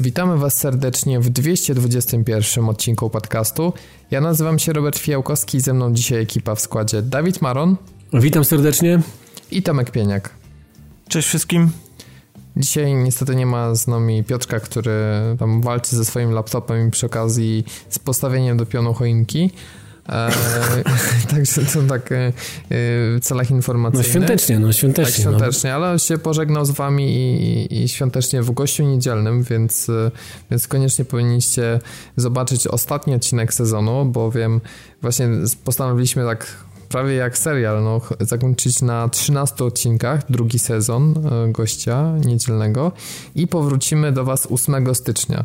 [0.00, 3.72] Witamy Was serdecznie w 221 odcinku podcastu.
[4.10, 7.76] Ja nazywam się Robert Fiałkowski, ze mną dzisiaj ekipa w składzie Dawid Maron.
[8.12, 9.00] Witam serdecznie.
[9.50, 10.30] I Tomek Pieniak.
[11.08, 11.70] Cześć wszystkim.
[12.56, 14.92] Dzisiaj niestety nie ma z nami Piotrka, który
[15.38, 19.50] tam walczy ze swoim laptopem i przy okazji z postawieniem do pionu choinki.
[20.08, 20.30] E,
[21.30, 22.32] także to tak e,
[22.70, 24.06] w celach informacyjnych.
[24.06, 25.12] No świątecznie, no świątecznie.
[25.12, 25.76] Tak, świątecznie, no.
[25.76, 30.10] ale się pożegnał z wami i, i, świątecznie w gościu niedzielnym, więc, e,
[30.50, 31.80] więc koniecznie powinniście
[32.16, 34.60] zobaczyć ostatni odcinek sezonu, bowiem
[35.02, 35.28] właśnie
[35.64, 36.46] postanowiliśmy tak
[36.88, 41.14] prawie jak serial, no, zakończyć na 13 odcinkach, drugi sezon
[41.48, 42.92] gościa niedzielnego
[43.34, 45.44] i powrócimy do Was 8 stycznia.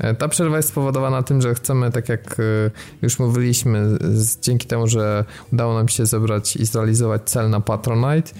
[0.00, 2.70] E, ta przerwa jest spowodowana tym, że chcemy, tak jak e,
[3.02, 3.98] już mówiliśmy,
[4.42, 8.32] dzięki temu, że udało nam się zebrać i zrealizować cel na Patronite,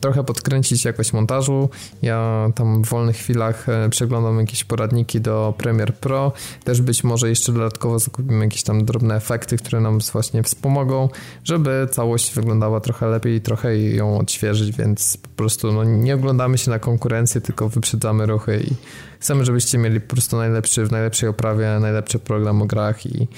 [0.00, 1.68] trochę podkręcić jakość montażu.
[2.02, 6.32] Ja tam w wolnych chwilach e, przeglądam jakieś poradniki do Premiere Pro.
[6.64, 11.08] Też być może jeszcze dodatkowo zakupimy jakieś tam drobne efekty, które nam właśnie wspomogą,
[11.44, 16.58] żeby całość wyglądała trochę lepiej i trochę ją odświeżyć, więc po prostu no, nie oglądamy
[16.58, 18.74] się na konkurencję, tylko wyprzedzamy ruchy i
[19.20, 23.28] chcemy, żebyście mieli po prostu najlepszy, w najlepszej oprawie, najlepszy program o grach i,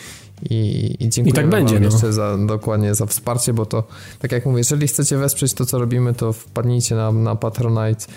[0.50, 1.90] i, i dziękuję I tak będzie, wam no.
[1.90, 3.84] jeszcze za, dokładnie za wsparcie, bo to,
[4.18, 8.08] tak jak mówię, jeżeli chcecie wesprzeć to, co robimy, to wpadnijcie na, na patronite.pl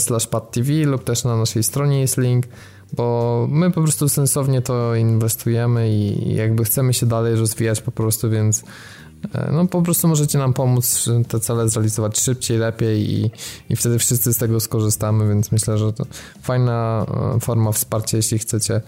[0.00, 2.46] slash padtv lub też na naszej stronie jest link,
[2.92, 8.30] bo my po prostu sensownie to inwestujemy i jakby chcemy się dalej rozwijać po prostu,
[8.30, 8.64] więc
[9.34, 13.30] e, no po prostu możecie nam pomóc te cele zrealizować szybciej, lepiej i,
[13.70, 16.04] i wtedy wszyscy z tego skorzystamy, więc myślę, że to
[16.42, 18.80] fajna e, forma wsparcia, jeśli chcecie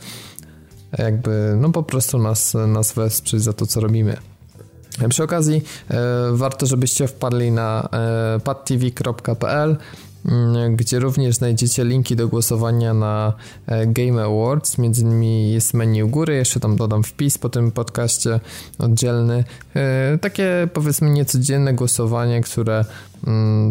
[0.99, 4.17] jakby no po prostu nas, nas wesprzeć za to, co robimy.
[5.09, 5.97] Przy okazji e,
[6.33, 9.77] warto, żebyście wpadli na e, padtv.pl
[10.27, 13.33] mm, gdzie również znajdziecie linki do głosowania na
[13.67, 14.79] e, Game Awards.
[14.79, 18.41] Między innymi jest menu u góry, jeszcze tam dodam wpis po tym podcaście
[18.79, 19.45] oddzielny.
[20.21, 22.85] Takie powiedzmy niecodzienne głosowanie, które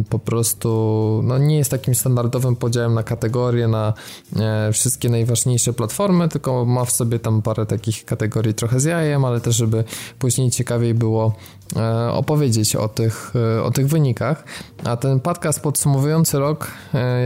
[0.09, 3.93] po prostu no, nie jest takim standardowym podziałem na kategorie, na
[4.35, 9.25] e, wszystkie najważniejsze platformy, tylko ma w sobie tam parę takich kategorii trochę z jajem,
[9.25, 9.83] ale też żeby
[10.19, 11.35] później ciekawiej było
[11.75, 14.43] e, opowiedzieć o tych, e, o tych wynikach.
[14.83, 16.71] A ten podcast podsumowujący rok,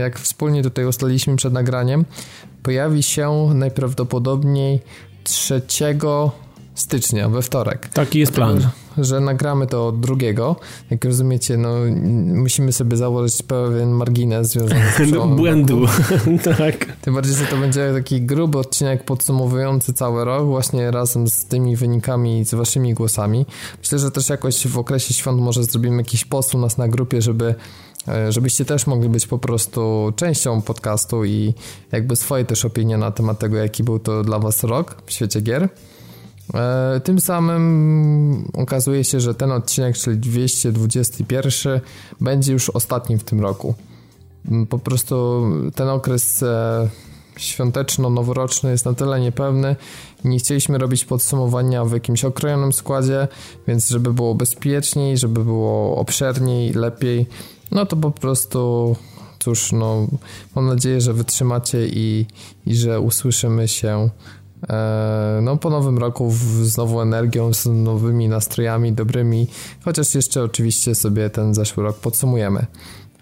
[0.00, 2.04] jak wspólnie tutaj ustaliliśmy przed nagraniem,
[2.62, 4.80] pojawi się najprawdopodobniej
[5.24, 5.62] 3
[6.80, 7.88] stycznia, we wtorek.
[7.88, 8.70] Taki jest plan.
[8.98, 10.56] Że nagramy to drugiego.
[10.90, 11.74] Jak rozumiecie, no
[12.34, 15.86] musimy sobie założyć pewien margines związany z Błędu,
[16.58, 16.96] tak.
[17.00, 21.76] Tym bardziej, że to będzie taki gruby odcinek podsumowujący cały rok, właśnie razem z tymi
[21.76, 23.46] wynikami, z waszymi głosami.
[23.78, 27.22] Myślę, że też jakoś w okresie świąt może zrobimy jakiś post u nas na grupie,
[27.22, 27.54] żeby
[28.08, 31.54] e, żebyście też mogli być po prostu częścią podcastu i
[31.92, 35.40] jakby swoje też opinie na temat tego, jaki był to dla was rok w świecie
[35.40, 35.68] gier.
[36.54, 41.80] E, tym samym okazuje się, że ten odcinek, czyli 221,
[42.20, 43.74] będzie już ostatnim w tym roku.
[44.48, 45.44] Mm, po prostu
[45.74, 46.88] ten okres e,
[47.36, 49.76] świąteczno-noworoczny jest na tyle niepewny.
[50.24, 53.28] Nie chcieliśmy robić podsumowania w jakimś okrojonym składzie,
[53.68, 57.26] więc żeby było bezpieczniej, żeby było obszerniej, lepiej,
[57.70, 58.96] no to po prostu
[59.38, 60.06] cóż, no
[60.56, 62.26] mam nadzieję, że wytrzymacie i,
[62.66, 64.10] i że usłyszymy się
[65.42, 66.32] no po nowym roku
[66.62, 69.46] z nową energią, z nowymi nastrojami dobrymi,
[69.84, 72.66] chociaż jeszcze oczywiście sobie ten zeszły rok podsumujemy.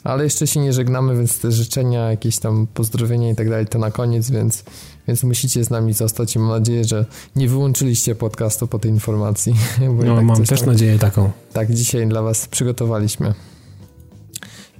[0.04, 3.78] Ale jeszcze się nie żegnamy, więc te życzenia, jakieś tam pozdrowienia i tak dalej to
[3.78, 4.64] na koniec, więc,
[5.08, 7.06] więc musicie z nami zostać i mam nadzieję, że
[7.36, 9.54] nie wyłączyliście podcastu po tej informacji.
[10.04, 11.30] no tak mam też tam, nadzieję taką.
[11.52, 13.34] Tak, dzisiaj dla was przygotowaliśmy.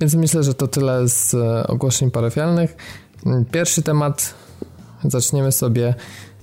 [0.00, 2.76] Więc myślę, że to tyle z e, ogłoszeń parafialnych.
[3.52, 4.34] Pierwszy temat
[5.04, 5.94] zaczniemy sobie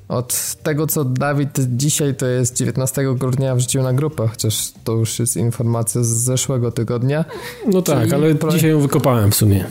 [0.07, 5.19] od tego, co Dawid dzisiaj to jest 19 grudnia wrzucił na grupę, chociaż to już
[5.19, 7.25] jest informacja z zeszłego tygodnia.
[7.67, 8.57] No tak, ale projekt...
[8.57, 9.65] dzisiaj ją wykopałem w sumie.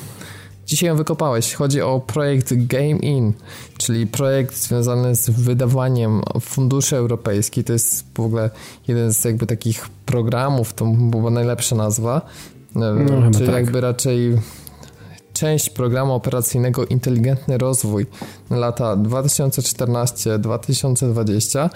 [0.67, 1.55] Dzisiaj ją wykopałeś.
[1.55, 3.33] Chodzi o projekt Game In,
[3.79, 7.65] czyli projekt związany z wydawaniem funduszy europejskich.
[7.65, 8.51] To jest w ogóle
[8.89, 12.21] jeden z jakby takich programów, to była najlepsza nazwa.
[12.75, 12.95] No,
[13.33, 13.55] czyli tak.
[13.55, 14.39] jakby raczej
[15.35, 18.07] część programu operacyjnego Inteligentny Rozwój
[18.51, 21.71] na lata 2014-2020,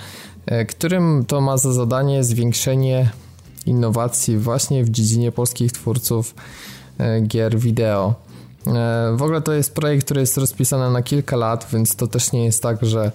[0.47, 3.11] e, którym to ma za zadanie zwiększenie
[3.67, 6.35] innowacji właśnie w dziedzinie polskich twórców
[6.99, 8.15] e, gier wideo.
[8.67, 12.33] E, w ogóle to jest projekt, który jest rozpisany na kilka lat, więc to też
[12.33, 13.13] nie jest tak, że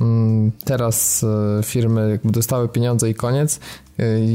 [0.00, 1.24] mm, teraz
[1.64, 3.60] firmy dostały pieniądze i koniec.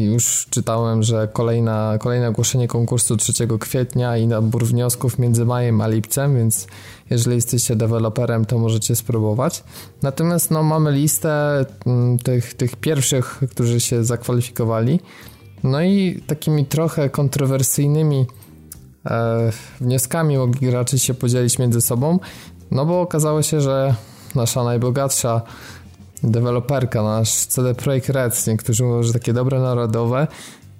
[0.05, 5.87] Już czytałem, że kolejna, kolejne ogłoszenie konkursu 3 kwietnia i nabór wniosków między majem a
[5.87, 6.67] lipcem, więc
[7.09, 9.63] jeżeli jesteście deweloperem, to możecie spróbować.
[10.01, 14.99] Natomiast no, mamy listę mm, tych, tych pierwszych, którzy się zakwalifikowali.
[15.63, 18.25] No i takimi trochę kontrowersyjnymi
[19.05, 19.51] e,
[19.81, 22.19] wnioskami mogli raczej się podzielić między sobą,
[22.71, 23.95] no bo okazało się, że
[24.35, 25.41] nasza najbogatsza
[26.23, 30.27] deweloperka, nasz CD Projekt Red, niektórzy mówią, że takie dobre narodowe,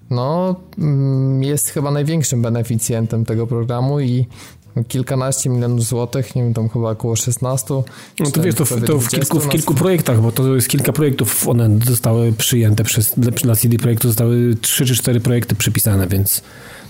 [0.10, 4.26] no mm, jest chyba największym beneficjentem tego programu i
[4.88, 7.74] kilkanaście milionów złotych, nie wiem, tam chyba około 16.
[8.20, 10.94] No to wiesz, to, w, to w, kilku, w kilku projektach, bo to jest kilka
[10.94, 16.42] projektów, one zostały przyjęte przez, dla CD Projektu zostały trzy czy cztery projekty przypisane, więc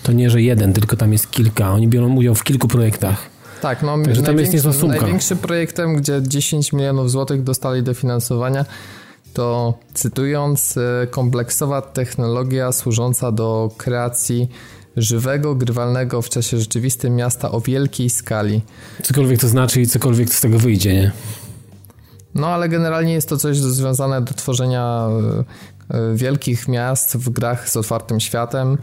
[0.04, 1.72] to nie, że jeden, tylko tam jest kilka.
[1.72, 3.39] Oni biorą udział w kilku projektach.
[3.62, 4.98] Tak, no Także tam jest niezła sumka.
[4.98, 8.66] Największym projektem, gdzie 10 milionów złotych dostali dofinansowania,
[9.34, 14.50] to cytując, e, kompleksowa technologia służąca do kreacji
[14.98, 18.62] żywego, grywalnego w czasie rzeczywistym miasta o wielkiej skali.
[19.04, 21.12] Cokolwiek to znaczy i cokolwiek z tego wyjdzie, nie?
[22.36, 25.08] No, ale generalnie jest to coś związane do tworzenia
[25.90, 28.78] e, e, wielkich miast w grach z otwartym światem.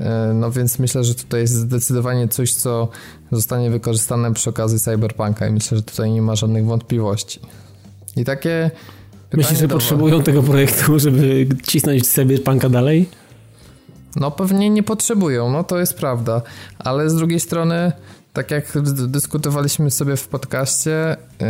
[0.00, 2.88] E, no więc myślę, że tutaj jest zdecydowanie coś, co
[3.32, 7.40] zostanie wykorzystane przy okazji Cyberpunka i myślę, że tutaj nie ma żadnych wątpliwości.
[8.16, 8.70] I takie
[9.32, 13.08] Myślisz, że potrzebują tego projektu, żeby cisnąć Cyberpunka dalej?
[14.16, 16.42] No pewnie nie potrzebują, no to jest prawda,
[16.78, 17.92] ale z drugiej strony
[18.36, 18.72] tak jak
[19.06, 21.46] dyskutowaliśmy sobie w podcaście, yy,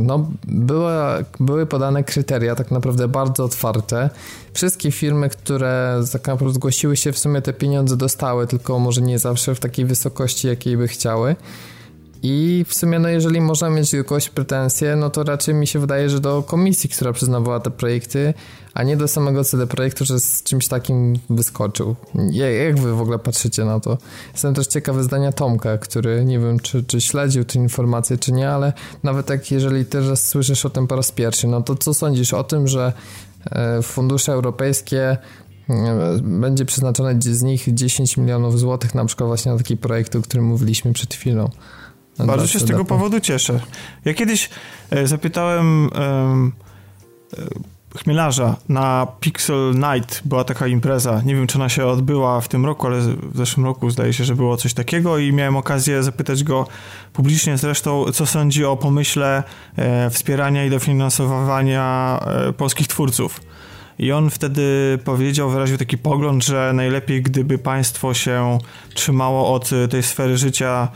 [0.00, 0.92] no były,
[1.40, 4.10] były podane kryteria tak naprawdę bardzo otwarte.
[4.52, 9.18] Wszystkie firmy, które tak naprawdę zgłosiły się, w sumie te pieniądze dostały, tylko może nie
[9.18, 11.36] zawsze w takiej wysokości, jakiej by chciały.
[12.22, 15.78] I w sumie, no jeżeli można mieć do kogoś pretensje, no to raczej mi się
[15.78, 18.34] wydaje, że do komisji, która przyznawała te projekty,
[18.74, 21.96] a nie do samego CD Projektu, że z czymś takim wyskoczył.
[22.30, 23.98] Jak wy w ogóle patrzycie na to?
[24.32, 28.50] Jestem też ciekawy zdania Tomka, który nie wiem, czy, czy śledził tę informację, czy nie,
[28.50, 28.72] ale
[29.02, 32.44] nawet jak jeżeli teraz słyszysz o tym po raz pierwszy, no to co sądzisz o
[32.44, 32.92] tym, że
[33.50, 35.16] e, fundusze europejskie
[35.70, 40.22] e, będzie przeznaczone z nich 10 milionów złotych na przykład właśnie na taki projekt, o
[40.22, 41.50] którym mówiliśmy przed chwilą.
[42.18, 43.60] Bardzo się z tego powodu cieszę.
[44.04, 44.50] Ja kiedyś
[44.90, 45.90] e, zapytałem
[47.96, 51.22] chmielarza na Pixel Night była taka impreza.
[51.24, 54.24] Nie wiem, czy ona się odbyła w tym roku, ale w zeszłym roku zdaje się,
[54.24, 56.66] że było coś takiego i miałem okazję zapytać go
[57.12, 59.42] publicznie zresztą, co sądzi o pomyśle
[59.76, 63.40] e, wspierania i dofinansowania e, polskich twórców.
[63.98, 68.58] I on wtedy powiedział, wyraził taki pogląd, że najlepiej gdyby państwo się
[68.94, 70.88] trzymało od tej sfery życia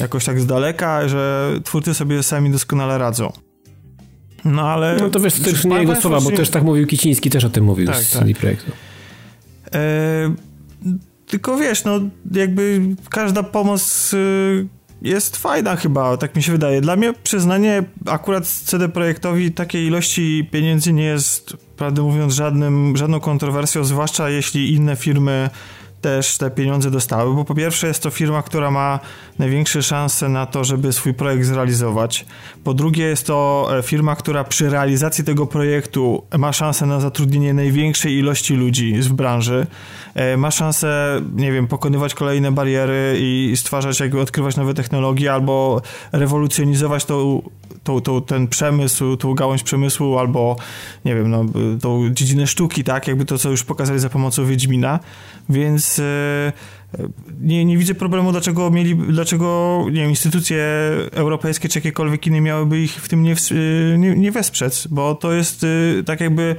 [0.00, 3.32] jakoś tak z daleka, że twórcy sobie sami doskonale radzą.
[4.44, 4.96] No ale...
[5.00, 7.50] No to wiesz, to też nie jego słowa, bo też tak mówił Kiciński, też o
[7.50, 8.38] tym mówił tak, z tak.
[8.38, 8.72] projektu.
[9.74, 10.34] E,
[11.26, 12.00] tylko wiesz, no
[12.32, 12.80] jakby
[13.10, 14.66] każda pomoc y,
[15.02, 16.80] jest fajna chyba, tak mi się wydaje.
[16.80, 23.20] Dla mnie przyznanie akurat CD Projektowi takiej ilości pieniędzy nie jest, prawdę mówiąc, żadnym, żadną
[23.20, 25.50] kontrowersją, zwłaszcza jeśli inne firmy
[26.04, 29.00] też te pieniądze dostały, bo po pierwsze jest to firma, która ma
[29.38, 32.26] największe szanse na to, żeby swój projekt zrealizować.
[32.64, 37.54] Po drugie jest to e, firma, która przy realizacji tego projektu ma szansę na zatrudnienie
[37.54, 39.66] największej ilości ludzi w branży.
[40.14, 45.82] E, ma szansę, nie wiem, pokonywać kolejne bariery i stwarzać, jakby odkrywać nowe technologie albo
[46.12, 47.42] rewolucjonizować tą,
[47.84, 50.56] tą, tą, ten przemysł, tą gałąź przemysłu albo,
[51.04, 51.44] nie wiem, no,
[51.80, 53.08] tą dziedzinę sztuki, tak?
[53.08, 55.00] Jakby to, co już pokazali za pomocą Wiedźmina.
[55.48, 56.52] Więc e,
[57.40, 60.64] nie, nie widzę problemu, dlaczego mieli, dlaczego nie wiem, instytucje
[61.12, 63.34] europejskie czy jakiekolwiek inne miałyby ich w tym nie,
[63.98, 66.56] nie, nie wesprzeć, bo to jest e, tak jakby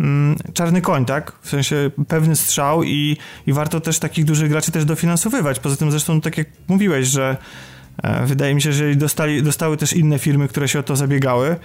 [0.00, 1.32] mm, czarny koń, tak?
[1.42, 3.16] W sensie pewny strzał i,
[3.46, 5.60] i warto też takich dużych graczy też dofinansowywać.
[5.60, 7.77] Poza tym zresztą tak jak mówiłeś, że e,
[8.26, 11.56] wydaje mi się, że dostali, dostały też inne firmy, które się o to zabiegały,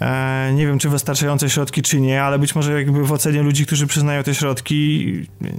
[0.00, 3.66] E, nie wiem, czy wystarczające środki, czy nie, ale być może jakby w ocenie ludzi,
[3.66, 5.12] którzy przyznają te środki,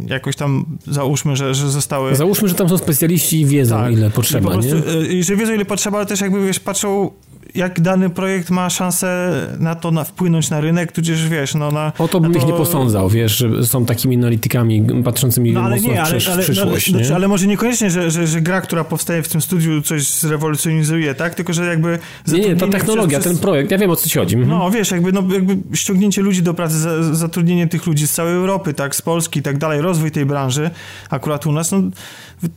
[0.07, 2.15] jakoś tam załóżmy, że, że zostały...
[2.15, 3.93] Załóżmy, że tam są specjaliści i wiedzą, tak.
[3.93, 5.07] ile potrzeba, I prostu, nie?
[5.07, 7.11] I że wiedzą, ile potrzeba, ale też jakby, wiesz, patrzą
[7.55, 11.91] jak dany projekt ma szansę na to na, wpłynąć na rynek, tudzież wiesz, no na...
[11.99, 12.39] O to bym to...
[12.39, 16.29] ich nie posądzał, wiesz, że są takimi analitykami patrzącymi no, ale mocno nie, ale, w,
[16.29, 17.15] ale, przyszłość, ale, nie?
[17.15, 21.35] ale może niekoniecznie, że, że, że gra, która powstaje w tym studiu coś zrewolucjonizuje, tak?
[21.35, 21.99] Tylko, że jakby...
[22.27, 23.31] Nie, nie, ta technologia, przez...
[23.31, 24.35] ten projekt, ja wiem o co ci chodzi.
[24.35, 24.59] Mhm.
[24.59, 26.75] No, wiesz, jakby, no, jakby ściągnięcie ludzi do pracy,
[27.11, 30.69] zatrudnienie tych ludzi z całej Europy, tak, z Polski i tak dalej, rozwój tej branży,
[31.09, 31.81] akurat u nas, no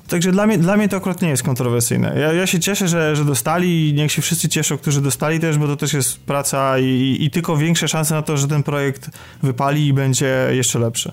[0.09, 2.21] Także dla mnie, dla mnie to akurat nie jest kontrowersyjne.
[2.21, 5.59] Ja, ja się cieszę, że, że dostali i niech się wszyscy cieszą, którzy dostali też,
[5.59, 9.11] bo to też jest praca i, i tylko większe szanse na to, że ten projekt
[9.43, 11.13] wypali i będzie jeszcze lepszy.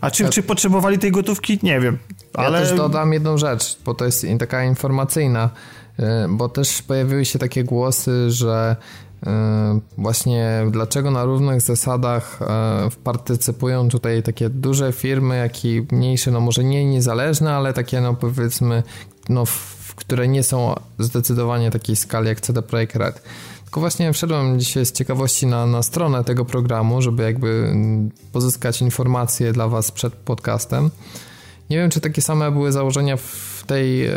[0.00, 1.58] A czy, ja, czy potrzebowali tej gotówki?
[1.62, 1.98] Nie wiem.
[2.34, 2.60] Ale...
[2.60, 5.50] Ja też dodam jedną rzecz, bo to jest taka informacyjna,
[6.00, 8.76] y, bo też pojawiły się takie głosy, że
[9.98, 16.40] właśnie dlaczego na równych zasadach y, partycypują tutaj takie duże firmy, jak i mniejsze, no
[16.40, 18.82] może nie niezależne, ale takie no powiedzmy,
[19.28, 19.44] no
[19.96, 23.22] które nie są zdecydowanie takiej skali jak CD Projekt Red.
[23.64, 28.82] Tylko właśnie wszedłem dzisiaj z ciekawości na, na stronę tego programu, żeby jakby mm, pozyskać
[28.82, 30.90] informacje dla Was przed podcastem.
[31.70, 34.12] Nie wiem, czy takie same były założenia w tej, e,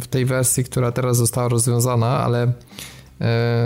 [0.00, 2.52] w tej wersji, która teraz została rozwiązana, ale e,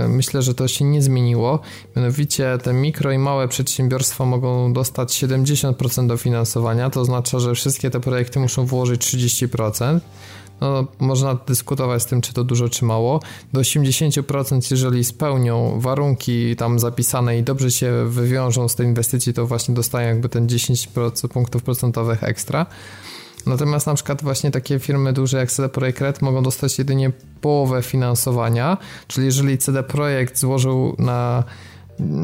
[0.09, 1.61] myślę, że to się nie zmieniło.
[1.97, 8.01] Mianowicie te mikro i małe przedsiębiorstwa mogą dostać 70% dofinansowania, to oznacza, że wszystkie te
[8.01, 10.01] projekty muszą włożyć 30%
[10.63, 13.21] no, można dyskutować z tym, czy to dużo, czy mało.
[13.53, 19.47] Do 80%, jeżeli spełnią warunki tam zapisane i dobrze się wywiążą z tej inwestycji, to
[19.47, 20.89] właśnie dostają jakby ten 10
[21.33, 22.67] punktów procentowych ekstra.
[23.47, 27.83] Natomiast na przykład właśnie takie firmy duże jak CD Projekt Red mogą dostać jedynie połowę
[27.83, 28.77] finansowania,
[29.09, 31.45] czyli jeżeli CD Projekt złożył na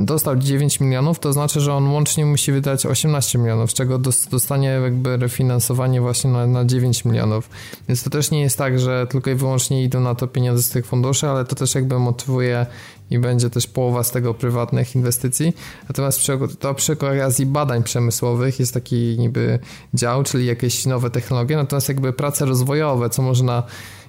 [0.05, 3.99] dostał 9 milionów, to znaczy, że on łącznie musi wydać 18 milionów, z czego
[4.31, 7.51] dostanie jakby refinansowanie właśnie na, na 9 milionów.
[7.89, 10.71] Więc to też nie jest tak, że tylko i wyłącznie idą na to pieniądze z
[10.71, 12.67] tych funduszy, ale to też jakby motywuje
[13.11, 15.53] i będzie też połowa z tego prywatnych inwestycji.
[15.89, 19.59] Natomiast przy, to przy okazji badań przemysłowych jest taki niby
[19.95, 23.63] dział, czyli jakieś nowe technologie, natomiast jakby prace rozwojowe, co można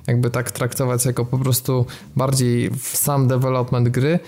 [0.08, 4.20] jakby tak traktować jako po prostu bardziej sam development gry,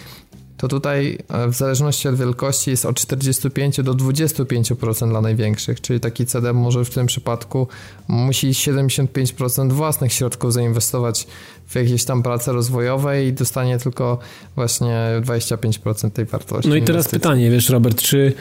[0.61, 5.99] to tutaj e, w zależności od wielkości jest od 45 do 25% dla największych, czyli
[5.99, 7.67] taki CD może w tym przypadku
[8.07, 11.27] musi 75% własnych środków zainwestować
[11.67, 14.19] w jakieś tam prace rozwojowe i dostanie tylko
[14.55, 16.69] właśnie 25% tej wartości.
[16.69, 17.19] No i teraz inwestycji.
[17.19, 18.33] pytanie, wiesz Robert, czy,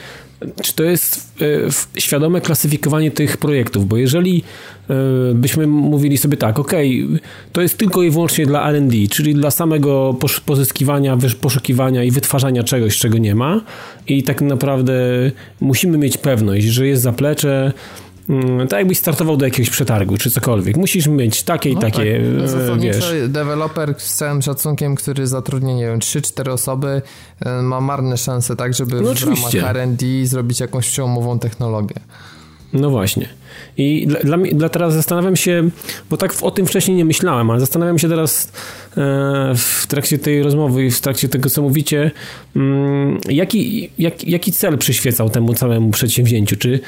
[0.62, 1.32] czy to jest
[1.96, 4.42] e, świadome klasyfikowanie tych projektów, bo jeżeli
[4.90, 4.94] e,
[5.34, 6.72] byśmy mówili sobie tak, ok,
[7.52, 10.16] to jest tylko i wyłącznie dla R&D, czyli dla samego
[10.46, 13.60] pozyskiwania, poszukiwania i wytwarzania czegoś, czego nie ma
[14.08, 14.94] i tak naprawdę
[15.60, 17.72] musimy mieć pewność, że jest zaplecze,
[18.68, 20.76] tak jakbyś startował do jakiegoś przetargu, czy cokolwiek.
[20.76, 22.60] Musisz mieć takie i no takie, tak.
[22.60, 23.12] E, wiesz.
[23.28, 27.02] deweloper z całym szacunkiem, który zatrudnia, nie wiem, 3-4 osoby,
[27.40, 31.96] e, ma marne szanse, tak, żeby no w ramach R&D zrobić jakąś przełomową technologię.
[32.72, 33.28] No właśnie.
[33.76, 35.70] I dla, dla, dla, teraz zastanawiam się,
[36.10, 38.52] bo tak o tym wcześniej nie myślałem, ale zastanawiam się teraz
[38.96, 42.10] e, w trakcie tej rozmowy i w trakcie tego, co mówicie,
[42.56, 46.56] mm, jaki, jak, jaki cel przyświecał temu całemu przedsięwzięciu?
[46.56, 46.80] Czy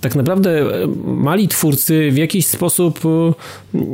[0.00, 0.64] tak naprawdę
[1.04, 3.32] mali twórcy w jakiś sposób e,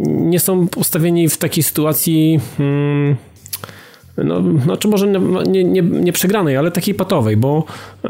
[0.07, 2.41] nie są postawieni w takiej sytuacji.
[2.57, 3.17] Hmm,
[4.17, 5.09] no, znaczy może
[5.47, 7.65] nie, nie, nie przegranej, ale takiej patowej, bo
[8.05, 8.09] e,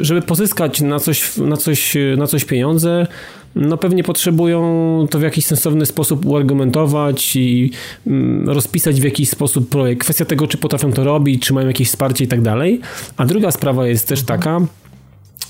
[0.00, 3.06] żeby pozyskać na coś, na coś, na coś pieniądze,
[3.54, 7.70] no pewnie potrzebują to w jakiś sensowny sposób uargumentować i
[8.06, 10.00] mm, rozpisać w jakiś sposób projekt.
[10.00, 12.80] Kwestia tego, czy potrafią to robić, czy mają jakieś wsparcie i tak dalej.
[13.16, 14.60] A druga sprawa jest też taka,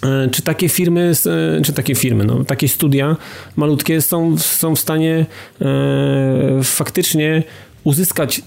[0.02, 1.12] e, czy takie firmy,
[1.58, 3.16] e, czy takie firmy, no, takie studia
[3.56, 5.26] malutkie są, są w stanie
[5.60, 7.42] e, faktycznie
[7.84, 8.42] uzyskać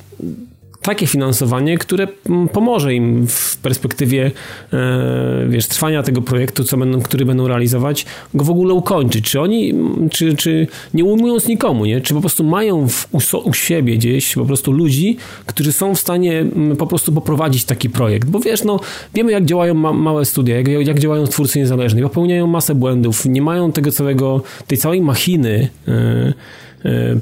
[0.82, 4.32] takie finansowanie, które mm, pomoże im w perspektywie
[4.74, 9.26] e, wiesz, trwania tego projektu, co będą, który będą realizować, go w ogóle ukończyć.
[9.26, 12.02] Czy oni, mm, czy, czy nie ujmując nikomu, nie?
[12.02, 13.20] czy po prostu mają w, u,
[13.50, 17.90] u siebie gdzieś po prostu ludzi, którzy są w stanie mm, po prostu poprowadzić taki
[17.90, 18.30] projekt.
[18.30, 18.80] Bo wiesz, no,
[19.14, 23.42] wiemy jak działają ma, małe studia, jak, jak działają twórcy niezależni, popełniają masę błędów, nie
[23.42, 26.34] mają tego całego, tej całej machiny yy,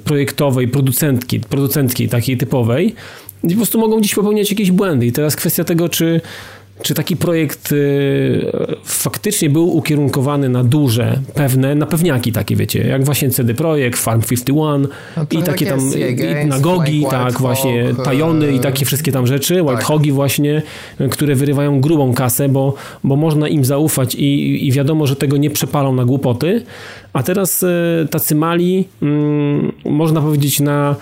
[0.04, 2.96] projektowej, producentki, producentki takiej typowej,
[3.46, 5.06] i po prostu mogą dziś popełniać jakieś błędy.
[5.06, 6.22] I teraz kwestia tego, czy
[6.82, 8.52] czy taki projekt y,
[8.84, 14.22] faktycznie był ukierunkowany na duże, pewne, na pewniaki takie, wiecie, jak właśnie CD Projekt, Farm
[14.22, 14.88] 51
[15.18, 15.80] no i takie tam,
[16.44, 19.84] i na Gogi, like tak, właśnie, Tajony i takie wszystkie tam rzeczy, White tak.
[19.84, 20.62] Hogi właśnie,
[21.12, 22.74] które wyrywają grubą kasę, bo,
[23.04, 26.64] bo można im zaufać i, i wiadomo, że tego nie przepalą na głupoty,
[27.16, 27.68] a teraz y,
[28.12, 30.96] tacy mali, mm, można powiedzieć, na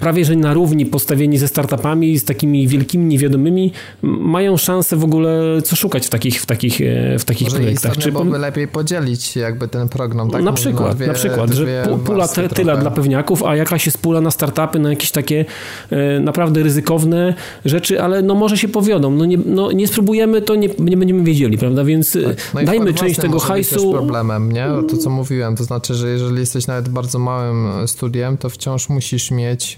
[0.00, 5.62] prawie że na równi postawieni ze startupami, z takimi wielkimi niewiadomymi, mają szansę w ogóle
[5.64, 7.96] co szukać w takich, w takich, e, w takich Może projektach.
[7.96, 10.42] Czy byłoby lepiej podzielić jakby ten program, tak?
[10.42, 13.98] Na przykład, na, dwie, na przykład, że pula te, tyle dla pewniaków, a jakaś jest
[13.98, 15.44] pula na startupy, na jakieś takie
[15.90, 19.10] e, naprawdę ryzykowne rzeczy, ale no może się powiodą.
[19.10, 21.84] No nie, no nie spróbujemy, to nie, nie będziemy wiedzieli, prawda?
[21.84, 22.36] Więc e, tak.
[22.54, 23.92] no dajmy część tego hajsu.
[23.92, 24.66] problemem, nie?
[24.90, 29.30] To co mówiłem, to znaczy, że jeżeli jesteś nawet bardzo małym studiem, to wciąż musisz
[29.30, 29.76] mieć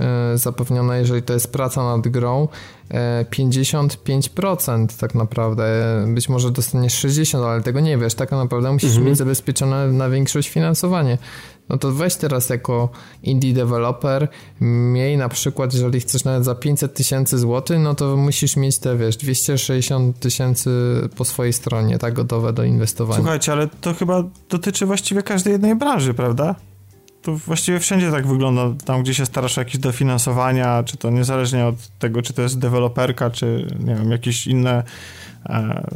[0.00, 2.48] e, zapewnione, jeżeli to jest praca nad grą,
[3.30, 5.64] 55% tak naprawdę.
[6.08, 8.14] Być może dostaniesz 60%, ale tego nie wiesz.
[8.14, 9.06] Tak naprawdę musisz mhm.
[9.06, 11.18] mieć zabezpieczone na większość finansowanie.
[11.68, 12.88] No to weź teraz jako
[13.22, 14.28] indie developer,
[14.60, 18.96] miej na przykład, jeżeli chcesz nawet za 500 tysięcy złotych, no to musisz mieć te,
[18.96, 20.70] wiesz, 260 tysięcy
[21.16, 23.20] po swojej stronie, tak, gotowe do inwestowania.
[23.20, 26.54] Słuchajcie, ale to chyba dotyczy właściwie każdej jednej branży, prawda?
[27.24, 31.66] To właściwie wszędzie tak wygląda, tam gdzie się starasz o jakieś dofinansowania, czy to niezależnie
[31.66, 34.82] od tego, czy to jest deweloperka, czy nie wiem, jakieś inne
[35.46, 35.86] e,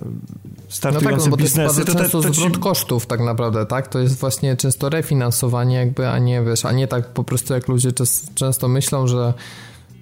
[0.69, 1.85] startujące no tak, no bo biznesy.
[1.85, 2.61] To, jest to, to, zwrot ci...
[2.61, 3.89] kosztów tak naprawdę, tak?
[3.89, 7.69] To jest właśnie często refinansowanie jakby, a nie wiesz, a nie tak po prostu jak
[7.69, 7.91] ludzie
[8.35, 9.35] często myślą, że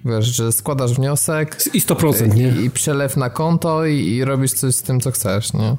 [0.05, 2.49] wiesz, że składasz wniosek i 100%, nie?
[2.49, 5.77] I, i przelew na konto i, i robisz coś z tym, co chcesz, nie?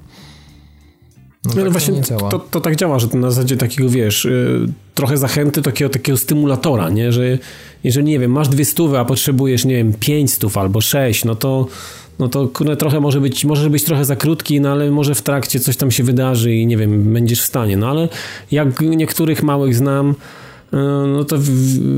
[1.48, 4.24] No, no tak właśnie to, to, to, tak działa, że to na zasadzie takiego, wiesz,
[4.24, 7.12] y, trochę zachęty, takiego, takiego stymulatora, nie?
[7.12, 7.38] Że
[7.84, 11.34] jeżeli, nie wiem, masz dwie stówy, a potrzebujesz, nie wiem, pięć stów albo sześć, no
[11.34, 11.66] to
[12.18, 15.22] no to kurde, trochę może być, może być trochę za krótki, no ale może w
[15.22, 17.76] trakcie coś tam się wydarzy i nie wiem, będziesz w stanie.
[17.76, 18.08] No ale
[18.50, 20.14] jak niektórych małych znam,
[21.06, 21.36] no to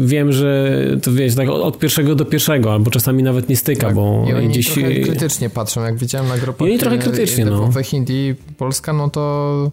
[0.05, 3.95] wiem, że to wiesz, tak od pierwszego do pierwszego, albo czasami nawet nie styka, tak.
[3.95, 4.71] bo I oni gdzieś...
[4.71, 7.67] trochę krytycznie patrzą, jak widziałem na grupach I oni trochę krytycznie, no.
[7.67, 9.73] we Hindi Polska, no to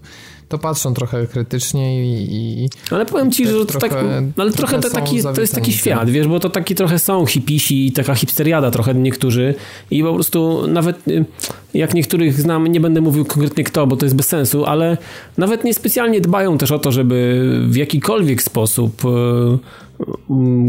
[0.50, 2.64] to patrzą trochę krytycznie i...
[2.64, 3.92] i ale powiem ci, że to tak,
[4.38, 7.00] no ale trochę, trochę to, taki, to jest taki świat, wiesz, bo to taki trochę
[7.00, 9.56] są hipisi i taka hipsteriada trochę niektórzy
[9.92, 11.26] i po prostu nawet y,
[11.74, 14.98] jak niektórych znam, nie będę mówił konkretnie kto, bo to jest bez sensu, ale
[15.38, 19.08] nawet niespecjalnie dbają też o to, żeby w jakikolwiek sposób y,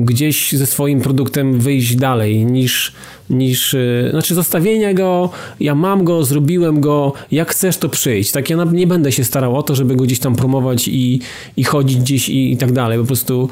[0.05, 2.93] gdzieś ze swoim produktem wyjść dalej niż,
[3.31, 5.31] niż y, znaczy zostawienia go,
[5.61, 8.33] ja mam go, zrobiłem go, jak chcesz to przyjść.
[8.33, 11.21] Tak ja nie będę się starał o to, żeby go gdzieś tam promować i,
[11.57, 12.99] i chodzić gdzieś i, i tak dalej.
[12.99, 13.49] Po prostu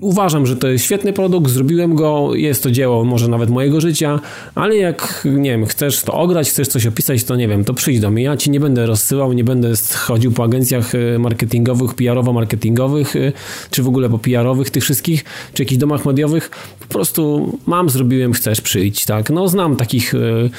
[0.00, 4.20] uważam, że to jest świetny produkt, zrobiłem go, jest to dzieło może nawet mojego życia,
[4.54, 8.00] ale jak, nie wiem, chcesz to ograć, chcesz coś opisać, to nie wiem, to przyjdź
[8.00, 13.16] do mnie, ja ci nie będę rozsyłał, nie będę chodził po agencjach e, marketingowych, PR-owo-marketingowych,
[13.16, 13.32] e,
[13.70, 18.32] czy w ogóle po PR-owych tych wszystkich, czy jakichś domach mediowych, po prostu mam, zrobiłem,
[18.32, 20.50] chcesz, przyjść, tak, no znam takich y,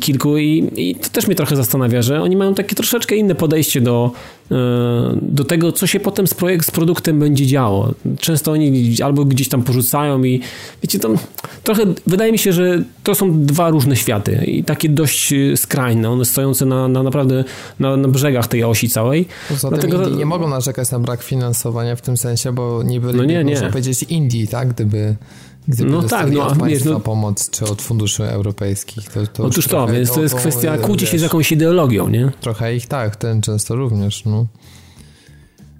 [0.00, 3.80] kilku i, i to też mnie trochę zastanawia, że oni mają takie troszeczkę inne podejście
[3.80, 4.10] do
[5.22, 7.94] do tego, co się potem z, projekt, z produktem będzie działo.
[8.20, 10.40] Często oni albo gdzieś tam porzucają i
[10.82, 11.16] wiecie, tam
[11.62, 16.10] trochę wydaje mi się, że to są dwa różne światy i takie dość e, skrajne,
[16.10, 17.44] one stojące na, na naprawdę
[17.80, 19.26] na, na, brzegach tej osi całej.
[19.48, 23.18] Poza Dlatego, tym nie mogą narzekać na brak finansowania w tym sensie, bo nie byli,
[23.18, 23.50] no nie, nie.
[23.50, 25.16] można powiedzieć Indii, tak, gdyby
[25.68, 29.66] Gdyby no tak, no a wiesz, no, pomoc czy od funduszy europejskich, to, to Otóż
[29.66, 32.32] to, więc to jest kwestia kłóci się z jakąś ideologią, nie?
[32.40, 34.46] Trochę ich tak, ten często również, no.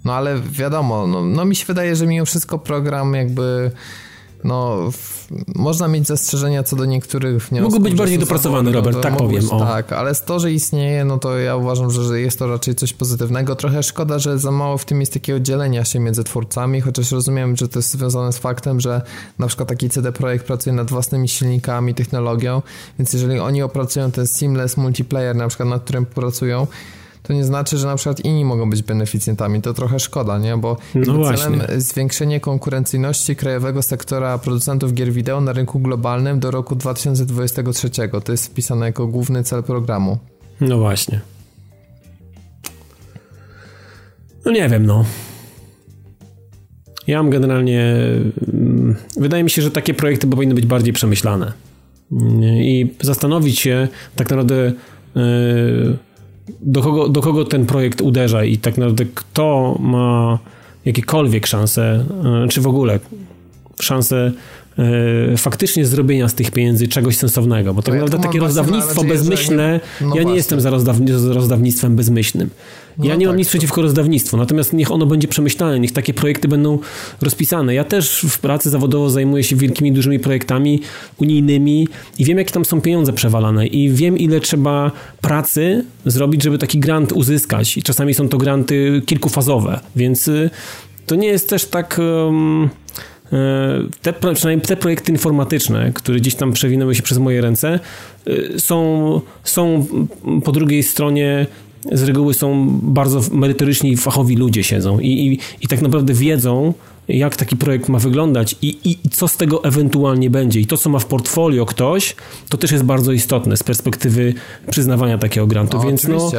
[0.04, 3.70] No ale wiadomo, no, no mi się wydaje, że mimo wszystko program jakby
[4.44, 4.90] no,
[5.54, 7.72] można mieć zastrzeżenia co do niektórych wniosków.
[7.72, 9.40] Mógł być bardziej dopracowany, no, Robert, tak powiem.
[9.40, 12.74] Być, tak, ale to, że istnieje, no to ja uważam, że, że jest to raczej
[12.74, 13.56] coś pozytywnego.
[13.56, 17.56] Trochę szkoda, że za mało w tym jest takiego dzielenia się między twórcami, chociaż rozumiem,
[17.56, 19.02] że to jest związane z faktem, że
[19.38, 22.62] na przykład taki CD Projekt pracuje nad własnymi silnikami, technologią,
[22.98, 26.66] więc jeżeli oni opracują ten seamless multiplayer, na przykład nad którym pracują,
[27.26, 29.62] to nie znaczy, że na przykład inni mogą być beneficjentami.
[29.62, 30.56] To trochę szkoda, nie?
[30.56, 36.76] Bo no celem zwiększenie konkurencyjności krajowego sektora producentów gier wideo na rynku globalnym do roku
[36.76, 37.90] 2023.
[38.24, 40.18] To jest wpisane jako główny cel programu.
[40.60, 41.20] No właśnie.
[44.44, 45.04] No nie wiem, no.
[47.06, 47.96] Ja mam generalnie.
[48.52, 51.52] Mm, wydaje mi się, że takie projekty powinny być bardziej przemyślane.
[52.42, 54.72] I zastanowić się tak naprawdę.
[55.14, 55.98] Yy,
[56.60, 60.38] do kogo, do kogo ten projekt uderza i tak naprawdę kto ma
[60.84, 62.04] jakiekolwiek szanse,
[62.44, 63.00] e, czy w ogóle
[63.80, 64.32] szanse
[65.36, 70.22] faktycznie zrobienia z tych pieniędzy czegoś sensownego, bo tak naprawdę takie rozdawnictwo bezmyślne, no ja
[70.22, 72.50] nie jestem za, rozdawni rozdawnictwem bezmyślnym.
[72.98, 76.14] No ja nie tak, mam nic przeciwko rozdawnictwu, natomiast niech ono będzie przemyślane, niech takie
[76.14, 76.78] projekty będą
[77.20, 77.74] rozpisane.
[77.74, 80.80] Ja też w pracy zawodowo zajmuję się wielkimi, dużymi projektami
[81.16, 86.58] unijnymi i wiem, jakie tam są pieniądze przewalane i wiem, ile trzeba pracy zrobić, żeby
[86.58, 87.76] taki grant uzyskać.
[87.76, 90.50] I czasami są to granty kilkufazowe, więc y,
[91.06, 92.00] to nie jest też tak...
[92.26, 92.68] Um,
[94.02, 97.80] te, przynajmniej te projekty informatyczne, które gdzieś tam przewinęły się przez moje ręce,
[98.28, 99.86] y, są, są
[100.44, 101.46] po drugiej stronie
[101.92, 106.74] z reguły są bardzo merytoryczni i fachowi ludzie siedzą i, i, i tak naprawdę wiedzą,
[107.08, 110.60] jak taki projekt ma wyglądać i, i, i, co z tego ewentualnie będzie.
[110.60, 112.16] I to, co ma w portfolio ktoś,
[112.48, 114.34] to też jest bardzo istotne z perspektywy
[114.70, 115.78] przyznawania takiego grantu.
[115.78, 116.30] No, więc no,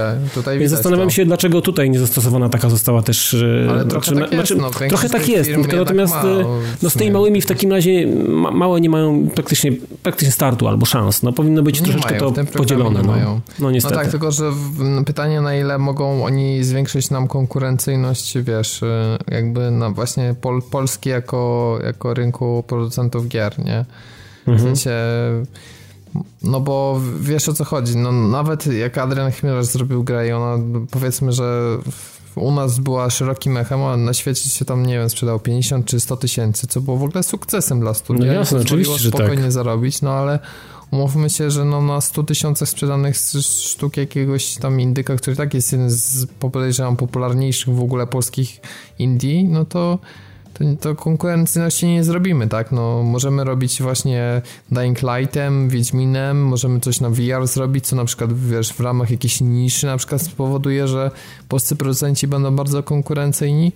[0.59, 3.33] więc zastanawiam się, dlaczego tutaj nie zastosowana taka została też...
[3.33, 4.47] E, Ale trochę znaczy, tak jest.
[4.47, 6.45] Znaczy, no, trochę tak jest, natomiast ma, e,
[6.83, 9.71] no, z tymi małymi w takim razie ma, małe nie mają praktycznie,
[10.03, 11.23] praktycznie startu albo szans.
[11.23, 13.01] No, powinno być nie troszeczkę mają, to podzielone.
[13.01, 13.11] No.
[13.11, 13.39] Mają.
[13.59, 13.95] no niestety.
[13.95, 14.51] No tak, tylko że
[15.05, 21.09] pytanie na ile mogą oni zwiększyć nam konkurencyjność, wiesz, e, jakby na właśnie pol, Polski
[21.09, 23.85] jako, jako rynku producentów gier, nie?
[24.45, 24.59] W mhm.
[24.59, 24.91] sensie
[26.43, 30.63] no bo wiesz o co chodzi, no nawet jak Adrian Chmielarz zrobił grę i ona
[30.91, 31.77] powiedzmy, że
[32.35, 35.99] u nas była szerokim echem, a na świecie się tam, nie wiem, sprzedał 50 czy
[35.99, 38.25] 100 tysięcy, co było w ogóle sukcesem dla studia.
[38.25, 39.51] No jasne, oczywiście, że spokojnie tak.
[39.51, 40.39] zarobić, no ale
[40.91, 45.71] umówmy się, że no na 100 tysiącach sprzedanych sztuk jakiegoś tam indyka, który tak jest
[45.71, 48.61] jeden z, podejrzewam, popularniejszych w ogóle polskich
[48.99, 49.99] indie, no to
[50.57, 52.71] to, to konkurencyjności nie zrobimy, tak?
[52.71, 54.41] No, możemy robić właśnie
[54.71, 59.41] Dying Lightem, Wiedźminem, możemy coś na VR zrobić, co na przykład, wiesz, w ramach jakiejś
[59.41, 61.11] niszy na przykład spowoduje, że
[61.49, 63.71] polscy producenci będą bardzo konkurencyjni,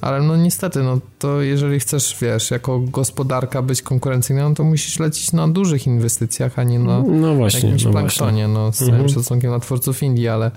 [0.00, 5.32] ale no niestety, no to jeżeli chcesz, wiesz, jako gospodarka być konkurencyjną, to musisz lecieć
[5.32, 9.08] na dużych inwestycjach, a nie na no właśnie, jakimś no planktonie, no z całym mhm.
[9.08, 10.50] szacunkiem dla twórców Indii, ale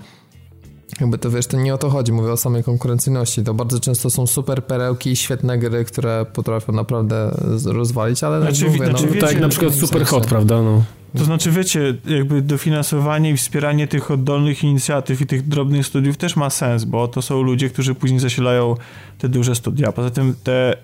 [1.00, 3.44] jakby to wiesz, to nie o to chodzi, mówię o samej konkurencyjności.
[3.44, 7.30] To bardzo często są super perełki i świetne gry, które potrafią naprawdę
[7.64, 10.62] rozwalić, ale znaczy, mówię, znaczy, no, wiecie, tak jak na przykład super hot, prawda?
[10.62, 10.84] No.
[11.18, 16.36] To znaczy, wiecie, jakby dofinansowanie i wspieranie tych oddolnych inicjatyw i tych drobnych studiów też
[16.36, 18.74] ma sens, bo to są ludzie, którzy później zasilają
[19.18, 19.92] te duże studia.
[19.92, 20.76] Poza tym te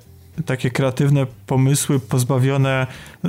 [0.46, 2.86] takie kreatywne pomysły pozbawione
[3.24, 3.28] e,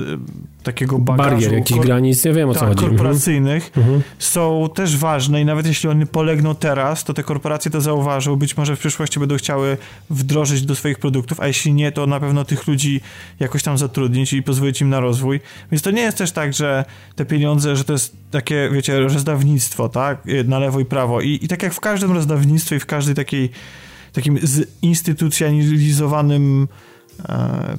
[0.62, 1.30] takiego bagażu.
[1.30, 2.80] Barier, jakichś granic, nie wiem o co tak, chodzi.
[2.80, 2.96] Mhm.
[2.96, 4.02] korporacyjnych mhm.
[4.18, 8.56] są też ważne i nawet jeśli one polegną teraz, to te korporacje to zauważą, być
[8.56, 9.76] może w przyszłości będą chciały
[10.10, 13.00] wdrożyć do swoich produktów, a jeśli nie, to na pewno tych ludzi
[13.40, 15.40] jakoś tam zatrudnić i pozwolić im na rozwój.
[15.72, 16.84] Więc to nie jest też tak, że
[17.16, 21.20] te pieniądze, że to jest takie, wiecie, rozdawnictwo, tak, na lewo i prawo.
[21.20, 23.50] I, i tak jak w każdym rozdawnictwie i w każdej takiej
[24.16, 24.38] takim
[24.84, 26.68] zinstytucjonalizowanym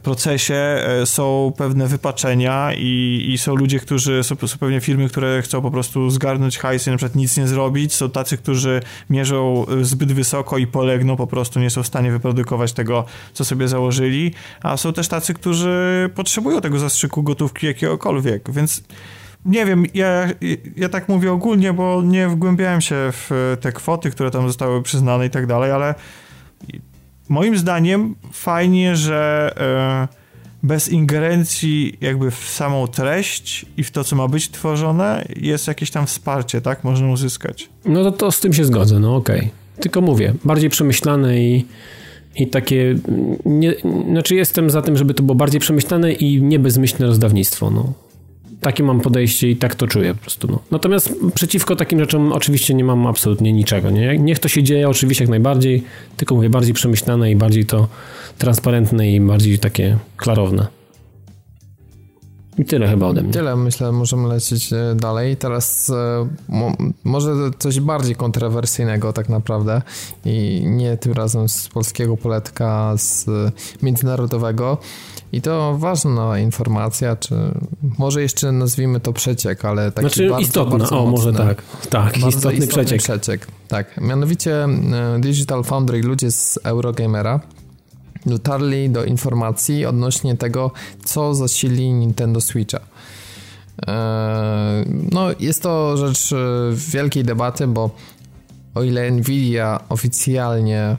[0.04, 5.42] procesie e, są pewne wypaczenia i, i są ludzie, którzy, są, są pewnie firmy, które
[5.42, 9.66] chcą po prostu zgarnąć hajs i na przykład nic nie zrobić, są tacy, którzy mierzą
[9.82, 14.34] zbyt wysoko i polegną, po prostu nie są w stanie wyprodukować tego, co sobie założyli,
[14.62, 18.84] a są też tacy, którzy potrzebują tego zastrzyku gotówki jakiegokolwiek, więc
[19.46, 20.28] nie wiem, ja,
[20.76, 25.26] ja tak mówię ogólnie, bo nie wgłębiałem się w te kwoty, które tam zostały przyznane
[25.26, 25.96] i tak dalej, ale
[27.30, 29.52] moim zdaniem fajnie, że
[30.12, 30.18] e,
[30.64, 35.92] bez ingerencji jakby w samą treść i w to, co ma być tworzone, jest jakieś
[35.92, 36.84] tam wsparcie, tak?
[36.84, 37.70] Można uzyskać.
[37.86, 39.40] No to, to z tym się zgodzę, no okej.
[39.40, 39.50] Okay.
[39.80, 41.66] Tylko mówię, bardziej przemyślane i,
[42.36, 42.96] i takie,
[43.46, 43.74] nie,
[44.12, 47.94] znaczy jestem za tym, żeby to było bardziej przemyślane i nie bezmyślne rozdawnictwo, no
[48.62, 50.48] takie mam podejście i tak to czuję po prostu.
[50.52, 50.60] No.
[50.72, 53.90] Natomiast przeciwko takim rzeczom oczywiście nie mam absolutnie niczego.
[53.90, 54.18] Nie?
[54.18, 55.84] Niech to się dzieje oczywiście jak najbardziej,
[56.18, 57.88] tylko mówię bardziej przemyślane i bardziej to
[58.38, 60.77] transparentne i bardziej takie klarowne.
[62.58, 63.34] I tyle chyba ode mnie.
[63.34, 65.38] Tyle, myślę, możemy lecieć e, dalej.
[65.38, 69.82] Teraz e, mo, może coś bardziej kontrowersyjnego tak naprawdę
[70.26, 73.26] i nie tym razem z polskiego poletka, z
[73.82, 74.78] międzynarodowego.
[75.32, 77.36] I to ważna informacja, czy
[77.98, 82.04] może jeszcze nazwijmy to przeciek, ale taki znaczy bardzo, istotna, bardzo o może tak, tak,
[82.20, 83.02] bardzo istotny, istotny przeciek.
[83.02, 83.48] przeciek.
[83.68, 87.40] Tak, mianowicie e, Digital Foundry, ludzie z Eurogamera
[88.28, 90.72] dotarli do informacji odnośnie tego,
[91.06, 92.80] co zasili Nintendo Switcha.
[93.88, 96.36] E, no, jest to rzecz e,
[96.74, 97.90] wielkiej debaty, bo
[98.76, 100.98] o ile Nvidia oficjalnie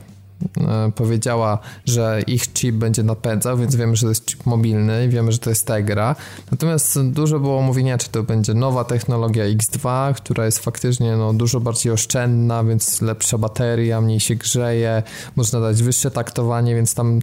[0.94, 5.32] powiedziała, że ich chip będzie napędzał, więc wiemy, że to jest chip mobilny i wiemy,
[5.32, 6.16] że to jest Tegra.
[6.50, 11.60] Natomiast dużo było mówienia, czy to będzie nowa technologia X2, która jest faktycznie no, dużo
[11.60, 15.02] bardziej oszczędna, więc lepsza bateria, mniej się grzeje,
[15.36, 17.20] można dać wyższe taktowanie, więc tam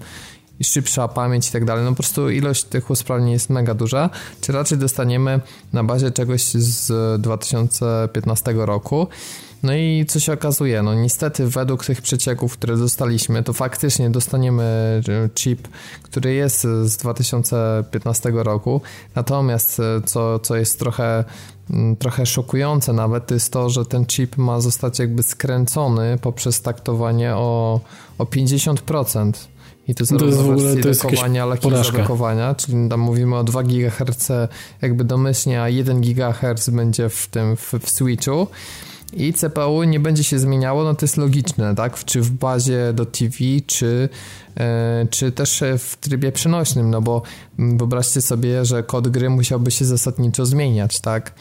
[0.64, 1.84] szybsza pamięć i tak dalej.
[1.86, 4.10] No po prostu ilość tych usprawnień jest mega duża.
[4.42, 5.40] Czy raczej dostaniemy
[5.74, 9.08] na bazie czegoś z 2015 roku?
[9.66, 10.84] No i co się okazuje?
[10.84, 14.64] No niestety według tych przecieków, które dostaliśmy, to faktycznie dostaniemy
[15.10, 15.68] e, chip,
[16.04, 18.82] który jest z 2015 roku.
[19.16, 21.24] Natomiast e, co, co jest trochę
[21.70, 26.62] mm, trochę szokujące nawet, to jest to, że ten chip ma zostać jakby skręcony poprzez
[26.62, 27.80] taktowanie o,
[28.18, 29.32] o 50%.
[29.88, 34.32] I to to jest wersji lokowania, jak i zadokowania, czyli tam mówimy o 2 GHz
[34.82, 38.48] jakby domyślnie, a 1 GHz będzie w tym w, w switchu.
[39.14, 42.06] I CPU nie będzie się zmieniało, no to jest logiczne, tak?
[42.06, 43.38] Czy w bazie do TV,
[43.68, 44.10] czy,
[44.58, 47.22] e, czy też w trybie przenośnym, no bo
[47.60, 51.34] wyobraźcie sobie, że kod gry musiałby się zasadniczo zmieniać, tak?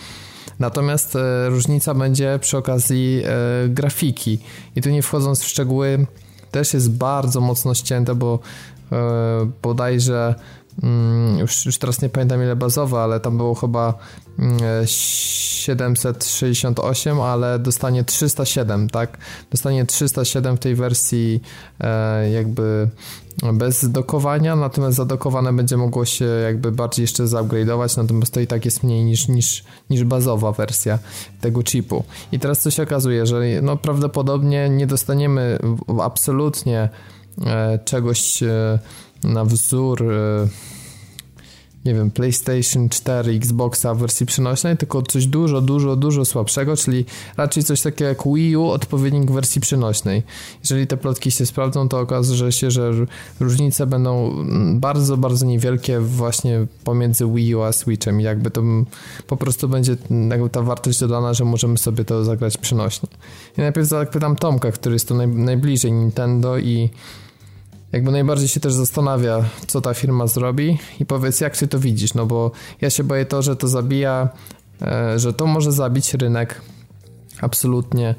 [0.59, 4.39] Natomiast e, różnica będzie przy okazji e, grafiki
[4.77, 6.07] i tu nie wchodząc w szczegóły
[6.51, 8.39] też jest bardzo mocno ścięte, bo
[9.63, 10.35] bodajże
[11.39, 13.95] już, już teraz nie pamiętam ile bazowe, ale tam było chyba
[14.75, 19.19] 768, mm, ale dostanie 307, tak?
[19.51, 21.43] Dostanie 307 w tej wersji
[21.81, 22.89] e, jakby
[23.53, 28.65] bez dokowania, natomiast zadokowane będzie mogło się jakby bardziej jeszcze zaupgrade'ować, natomiast to i tak
[28.65, 30.99] jest mniej niż, niż, niż bazowa wersja
[31.41, 32.05] tego chipu.
[32.33, 35.59] I teraz co się okazuje, że no prawdopodobnie nie dostaniemy
[36.03, 36.89] absolutnie
[37.47, 38.79] e, czegoś e,
[39.25, 40.49] na wzór e,
[41.85, 47.05] nie wiem, PlayStation 4, Xboxa w wersji przenośnej, tylko coś dużo, dużo, dużo słabszego, czyli
[47.37, 50.23] raczej coś takiego jak Wii U, odpowiednik wersji przenośnej.
[50.61, 52.93] Jeżeli te plotki się sprawdzą, to okaże się, że
[53.41, 54.35] różnice będą
[54.75, 58.21] bardzo, bardzo niewielkie właśnie pomiędzy Wii U a Switchem.
[58.21, 58.63] Jakby to
[59.27, 59.97] po prostu będzie
[60.31, 63.09] jakby ta wartość dodana, że możemy sobie to zagrać przenośnie.
[63.59, 66.91] I najpierw zapytam Tomka, który jest tu naj, najbliżej Nintendo i
[67.95, 72.15] jakby najbardziej się też zastanawia, co ta firma zrobi i powiedz, jak ty to widzisz,
[72.15, 74.29] no bo ja się boję to, że to zabija,
[74.83, 76.61] e, że to może zabić rynek
[77.41, 78.15] absolutnie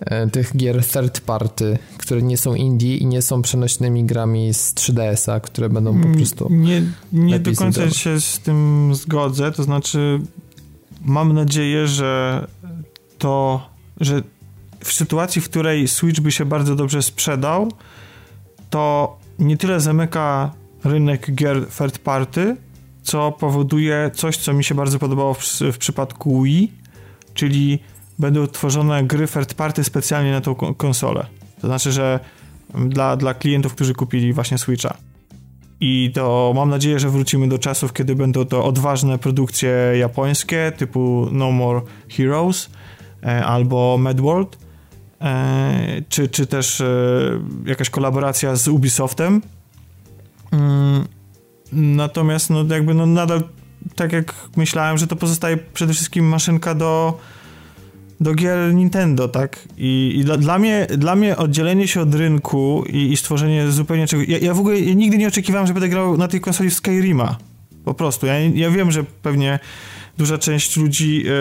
[0.00, 4.74] e, tych gier third party, które nie są indie i nie są przenośnymi grami z
[4.74, 9.62] 3DS-a, które będą po mm, prostu Nie, nie do końca się z tym zgodzę, to
[9.62, 10.20] znaczy
[11.04, 12.46] mam nadzieję, że
[13.18, 13.66] to,
[14.00, 14.22] że
[14.84, 17.72] w sytuacji, w której Switch by się bardzo dobrze sprzedał,
[18.70, 20.52] to nie tyle zamyka
[20.84, 22.56] rynek gier third party,
[23.02, 26.72] co powoduje coś, co mi się bardzo podobało w, w przypadku Wii,
[27.34, 27.78] czyli
[28.18, 31.26] będą tworzone gry third party specjalnie na tą konsolę.
[31.60, 32.20] To znaczy, że
[32.74, 34.96] dla, dla klientów, którzy kupili właśnie Switcha.
[35.80, 41.28] I to mam nadzieję, że wrócimy do czasów, kiedy będą to odważne produkcje japońskie typu
[41.32, 42.70] No More Heroes
[43.22, 44.69] e, albo Mad World
[46.08, 49.42] czy, czy też e, jakaś kolaboracja z Ubisoftem.
[50.52, 51.04] Mm,
[51.72, 53.42] natomiast no jakby no nadal
[53.96, 57.18] tak jak myślałem, że to pozostaje przede wszystkim maszynka do
[58.20, 59.58] do gier Nintendo, tak?
[59.78, 64.06] I, i dla, dla, mnie, dla mnie oddzielenie się od rynku i, i stworzenie zupełnie
[64.06, 64.28] czegoś...
[64.28, 66.74] Ja, ja w ogóle ja nigdy nie oczekiwałem, że będę grał na tej konsoli w
[66.74, 67.38] Skyrima.
[67.84, 68.26] Po prostu.
[68.26, 69.58] Ja, ja wiem, że pewnie
[70.18, 71.32] duża część ludzi e,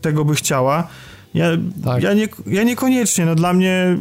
[0.00, 0.88] tego by chciała,
[1.34, 1.46] ja,
[1.84, 2.02] tak.
[2.02, 3.98] ja, nie, ja niekoniecznie, no dla mnie,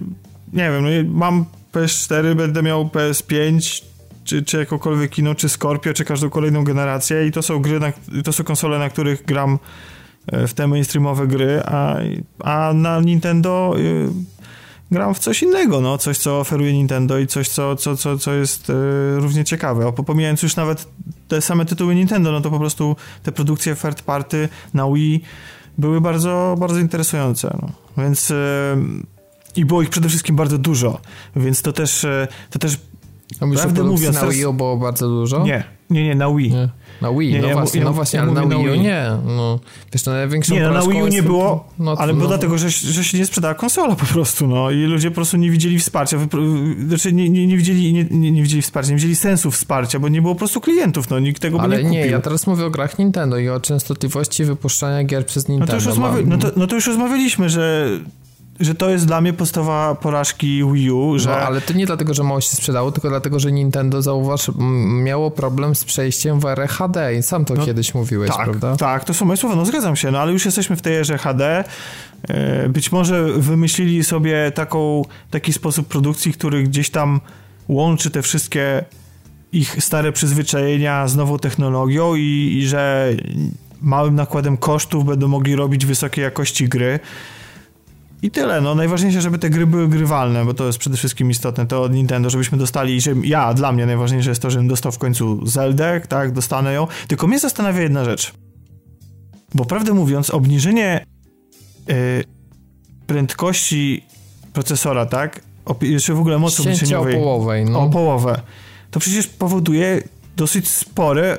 [0.54, 0.89] nie wiem, no
[1.20, 3.84] mam PS4, będę miał PS5,
[4.24, 7.91] czy, czy jakokolwiek kino, czy Scorpio, czy każdą kolejną generację i to są gry, na,
[8.24, 9.60] to są konsole, na których gram
[10.28, 11.96] e, w te mainstreamowe gry, a,
[12.39, 14.10] a na Nintendo y,
[14.91, 18.34] gram w coś innego, no, coś, co oferuje Nintendo i coś, co, co, co, co
[18.34, 18.74] jest y,
[19.15, 19.88] równie ciekawe.
[19.88, 20.88] A pomijając już nawet
[21.28, 25.24] te same tytuły Nintendo, no to po prostu te produkcje third party na Wii
[25.78, 27.58] były bardzo, bardzo interesujące.
[27.62, 27.70] No.
[28.04, 28.36] Więc yy,
[29.56, 31.00] i było ich przede wszystkim bardzo dużo,
[31.36, 32.80] więc to też, yy, to też
[33.40, 34.18] A prawdę mówiąc...
[34.54, 35.44] było bardzo dużo?
[35.44, 36.52] Nie, nie, nie, na Wii.
[36.52, 36.70] Nie.
[37.02, 39.06] Na Wii, nie, no, ja, właśnie, ja, no właśnie, ja ale na Wii U nie.
[39.26, 39.60] No,
[39.94, 42.58] wiesz, to największą Nie, no, na Wii U nie było, no, ale no, było dlatego,
[42.58, 45.80] że, że się nie sprzedała konsola po prostu, no i ludzie po prostu nie widzieli
[45.80, 46.18] wsparcia,
[46.88, 50.10] znaczy nie, nie, nie, widzieli, nie, nie, nie widzieli wsparcia, nie widzieli sensu wsparcia, bo
[50.10, 52.00] nie było po prostu klientów, no nikt tego ale by nie kupił.
[52.00, 55.74] Ale nie, ja teraz mówię o grach Nintendo i o częstotliwości wypuszczania gier przez Nintendo.
[55.74, 57.90] No to już, no to, no to już rozmawialiśmy, że
[58.62, 61.30] że to jest dla mnie podstawa porażki Wii U, że...
[61.30, 64.52] No, ale to nie dlatego, że mało się sprzedało, tylko dlatego, że Nintendo, zauważ,
[65.04, 68.76] miało problem z przejściem w erę HD i sam to no, kiedyś mówiłeś, tak, prawda?
[68.76, 71.17] Tak, to są moje słowa, no zgadzam się, no ale już jesteśmy w tej erze
[71.17, 71.63] HD.
[72.28, 77.21] E, być może wymyślili sobie taką, taki sposób produkcji, który gdzieś tam
[77.67, 78.86] łączy te wszystkie
[79.54, 83.13] ich stare przyzwyczajenia z nową technologią i, i że
[83.82, 87.00] małym nakładem kosztów będą mogli robić wysokiej jakości gry.
[88.22, 88.76] I tyle, no.
[88.76, 92.30] Najważniejsze, żeby te gry były grywalne, bo to jest przede wszystkim istotne, to od Nintendo,
[92.30, 96.32] żebyśmy dostali, że ja, dla mnie najważniejsze jest to, żebym dostał w końcu Zeldę, tak,
[96.32, 98.34] dostanę ją, tylko mnie zastanawia jedna rzecz,
[99.56, 101.06] bo prawdę mówiąc, obniżenie
[101.88, 101.96] yy,
[103.08, 104.06] prędkości
[104.54, 107.82] procesora, tak, o, jeszcze w ogóle mocy obliczeniowej, o połowę, no.
[107.82, 108.42] o połowę,
[108.92, 110.04] to przecież powoduje
[110.38, 111.38] dosyć spore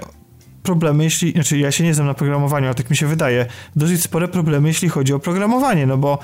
[0.63, 4.03] problemy, jeśli, znaczy ja się nie znam na programowaniu, ale tak mi się wydaje, dosyć
[4.03, 6.19] spore problemy, jeśli chodzi o programowanie, no bo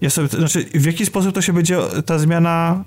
[0.00, 2.84] ja sobie, znaczy, w jaki sposób to się będzie ta zmiana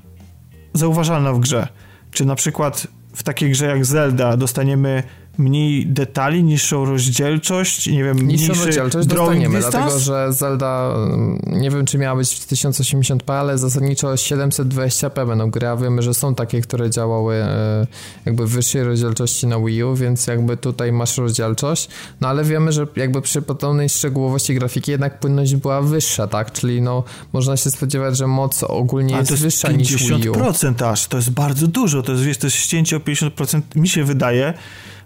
[0.74, 1.68] zauważalna w grze?
[2.12, 5.04] Czy na przykład w takiej grze jak Zelda dostaniemy
[5.38, 9.76] mniej detali, niższą rozdzielczość, nie wiem, niższą rozdzielczość dostaniemy, dystans?
[9.76, 15.52] dlatego że Zelda, mm, nie wiem czy miała być w 1080p, ale zasadniczo 720p będą
[15.52, 17.88] gry, a wiemy, że są takie, które działały e,
[18.26, 21.89] jakby w wyższej rozdzielczości na Wii U, więc jakby tutaj masz rozdzielczość,
[22.21, 26.82] no ale wiemy, że jakby przy podobnej szczegółowości grafiki jednak płynność była wyższa, tak, czyli
[26.82, 30.34] no można się spodziewać, że moc ogólnie jest, jest wyższa niż Wii U.
[30.34, 33.89] 50% aż, to jest bardzo dużo, to jest, wiesz, to jest ścięcie o 50%, mi
[33.89, 34.54] się wydaje,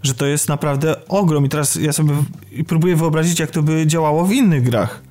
[0.03, 2.13] że to jest naprawdę ogrom i teraz ja sobie
[2.67, 5.01] próbuję wyobrazić, jak to by działało w innych grach.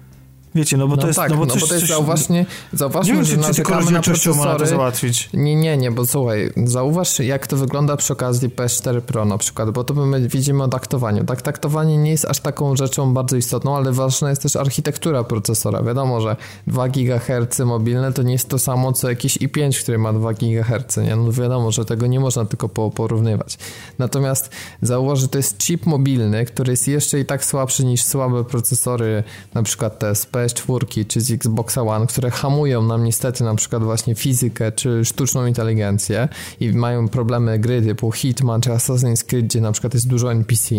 [0.54, 1.18] Wiecie, no bo no to jest...
[1.18, 1.88] Tak, no bo, no bo to jest, coś...
[1.88, 4.66] zauważnie, zauważmy, nie wiem, że czy, narzekamy na procesory...
[4.66, 5.30] załatwić.
[5.34, 9.70] Nie, nie, nie, bo słuchaj, zauważ jak to wygląda przy okazji PS4 Pro na przykład,
[9.70, 11.24] bo to my widzimy o taktowaniu.
[11.24, 15.82] Tak, taktowanie nie jest aż taką rzeczą bardzo istotną, ale ważna jest też architektura procesora.
[15.82, 16.36] Wiadomo, że
[16.66, 20.96] 2 GHz mobilne to nie jest to samo, co jakiś i5, który ma 2 GHz,
[20.96, 21.16] nie?
[21.16, 23.58] No wiadomo, że tego nie można tylko porównywać.
[23.98, 24.50] Natomiast
[24.82, 29.24] zauważ, że to jest chip mobilny, który jest jeszcze i tak słabszy niż słabe procesory,
[29.54, 34.14] na przykład TSP, PS4 czy z Xboxa One, które hamują nam niestety na przykład właśnie
[34.14, 36.28] fizykę czy sztuczną inteligencję
[36.60, 40.74] i mają problemy gry typu Hitman czy Assassin's Creed, gdzie na przykład jest dużo NPC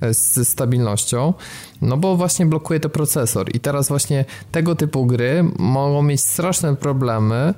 [0.00, 1.34] e, z stabilnością,
[1.82, 3.56] no bo właśnie blokuje to procesor.
[3.56, 7.54] I teraz właśnie tego typu gry mogą mieć straszne problemy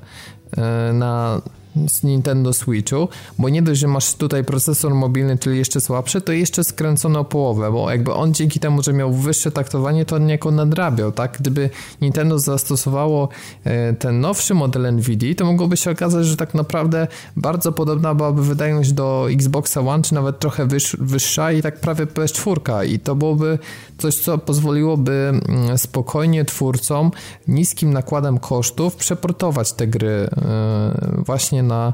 [0.57, 1.41] e, na
[1.87, 3.07] z Nintendo Switchu,
[3.39, 7.25] bo nie dość, że masz tutaj procesor mobilny, czyli jeszcze słabszy, to jeszcze skręcono o
[7.25, 11.37] połowę, bo jakby on dzięki temu, że miał wyższe taktowanie, to on niejako nadrabiał, tak?
[11.39, 11.69] Gdyby
[12.01, 13.29] Nintendo zastosowało
[13.63, 18.43] e, ten nowszy model NVIDIA, to mogłoby się okazać, że tak naprawdę bardzo podobna byłaby
[18.43, 20.67] wydajność do Xboxa One, czy nawet trochę
[20.99, 23.59] wyższa i tak prawie PS4 i to byłoby
[23.97, 27.11] coś, co pozwoliłoby mm, spokojnie twórcom
[27.47, 31.23] niskim nakładem kosztów przeportować te gry e,
[31.61, 31.93] właśnie na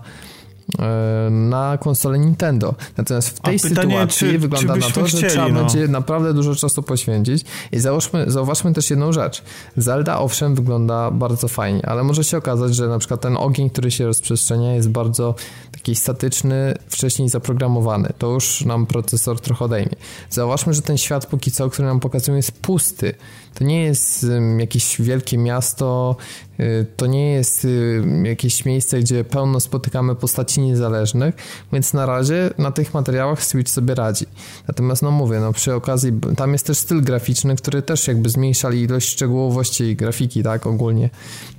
[0.80, 2.76] e, na konsolę Nintendo.
[2.98, 5.60] Natomiast w tej sytuacji czy, wygląda czy na to, że chcieli, trzeba no.
[5.60, 9.44] będzie naprawdę dużo czasu poświęcić i zauważmy, zauważmy też jedną rzecz.
[9.78, 13.92] Zelda owszem wygląda bardzo fajnie, ale może się okazać, że na przykład ten ogień, który
[13.92, 15.36] się rozprzestrzenia jest bardzo
[15.72, 18.10] taki statyczny, wcześniej zaprogramowany.
[18.18, 19.96] To już nam procesor trochę odejmie.
[20.30, 23.14] Zauważmy, że ten świat póki co, który nam pokazują jest pusty.
[23.58, 24.26] To nie jest
[24.58, 26.16] jakieś wielkie miasto,
[26.60, 31.36] y, to nie jest y, jakieś miejsce, gdzie pełno spotykamy postaci niezależnych,
[31.74, 34.26] więc na razie na tych materiałach Switch sobie radzi.
[34.68, 38.82] Natomiast no mówię, no przy okazji tam jest też styl graficzny, który też jakby zmniejszali
[38.82, 41.10] ilość szczegółowości grafiki, tak ogólnie.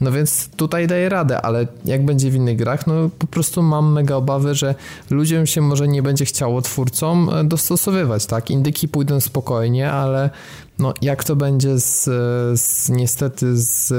[0.00, 3.92] No więc tutaj daje radę, ale jak będzie w innych grach, no po prostu mam
[3.92, 4.74] mega obawy, że
[5.10, 8.50] ludziom się może nie będzie chciało twórcom e, dostosowywać, tak?
[8.50, 10.30] Indyki pójdą spokojnie, ale
[10.78, 12.04] no, jak to będzie z,
[12.60, 13.92] z, niestety z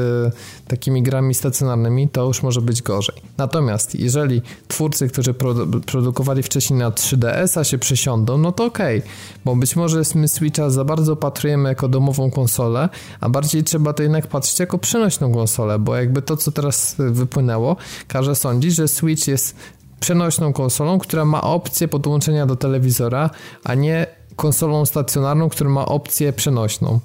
[0.67, 3.15] takimi grami stacjonarnymi, to już może być gorzej.
[3.37, 9.09] Natomiast jeżeli twórcy, którzy produ produkowali wcześniej na 3DS-a się przesiądą, no to okej, okay,
[9.45, 12.89] bo być może my Switcha za bardzo patrujemy jako domową konsolę,
[13.21, 17.75] a bardziej trzeba to jednak patrzeć jako przenośną konsolę, bo jakby to, co teraz wypłynęło,
[18.07, 19.55] każe sądzić, że Switch jest
[19.99, 23.29] przenośną konsolą, która ma opcję podłączenia do telewizora,
[23.63, 26.99] a nie konsolą stacjonarną, która ma opcję przenośną.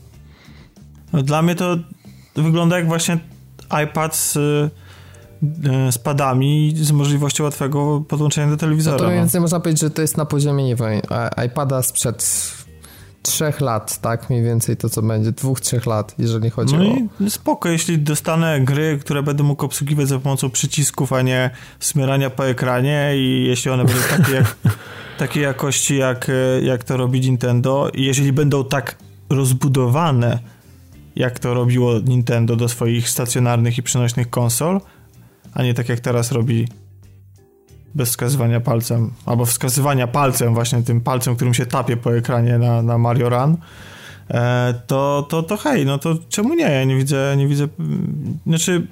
[1.13, 1.77] No, dla mnie to
[2.37, 3.19] wygląda jak właśnie
[3.85, 4.71] iPad z, y,
[5.93, 8.97] z padami z możliwością łatwego podłączenia do telewizora.
[8.97, 9.41] No to więc no.
[9.41, 11.01] można powiedzieć, że to jest na poziomie, nie wiem,
[11.47, 12.25] iPada sprzed
[13.25, 14.31] trzech lat, tak?
[14.31, 15.33] Mniej więcej to, co będzie.
[15.33, 16.97] Dwóch, trzech lat, jeżeli chodzi no o...
[17.21, 21.51] No i spoko, jeśli dostanę gry, które będę mógł obsługiwać za pomocą przycisków, a nie
[21.81, 24.57] smyrania po ekranie i jeśli one będą takie jak
[25.19, 26.31] takiej jakości, jak,
[26.63, 27.91] jak to robi Nintendo.
[27.95, 28.97] I jeżeli będą tak
[29.31, 30.39] rozbudowane,
[31.17, 34.81] jak to robiło Nintendo do swoich stacjonarnych i przenośnych konsol,
[35.55, 36.69] a nie tak jak teraz robi
[37.95, 42.83] bez wskazywania palcem, albo wskazywania palcem, właśnie tym palcem, którym się tapie po ekranie na,
[42.83, 43.57] na Mario Run,
[44.31, 46.71] e, to, to, to hej, no to czemu nie?
[46.71, 48.87] Ja nie widzę, nie widzę, mm, znaczy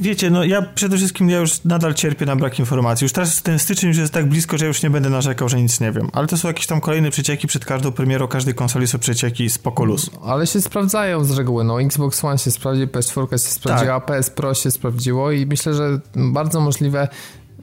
[0.00, 3.04] wiecie, no ja przede wszystkim ja już nadal cierpię na brak informacji.
[3.04, 5.62] Już teraz ten styczeń już jest tak blisko, że ja już nie będę narzekał, że
[5.62, 6.08] nic nie wiem.
[6.12, 9.58] Ale to są jakieś tam kolejne przecieki przed każdą premierą, każdej konsoli są przecieki z
[9.58, 10.10] pokolus.
[10.24, 14.06] Ale się sprawdzają z reguły, no Xbox One się sprawdził, PS4 się sprawdziła, tak.
[14.06, 17.08] PS Pro się sprawdziło i myślę, że bardzo możliwe,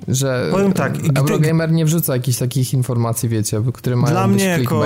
[0.08, 4.86] że Powiem tak, Eurogamer nie wrzuca jakichś takich informacji, wiecie, które mają Dla mnie jako,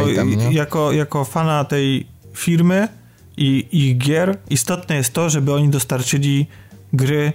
[0.52, 2.88] jako, jako fana tej firmy
[3.38, 6.48] i ich gier istotne jest to, żeby oni dostarczyli
[6.94, 7.34] gry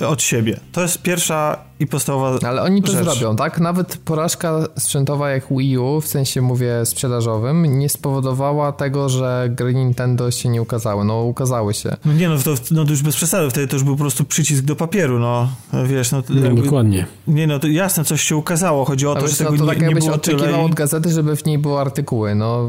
[0.00, 0.60] od siebie.
[0.72, 3.04] To jest pierwsza i podstawowa Ale oni to rzecz.
[3.04, 3.60] zrobią, tak?
[3.60, 9.74] Nawet porażka sprzętowa jak Wii U, w sensie mówię sprzedażowym, nie spowodowała tego, że gry
[9.74, 11.04] Nintendo się nie ukazały.
[11.04, 11.96] No ukazały się.
[12.04, 14.24] No nie no, to, no to już bez przesady, wtedy to już był po prostu
[14.24, 15.48] przycisk do papieru, no.
[15.86, 16.22] Wiesz, no...
[16.28, 17.06] no jakby, dokładnie.
[17.26, 18.84] Nie no, to jasne, coś się ukazało.
[18.84, 20.64] Chodzi o to, że tego no to tak nie, nie było oczekiwał i...
[20.64, 22.34] od gazety, żeby w niej były artykuły.
[22.34, 22.68] No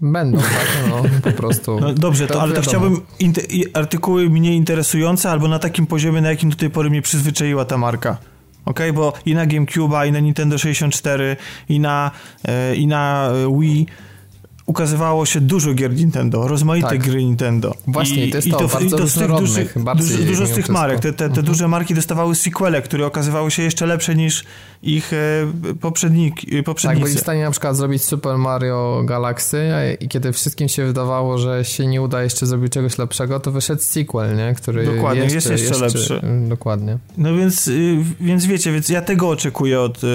[0.00, 0.90] będą, tak?
[0.90, 1.80] No po prostu.
[1.80, 3.00] No, dobrze, to, ale to chciałbym
[3.74, 7.78] artykuły mnie interesujące albo na takim poziomie, na jakim do tej pory mnie przyzwyczaiła ta
[7.78, 8.16] marka.
[8.66, 11.36] Ok, bo i na GameCube'a, i na Nintendo 64,
[11.68, 12.10] i na,
[12.42, 13.86] e, i na Wii
[14.66, 16.98] ukazywało się dużo gier Nintendo, rozmaite tak.
[16.98, 17.74] gry Nintendo.
[17.86, 20.50] Właśnie, I, to jest i to, to, i to z tych dużych, dużo, dużo z
[20.50, 21.46] tych marek, te, te, te mhm.
[21.46, 24.44] duże marki dostawały sequele, które okazywały się jeszcze lepsze niż
[24.82, 25.16] ich e,
[25.80, 27.00] poprzednik, e, poprzednicy.
[27.00, 31.38] Tak, byli w stanie na przykład zrobić Super Mario Galaxy i kiedy wszystkim się wydawało,
[31.38, 34.54] że się nie uda jeszcze zrobić czegoś lepszego, to wyszedł sequel, nie?
[34.54, 36.20] który dokładnie, jeszcze, jest jeszcze, jeszcze lepszy.
[36.48, 36.98] Dokładnie.
[37.18, 40.06] No więc, y, więc wiecie, więc ja tego oczekuję od y,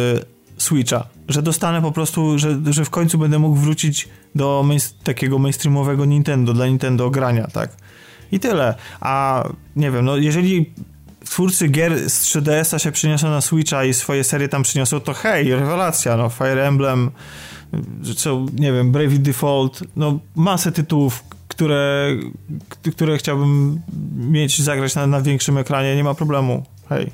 [0.58, 5.40] Switcha, że dostanę po prostu, że, że w końcu będę mógł wrócić do main, takiego
[5.40, 7.70] mainstreamowego Nintendo, dla Nintendo grania, tak.
[8.32, 8.76] I tyle.
[9.02, 9.44] A
[9.76, 10.74] nie wiem, no jeżeli
[11.26, 15.56] twórcy gier z 3DS-a się przyniosą na Switcha i swoje serie tam przyniosą, to hej,
[15.56, 17.12] rewelacja, no Fire Emblem,
[18.16, 22.08] co, nie wiem, Bravely Default, no masę tytułów, które,
[22.92, 23.82] które chciałbym
[24.18, 27.12] mieć, zagrać na, na większym ekranie, nie ma problemu, hej.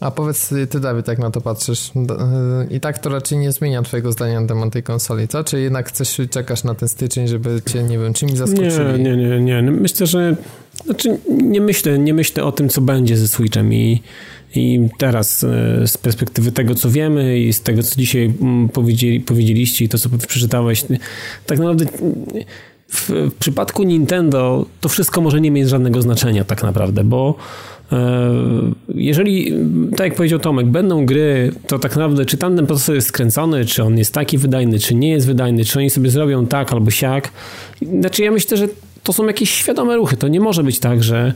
[0.00, 1.88] A powiedz ty, Dawid, jak na to patrzysz?
[1.88, 5.44] Y, I tak to raczej nie zmienia twojego zdania na temat tej konsoli, co?
[5.44, 9.02] Czy jednak chcesz, czekasz na ten styczeń, żeby cię, nie wiem, czymś zaskoczyli?
[9.02, 9.70] Nie, nie, nie, nie.
[9.70, 10.36] Myślę, że...
[10.84, 14.02] Znaczy, nie myślę, nie myślę o tym, co będzie ze Switchem i,
[14.54, 15.46] i teraz y,
[15.86, 19.98] z perspektywy tego, co wiemy i z tego, co dzisiaj mm, powiedzieli, powiedzieliście i to,
[19.98, 20.84] co przeczytałeś,
[21.46, 21.84] tak naprawdę
[22.88, 27.34] w, w przypadku Nintendo to wszystko może nie mieć żadnego znaczenia tak naprawdę, bo
[28.94, 29.52] jeżeli,
[29.96, 33.82] tak jak powiedział Tomek, będą gry, to tak naprawdę czy tamten procesor jest skręcony, czy
[33.82, 37.30] on jest taki wydajny, czy nie jest wydajny, czy oni sobie zrobią tak albo siak.
[38.00, 38.68] Znaczy ja myślę, że
[39.02, 40.16] to są jakieś świadome ruchy.
[40.16, 41.32] To nie może być tak, że,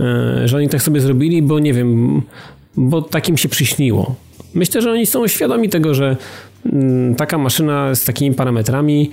[0.00, 2.22] e, że oni tak sobie zrobili, bo nie wiem,
[2.76, 4.14] bo takim się przyśniło.
[4.54, 6.16] Myślę, że oni są świadomi tego, że
[7.16, 9.10] taka maszyna z takimi parametrami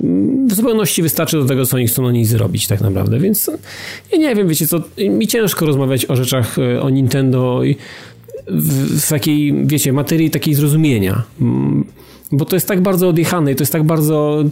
[0.00, 3.50] mm, w zupełności wystarczy do tego, co oni chcą na niej zrobić tak naprawdę, więc
[4.12, 7.60] ja nie wiem, wiecie co, mi ciężko rozmawiać o rzeczach e, o Nintendo
[8.48, 11.22] w, w takiej, wiecie, materii takiej zrozumienia.
[12.32, 14.44] Mm, bo to jest tak bardzo odjechane i to jest tak bardzo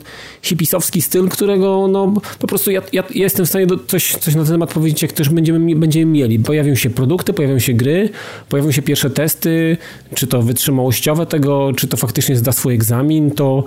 [0.42, 4.52] hipisowski styl, którego no po prostu ja, ja, jestem w stanie coś, coś na ten
[4.52, 6.38] temat powiedzieć, jak też będziemy, będziemy mieli.
[6.38, 8.08] Pojawią się produkty, pojawią się gry,
[8.48, 9.76] pojawią się pierwsze testy,
[10.14, 13.64] czy to wytrzymałościowe tego, czy to faktycznie zda swój egzamin, to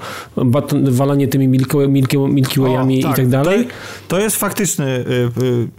[0.83, 3.67] walanie tymi Milky, Milky, Milky Wayami tak, i tak dalej.
[4.07, 5.03] To, jest faktyczne y,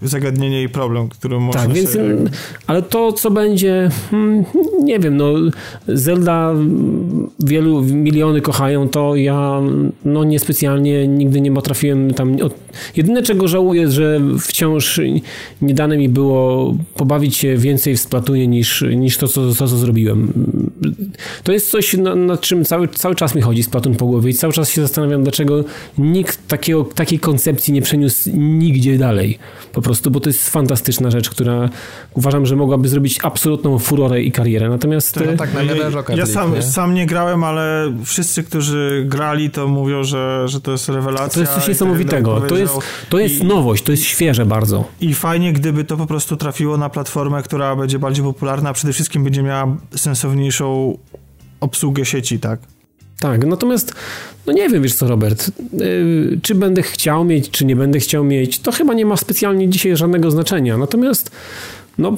[0.02, 2.16] y, zagadnienie i problem, który można Tak, więc, sobie...
[2.66, 4.44] ale to, co będzie, hmm,
[4.82, 5.34] nie wiem, no
[5.88, 6.54] Zelda
[7.40, 9.60] wielu milionów miliony kochają, to ja
[10.04, 12.36] no niespecjalnie nigdy nie potrafiłem tam...
[12.96, 15.00] Jedyne czego żałuję, że wciąż
[15.62, 19.68] nie dane mi było pobawić się więcej w Splatunie niż, niż to, co, to, co
[19.68, 20.32] zrobiłem.
[21.42, 24.34] To jest coś, nad, nad czym cały, cały czas mi chodzi Splatun po głowie i
[24.34, 25.64] cały czas się zastanawiam, dlaczego
[25.98, 29.38] nikt takiego, takiej koncepcji nie przeniósł nigdzie dalej.
[29.72, 31.68] Po prostu, bo to jest fantastyczna rzecz, która
[32.14, 34.68] uważam, że mogłaby zrobić absolutną furorę i karierę.
[34.68, 35.14] Natomiast...
[35.14, 35.74] To, no tak, na ja,
[36.16, 40.88] ja sam, sam nie grałem, ale wszyscy, którzy grali, to mówią, że, że to jest
[40.88, 41.34] rewelacja.
[41.34, 42.40] To jest coś niesamowitego.
[42.40, 42.74] To jest,
[43.08, 44.84] to jest i, nowość, to jest świeże bardzo.
[45.00, 48.92] I fajnie, gdyby to po prostu trafiło na platformę, która będzie bardziej popularna, a przede
[48.92, 50.73] wszystkim będzie miała sensowniejszą
[51.60, 52.60] obsługę sieci, tak?
[53.20, 53.94] Tak, natomiast,
[54.46, 58.24] no nie wiem, wiesz co, Robert, yy, czy będę chciał mieć, czy nie będę chciał
[58.24, 60.78] mieć, to chyba nie ma specjalnie dzisiaj żadnego znaczenia.
[60.78, 61.30] Natomiast
[61.98, 62.16] no,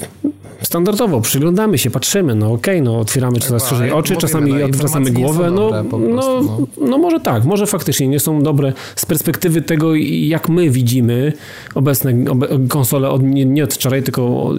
[0.63, 5.11] standardowo przyglądamy się, patrzymy, no okej, okay, no otwieramy coraz tak, szerzej oczy, czasami odwracamy
[5.11, 5.99] głowę, no, no,
[6.43, 11.33] no, no może tak, może faktycznie nie są dobre z perspektywy tego, jak my widzimy
[11.75, 14.57] obecne obe, konsole od, nie, nie od wczoraj, tylko od,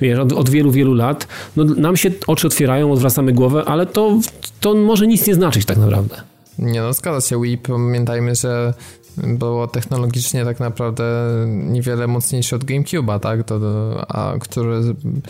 [0.00, 1.28] wiesz, od, od, wielu, wielu lat.
[1.56, 4.18] No, nam się oczy otwierają, odwracamy głowę, ale to,
[4.60, 6.22] to może nic nie znaczyć tak naprawdę.
[6.58, 8.74] Nie no, zgadza się Wii, pamiętajmy, że
[9.16, 11.04] było technologicznie tak naprawdę
[11.46, 13.44] niewiele mocniejsze od GameCube'a, tak?
[13.44, 13.60] To,
[14.08, 14.80] a które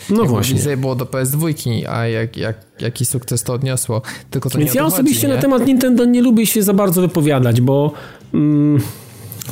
[0.09, 0.77] no właśnie.
[0.77, 1.53] było do PS2,
[1.89, 4.01] a jak, jak, jaki sukces to odniosło.
[4.31, 5.35] Tylko to Więc ja osobiście nie?
[5.35, 7.91] na temat Nintendo nie lubię się za bardzo wypowiadać, bo...
[8.33, 8.81] Mm,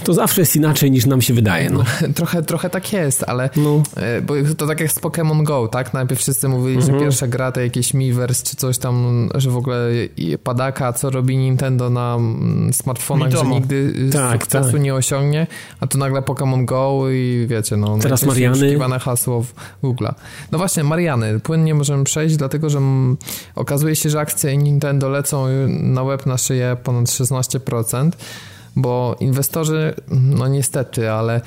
[0.04, 1.70] To zawsze jest inaczej niż nam się wydaje.
[1.70, 1.84] No.
[2.16, 3.84] trochę, trochę tak jest, ale no.
[3.96, 5.94] E, bo to tak jak z Pokémon Go, tak?
[5.94, 6.94] Najpierw wszyscy mówili, mhm.
[6.94, 9.90] że pierwsza gra to jakieś Miiverse czy coś tam, że w ogóle
[10.44, 14.82] padaka, co robi Nintendo na mm, smartfonach, że nigdy tak, sukcesu tak.
[14.82, 15.48] nie osiągnie,
[15.80, 19.00] a tu nagle Pokémon Go i wiecie, no teraz Mariany.
[19.00, 20.08] hasło w Google.
[20.52, 21.40] No właśnie, Mariany.
[21.40, 22.80] Płynnie możemy przejść, dlatego że
[23.56, 28.12] okazuje się, że akcje Nintendo lecą na web na szyję ponad 16%
[28.76, 31.42] bo inwestorzy, no niestety, ale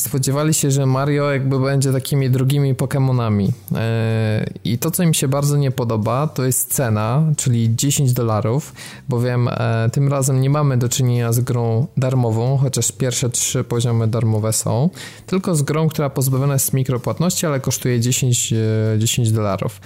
[0.00, 3.48] spodziewali się, że Mario jakby będzie takimi drugimi Pokémonami.
[3.74, 8.72] E, I to, co im się bardzo nie podoba, to jest cena, czyli 10 dolarów,
[9.08, 14.08] bowiem e, tym razem nie mamy do czynienia z grą darmową, chociaż pierwsze trzy poziomy
[14.08, 14.90] darmowe są,
[15.26, 18.54] tylko z grą, która pozbawiona jest mikropłatności, ale kosztuje 10,
[18.98, 19.80] 10 e, dolarów.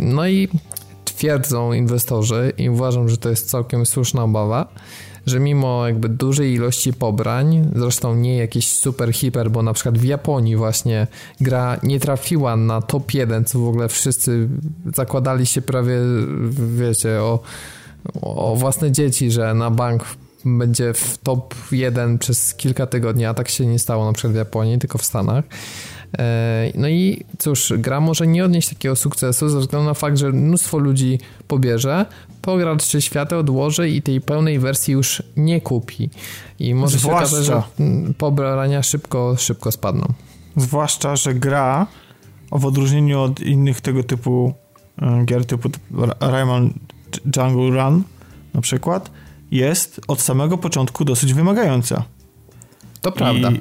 [0.00, 0.48] No i
[1.04, 4.68] twierdzą inwestorzy i uważam, że to jest całkiem słuszna obawa,
[5.28, 10.04] że mimo jakby dużej ilości pobrań, zresztą nie jakieś super hiper, bo na przykład w
[10.04, 11.06] Japonii właśnie
[11.40, 14.48] gra nie trafiła na top 1, co w ogóle wszyscy
[14.94, 15.96] zakładali się prawie,
[16.76, 17.40] wiecie, o,
[18.22, 20.04] o własne dzieci, że na bank
[20.44, 24.36] będzie w top 1 przez kilka tygodni, a tak się nie stało na przykład w
[24.36, 25.44] Japonii, tylko w Stanach.
[26.18, 30.32] E, no i cóż, gra może nie odnieść takiego sukcesu ze względu na fakt, że
[30.32, 31.18] mnóstwo ludzi
[31.48, 32.06] pobierze,
[32.48, 36.10] pogra trzy światy, odłoży i tej pełnej wersji już nie kupi.
[36.58, 37.36] I może Zwłaszcza...
[37.36, 37.62] się okazać, że
[38.18, 40.06] pobrania szybko, szybko spadną.
[40.56, 41.86] Zwłaszcza, że gra
[42.52, 44.54] w odróżnieniu od innych tego typu
[45.02, 45.70] e, gier typu
[46.20, 46.74] Rayman
[47.36, 48.02] Jungle Run
[48.54, 49.10] na przykład
[49.50, 52.04] jest od samego początku dosyć wymagająca.
[53.00, 53.50] To prawda.
[53.50, 53.60] I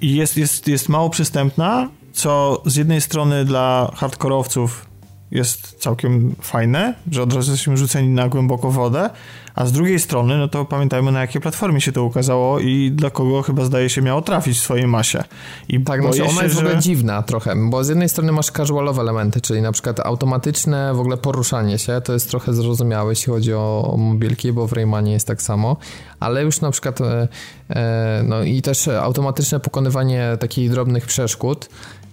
[0.00, 4.89] i jest, jest, jest mało przystępna, co z jednej strony dla hardkorowców
[5.30, 9.10] jest całkiem fajne, że od razu jesteśmy rzuceni na głęboko wodę,
[9.54, 13.10] a z drugiej strony, no to pamiętajmy na jakiej platformie się to ukazało i dla
[13.10, 15.24] kogo chyba zdaje się miało trafić w swojej masie.
[15.68, 18.50] I tak, znaczy ona się, jest w ogóle dziwna trochę, bo z jednej strony masz
[18.50, 23.32] casualowe elementy, czyli na przykład automatyczne w ogóle poruszanie się, to jest trochę zrozumiałe, jeśli
[23.32, 25.76] chodzi o, o mobilki, bo w Raymanie jest tak samo,
[26.20, 27.28] ale już na przykład e,
[27.70, 31.68] e, no i też automatyczne pokonywanie takich drobnych przeszkód,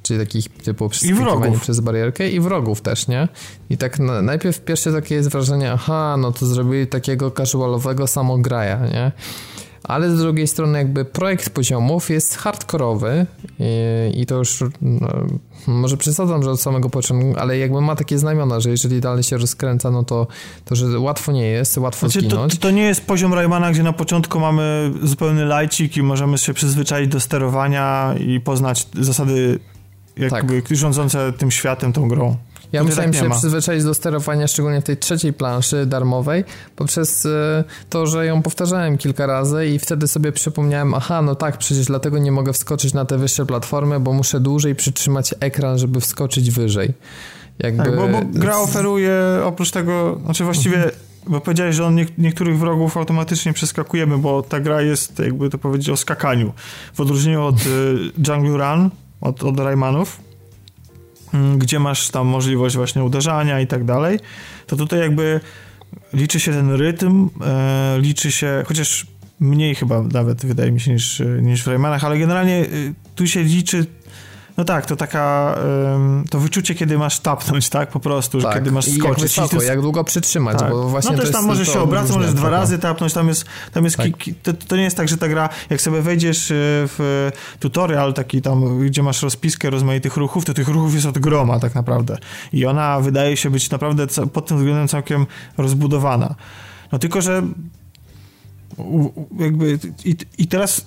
[0.07, 3.27] czyli takich typu przeskakiwanie przez barierkę i wrogów też, nie?
[3.69, 8.85] I tak na, najpierw pierwsze takie jest wrażenie, aha, no to zrobili takiego casualowego samograja,
[8.85, 9.11] nie?
[9.87, 13.25] ale z drugiej strony jakby projekt poziomów jest hardkorowy
[13.59, 15.07] i, i to już no,
[15.67, 19.37] może przesadzam, że od samego początku, ale jakby ma takie znamiona, że jeżeli dalej się
[19.37, 20.27] rozkręca, no to,
[20.65, 22.55] to że łatwo nie jest, łatwo znaczy, zginąć.
[22.55, 26.53] To, to, nie jest poziom Raymana, gdzie na początku mamy zupełny lajcik i możemy się
[26.53, 29.59] przyzwyczaić do sterowania i poznać zasady
[30.19, 30.77] jakby tak.
[30.77, 32.37] rządzące tym światem, tą grą.
[32.71, 36.43] Ja musiałem tak się przyzwyczaić do sterowania, szczególnie w tej trzeciej planszy darmowej,
[36.75, 41.57] poprzez e, to, że ją powtarzałem kilka razy i wtedy sobie przypomniałem, aha, no tak,
[41.57, 46.01] przecież dlatego nie mogę wskoczyć na te wyższe platformy, bo muszę dłużej przytrzymać ekran, żeby
[46.01, 46.93] wskoczyć wyżej.
[47.59, 47.83] Jakby...
[47.83, 49.13] Tak, bo, bo gra oferuje
[49.43, 50.95] oprócz tego, znaczy właściwie mhm.
[51.27, 55.57] bo powiedziałeś, że on nie, niektórych wrogów automatycznie przeskakujemy, bo ta gra jest, jakby to
[55.57, 56.53] powiedzieć, o skakaniu.
[56.93, 57.97] W odróżnieniu od y,
[58.27, 58.89] Jungle Run,
[59.21, 60.19] od, od Raymanów,
[61.33, 64.19] mm, gdzie masz tam możliwość właśnie uderzania i tak dalej,
[64.67, 65.39] to tutaj jakby
[66.13, 69.07] liczy się ten rytm, e, liczy się, chociaż
[69.39, 73.43] mniej chyba nawet wydaje mi się niż, niż w Raymanach, ale generalnie y, tu się
[73.43, 73.85] liczy
[74.57, 75.55] no tak, to taka,
[76.29, 78.53] to wyczucie, kiedy masz tapnąć, tak, po prostu, tak.
[78.53, 79.03] kiedy masz skoczyć.
[79.03, 79.67] I jak wysoko, jest...
[79.67, 80.69] jak długo przytrzymać, tak.
[80.69, 83.83] bo właśnie No też tam możesz się obracać, możesz dwa razy tapnąć, tam jest, tam
[83.83, 84.07] jest tak.
[84.43, 86.53] to, to, nie jest tak, że ta gra, jak sobie wejdziesz e,
[86.87, 91.59] w tutorial taki tam, gdzie masz rozpiskę rozmaitych ruchów, to tych ruchów jest od groma
[91.59, 92.17] tak naprawdę
[92.53, 95.25] i ona wydaje się być naprawdę pod tym względem całkiem
[95.57, 96.35] rozbudowana.
[96.91, 97.43] No tylko, że
[99.39, 100.85] jakby i, i teraz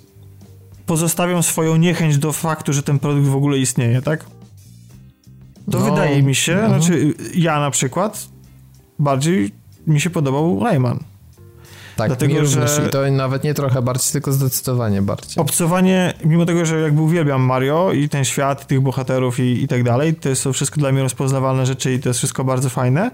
[0.91, 4.24] pozostawiam swoją niechęć do faktu, że ten produkt w ogóle istnieje, tak?
[5.70, 6.68] To no, wydaje mi się, no.
[6.68, 8.28] znaczy ja na przykład
[8.99, 9.53] bardziej
[9.86, 10.99] mi się podobał Rayman.
[11.97, 15.43] Tak, Dlatego, że i to nawet nie trochę bardziej, tylko zdecydowanie bardziej.
[15.43, 19.68] Obcowanie, mimo tego, że jakby uwielbiam Mario i ten świat, i tych bohaterów i, i
[19.68, 23.11] tak dalej, to są wszystko dla mnie rozpoznawalne rzeczy i to jest wszystko bardzo fajne,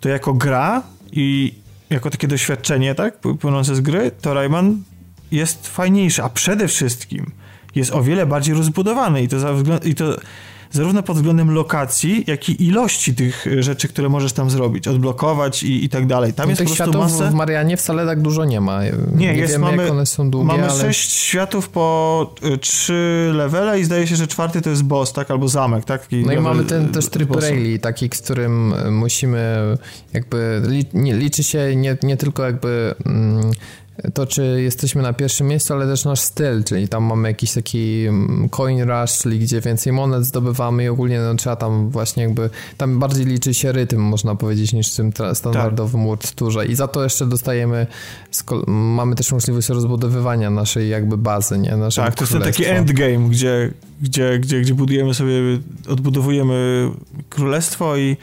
[0.00, 0.82] to jako gra
[1.12, 1.54] i
[1.90, 4.82] jako takie doświadczenie, tak, płynące z gry, to Rayman
[5.30, 7.32] jest fajniejszy, a przede wszystkim
[7.74, 9.54] jest o wiele bardziej rozbudowany i to, za
[9.84, 10.16] i to
[10.70, 15.84] zarówno pod względem lokacji, jak i ilości tych rzeczy, które możesz tam zrobić, odblokować i,
[15.84, 16.32] i tak dalej.
[16.32, 17.30] Tam jest tych po prostu masę...
[17.30, 18.84] w Marianie wcale tak dużo nie ma.
[18.84, 20.80] Nie, nie jest, wiemy, mamy, jak one są długie, Mamy ale...
[20.80, 25.30] sześć światów po y, trzy levele i zdaje się, że czwarty to jest boss, tak?
[25.30, 26.00] Albo zamek, tak?
[26.00, 29.56] Taki no i mamy ten też tryb rally, taki, z którym musimy
[30.12, 30.62] jakby...
[30.94, 32.94] Liczy się nie, nie tylko jakby...
[33.06, 33.50] Mm,
[34.14, 38.06] to, czy jesteśmy na pierwszym miejscu, ale też nasz styl, czyli tam mamy jakiś taki
[38.06, 42.50] mm, coin rush, czyli gdzie więcej monet zdobywamy i ogólnie no, trzeba tam właśnie jakby,
[42.76, 46.06] tam bardziej liczy się rytm, można powiedzieć, niż w tym standardowym tak.
[46.06, 47.86] World Tourze i za to jeszcze dostajemy,
[48.66, 51.76] mamy też możliwość rozbudowywania naszej jakby bazy, nie?
[51.76, 53.70] Naszego tak, to jest taki endgame, gdzie,
[54.02, 55.32] gdzie, gdzie, gdzie budujemy sobie,
[55.88, 56.90] odbudowujemy
[57.28, 58.16] królestwo i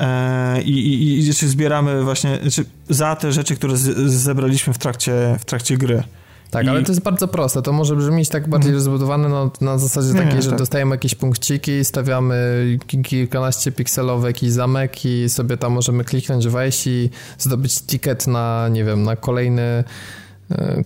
[0.00, 5.36] E, i, i, i zbieramy właśnie znaczy za te rzeczy, które z, zebraliśmy w trakcie,
[5.38, 6.02] w trakcie gry.
[6.50, 6.68] Tak, I...
[6.68, 7.62] ale to jest bardzo proste.
[7.62, 8.78] To może brzmieć tak bardziej mm.
[8.78, 10.58] rozbudowane no, na zasadzie nie, takiej, nie, że tak.
[10.58, 17.10] dostajemy jakieś punkciki, stawiamy kilkanaście pikselowe jakiś zamek i sobie tam możemy kliknąć, wejść i
[17.38, 19.84] zdobyć ticket na, nie wiem, na kolejny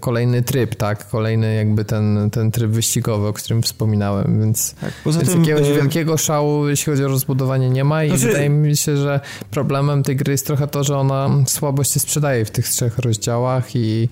[0.01, 1.09] kolejny tryb, tak?
[1.09, 5.75] Kolejny jakby ten, ten tryb wyścigowy, o którym wspominałem, więc, tak, więc tym, jakiegoś e...
[5.75, 8.27] wielkiego szału, jeśli chodzi o rozbudowanie nie ma i znaczy...
[8.27, 12.45] wydaje mi się, że problemem tej gry jest trochę to, że ona słabo się sprzedaje
[12.45, 14.09] w tych trzech rozdziałach i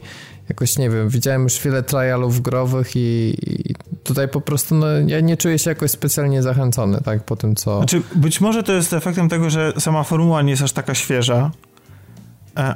[0.49, 3.75] jakoś nie wiem, widziałem już wiele trialów growych i, i,
[4.05, 7.77] tutaj po prostu no, ja nie czuję się jakoś specjalnie zachęcony, tak, po tym co...
[7.77, 11.51] Znaczy, być może to jest efektem tego, że sama formuła nie jest aż taka świeża,
[11.61, 11.68] E,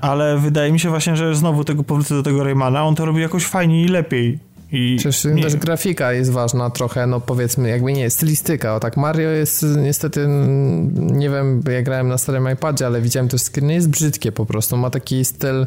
[0.00, 3.20] ale wydaje mi się właśnie, że znowu tego powrócę do tego Raymana, on to robi
[3.20, 4.38] jakoś fajniej i lepiej.
[4.72, 5.42] I Przecież nie.
[5.42, 10.26] też grafika jest ważna trochę, no powiedzmy, jakby nie, stylistyka, o tak Mario jest niestety,
[10.94, 14.76] nie wiem, ja grałem na starym iPadzie, ale widziałem też screeny, jest brzydkie po prostu,
[14.76, 15.66] ma taki styl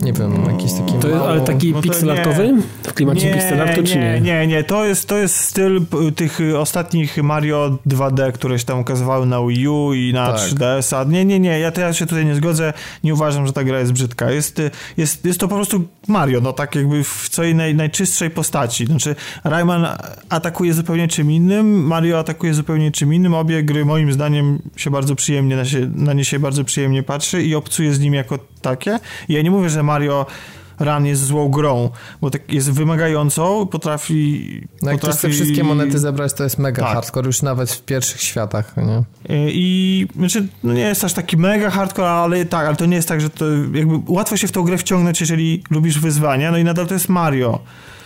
[0.00, 1.28] nie wiem, jakiś taki to mało...
[1.28, 2.54] Ale taki no pixelartowy?
[2.82, 4.20] W klimacie nie, pixelartu, czy nie?
[4.20, 5.80] Nie, nie, to jest, to jest styl
[6.16, 10.40] tych ostatnich Mario 2D, które się tam ukazywały na Wii U i na tak.
[10.40, 11.04] 3DS-a.
[11.04, 12.72] Nie, nie, nie, ja, to ja się tutaj nie zgodzę,
[13.04, 14.30] nie uważam, że ta gra jest brzydka.
[14.30, 14.62] Jest,
[14.96, 18.86] jest, jest to po prostu Mario, no tak jakby w naj, najczystszej postaci.
[18.86, 19.86] Znaczy, Rayman
[20.28, 23.34] atakuje zupełnie czym innym, Mario atakuje zupełnie czym innym.
[23.34, 27.42] Obie gry moim zdaniem się bardzo przyjemnie, na, się, na nie się bardzo przyjemnie patrzy
[27.42, 28.98] i obcuje z nim jako takie.
[29.28, 30.26] I ja nie mówię, że Mario
[30.80, 34.60] Run jest złą grą, bo tak jest wymagającą, potrafi...
[34.82, 35.18] No jak potrafi...
[35.18, 36.92] chcesz wszystkie monety zebrać, to jest mega tak.
[36.92, 39.02] hardcore, już nawet w pierwszych światach, nie?
[39.48, 43.08] I, znaczy, no nie jest aż taki mega hardcore, ale tak, ale to nie jest
[43.08, 46.64] tak, że to jakby łatwo się w tą grę wciągnąć, jeżeli lubisz wyzwania, no i
[46.64, 47.58] nadal to jest Mario.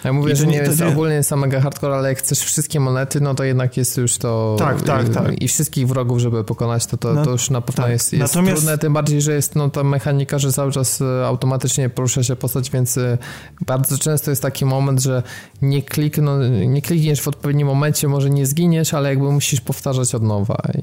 [0.07, 0.87] Ja mówię, że nie jest nie...
[0.87, 4.57] ogólnie samego hardcore, ale jak chcesz wszystkie monety, no to jednak jest już to...
[4.59, 5.43] Tak, tak, tak.
[5.43, 7.93] I wszystkich wrogów, żeby pokonać, to, to, no, to już na pewno tak.
[7.93, 8.57] jest, jest Natomiast...
[8.57, 12.37] trudne, tym bardziej, że jest no, ta mechanika, że cały czas e, automatycznie porusza się
[12.37, 13.19] postać, więc e,
[13.67, 15.23] bardzo często jest taki moment, że
[15.63, 20.23] nie, klikno, nie klikniesz w odpowiednim momencie, może nie zginiesz, ale jakby musisz powtarzać od
[20.23, 20.57] nowa.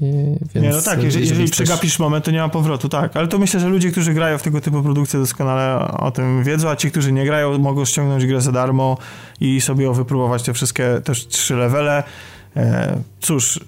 [0.54, 1.66] więc, nie, no tak, jeżeli, jeżeli chcesz...
[1.66, 3.16] przegapisz moment, to nie ma powrotu, tak.
[3.16, 6.68] Ale to myślę, że ludzie, którzy grają w tego typu produkcje doskonale o tym wiedzą,
[6.68, 8.98] a ci, którzy nie grają, mogą ściągnąć grę za darmo
[9.40, 12.02] i sobie wypróbować te wszystkie też trzy levele.
[12.56, 13.60] E, cóż,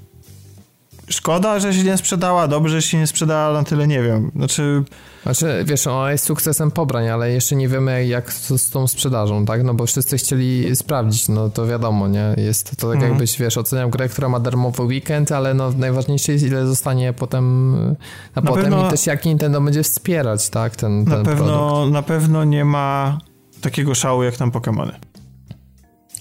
[1.08, 4.30] szkoda, że się nie sprzedała, dobrze, że się nie sprzedała, na tyle nie wiem.
[4.36, 4.82] Znaczy...
[5.22, 9.44] Znaczy, wiesz, ona jest sukcesem pobrań, ale jeszcze nie wiemy jak to z tą sprzedażą,
[9.44, 9.64] tak?
[9.64, 12.34] No bo wszyscy chcieli sprawdzić, no to wiadomo, nie?
[12.36, 13.12] Jest to tak mhm.
[13.12, 17.72] jakbyś, wiesz, oceniam grę, która ma darmowy weekend, ale no najważniejsze jest ile zostanie potem
[17.72, 17.96] na,
[18.34, 20.76] na potem pewno, i też jak Nintendo będzie wspierać, tak?
[20.76, 21.92] Ten, na ten pewno, produkt.
[21.92, 23.18] Na pewno nie ma
[23.60, 24.92] takiego szału jak tam Pokémony.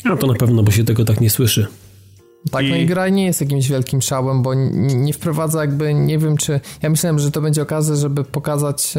[0.06, 1.68] No to na pewno, bo się tego tak nie słyszy.
[2.52, 2.70] Tak, I...
[2.70, 6.60] no i gra nie jest jakimś wielkim szałem, bo nie, wprowadza jakby, nie wiem czy,
[6.82, 8.94] ja myślałem, że to będzie okazja, żeby pokazać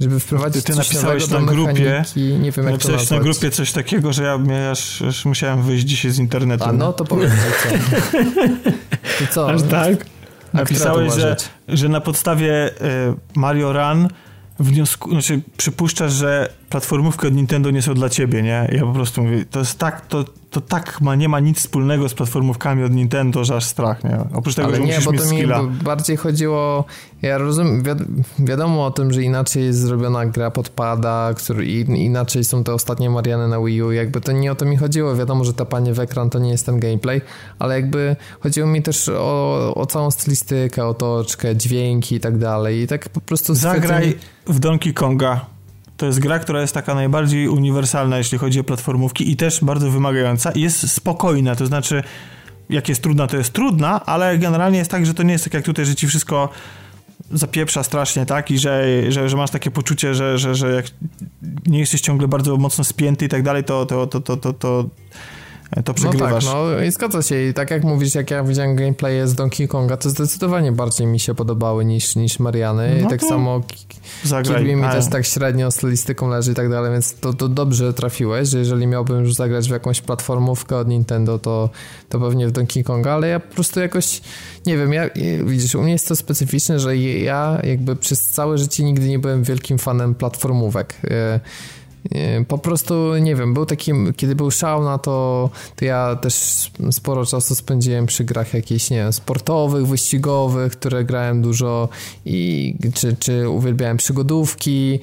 [0.00, 4.12] żeby wprowadzić ty, ty napisałeś na grupie nie wiem jak napisałeś na grupie coś takiego,
[4.12, 6.64] że ja, ja aż, aż, musiałem wyjść dzisiaj z internetu.
[6.64, 7.30] A no to powiem,
[7.62, 7.68] co.
[9.18, 9.50] To co?
[9.50, 10.06] Aż tak?
[10.52, 11.36] Napisałeś, że,
[11.68, 12.72] że na podstawie y,
[13.34, 14.08] Mario Run
[14.58, 18.68] wniosku, znaczy przypuszczasz, że platformówki od Nintendo nie są dla ciebie, nie?
[18.72, 22.08] Ja po prostu mówię, to jest tak, to, to tak ma, nie ma nic wspólnego
[22.08, 24.18] z platformówkami od Nintendo, że aż strach, nie?
[24.34, 25.46] Oprócz tego, Ale że nie, musisz bo to mi
[25.82, 26.84] bardziej chodziło,
[27.22, 27.90] ja rozumiem, wi
[28.38, 33.48] wiadomo o tym, że inaczej jest zrobiona gra podpada, który, inaczej są te ostatnie Mariany
[33.48, 36.30] na Wii U, jakby to nie o to mi chodziło, wiadomo, że tapanie w ekran
[36.30, 37.20] to nie jest ten gameplay,
[37.58, 42.86] ale jakby chodziło mi też o, o całą stylistykę, otoczkę, dźwięki i tak dalej i
[42.86, 43.54] tak po prostu...
[43.54, 45.57] Zagraj w Donkey Konga
[45.98, 49.90] to jest gra, która jest taka najbardziej uniwersalna, jeśli chodzi o platformówki i też bardzo
[49.90, 52.02] wymagająca jest spokojna, to znaczy
[52.70, 55.54] jak jest trudna, to jest trudna, ale generalnie jest tak, że to nie jest tak
[55.54, 56.48] jak tutaj, że ci wszystko
[57.32, 58.50] zapieprza strasznie, tak?
[58.50, 60.86] I że, że, że masz takie poczucie, że, że, że jak
[61.66, 64.84] nie jesteś ciągle bardzo mocno spięty i tak dalej, to, to, to, to, to, to
[65.84, 66.44] to przegrywasz.
[66.44, 67.48] No tak, no i zgadza się.
[67.48, 71.20] I tak jak mówisz, jak ja widziałem gameplay z Donkey Konga, to zdecydowanie bardziej mi
[71.20, 72.98] się podobały niż, niż Mariany.
[73.00, 73.62] No I tak samo
[74.44, 78.48] Kirby mi też tak średnio stylistyką leży i tak dalej, więc to, to dobrze trafiłeś,
[78.48, 81.70] że jeżeli miałbym już zagrać w jakąś platformówkę od Nintendo, to,
[82.08, 84.20] to pewnie w Donkey Konga, ale ja po prostu jakoś,
[84.66, 85.10] nie wiem, ja,
[85.44, 89.42] widzisz, u mnie jest to specyficzne, że ja jakby przez całe życie nigdy nie byłem
[89.42, 90.94] wielkim fanem platformówek.
[92.14, 96.34] E, po prostu, nie wiem, był taki, kiedy był szał na to, to ja też
[96.90, 101.88] sporo czasu spędziłem przy grach jakichś, nie wiem, sportowych, wyścigowych, które grałem dużo
[102.24, 105.00] i czy, czy uwielbiałem przygodówki,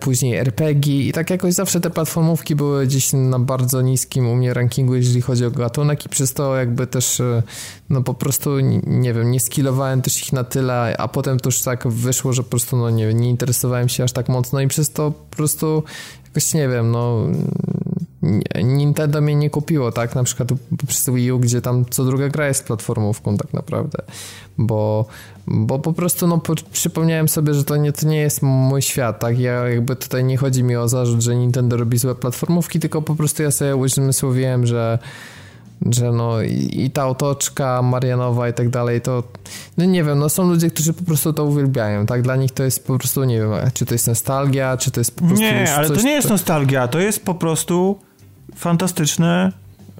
[0.00, 4.54] później RPG i tak jakoś zawsze te platformówki były gdzieś na bardzo niskim u mnie
[4.54, 7.42] rankingu, jeżeli chodzi o gatunek i przez to jakby też, e,
[7.90, 11.62] no po prostu, nie wiem, nie skillowałem też ich na tyle, a potem to już
[11.62, 14.90] tak wyszło, że po prostu, no nie nie interesowałem się aż tak mocno i przez
[14.90, 15.82] to po prostu
[16.24, 17.26] jakoś nie wiem, no
[18.64, 20.14] Nintendo mnie nie kupiło, tak?
[20.14, 20.48] Na przykład
[20.86, 24.02] przez Wii U, gdzie tam co druga gra jest platformówką tak naprawdę,
[24.58, 25.06] bo,
[25.46, 26.40] bo po prostu no
[26.72, 29.38] przypomniałem sobie, że to nie, to nie jest mój świat, tak?
[29.38, 33.14] Ja jakby tutaj nie chodzi mi o zarzut, że Nintendo robi złe platformówki, tylko po
[33.14, 34.98] prostu ja sobie uzmysłowiłem, że
[35.92, 39.22] że no i, ta otoczka Marianowa i tak dalej, to
[39.76, 42.22] no nie wiem, no są ludzie, którzy po prostu to uwielbiają, tak?
[42.22, 45.14] Dla nich to jest po prostu, nie wiem, czy to jest nostalgia, czy to jest
[45.14, 45.44] po prostu...
[45.44, 47.98] Nie, ale to nie jest nostalgia, to jest po prostu
[48.54, 49.52] fantastyczne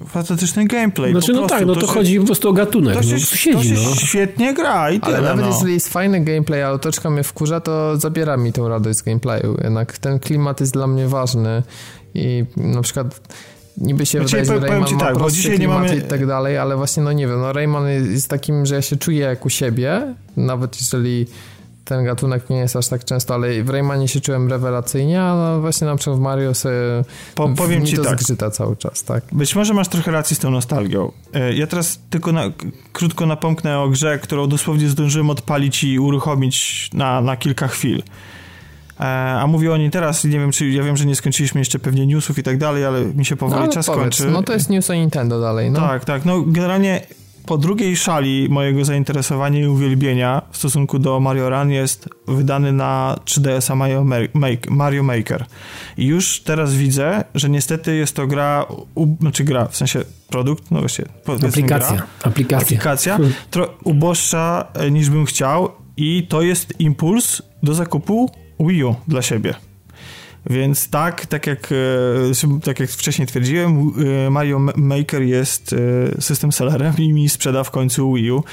[0.07, 1.13] fantastyczny gameplay.
[1.13, 2.97] Znaczy, no tak, no to, to chodzi po prostu o gatunek.
[2.97, 3.95] To się, no, siedzi, to się no.
[3.95, 5.53] świetnie gra i tyle, Ale nawet no.
[5.53, 9.57] jeżeli jest fajny gameplay, a otoczka mnie wkurza, to zabiera mi tą radość z gameplayu.
[9.65, 11.63] Jednak ten klimat jest dla mnie ważny
[12.15, 13.21] i na przykład
[13.77, 15.97] niby się znaczy, wydaje, że Rayman ma tak, bo dzisiaj nie mamy...
[15.97, 18.97] i tak dalej, ale właśnie no nie wiem, no Rayman jest takim, że ja się
[18.97, 21.27] czuję jak u siebie, nawet jeżeli
[21.89, 25.61] ten gatunek nie jest aż tak często, ale w Raymanie się czułem rewelacyjnie, a no
[25.61, 26.75] właśnie na przykład w Mario sobie
[27.35, 28.21] po, powiem ci to tak.
[28.21, 29.25] zgrzyta cały czas, tak?
[29.33, 31.13] Być może masz trochę racji z tą nostalgią.
[31.35, 32.43] E, ja teraz tylko na,
[32.93, 38.03] krótko napomknę o grze, którą dosłownie zdążyłem odpalić i uruchomić na, na kilka chwil.
[39.01, 39.05] E,
[39.41, 42.07] a mówię o niej teraz, nie wiem, czy ja wiem, że nie skończyliśmy jeszcze pewnie
[42.07, 44.27] newsów i tak dalej, ale mi się powoli no, czas powiedz, kończy.
[44.27, 45.81] No to jest news o Nintendo dalej, no.
[45.81, 47.01] Tak, tak, no generalnie
[47.49, 53.17] po drugiej szali mojego zainteresowania i uwielbienia w stosunku do Mario Run jest wydany na
[53.25, 55.45] 3DS-a Mario, Make, Mario Maker.
[55.97, 60.71] I już teraz widzę, że niestety jest to gra, u, znaczy gra, w sensie produkt,
[60.71, 61.05] no właśnie,
[61.49, 61.97] aplikacja.
[61.97, 62.67] Gra, aplikacja.
[62.67, 63.19] Aplikacja,
[63.51, 68.31] tro, uboższa e, niż bym chciał i to jest impuls do zakupu
[68.61, 69.68] Wii U dla siebie.
[70.49, 73.93] Więc tak, tak jak, e, tak jak wcześniej twierdziłem,
[74.27, 75.73] e, Mario Maker jest
[76.19, 78.45] e, system sellerem i mi sprzeda w końcu Wii U.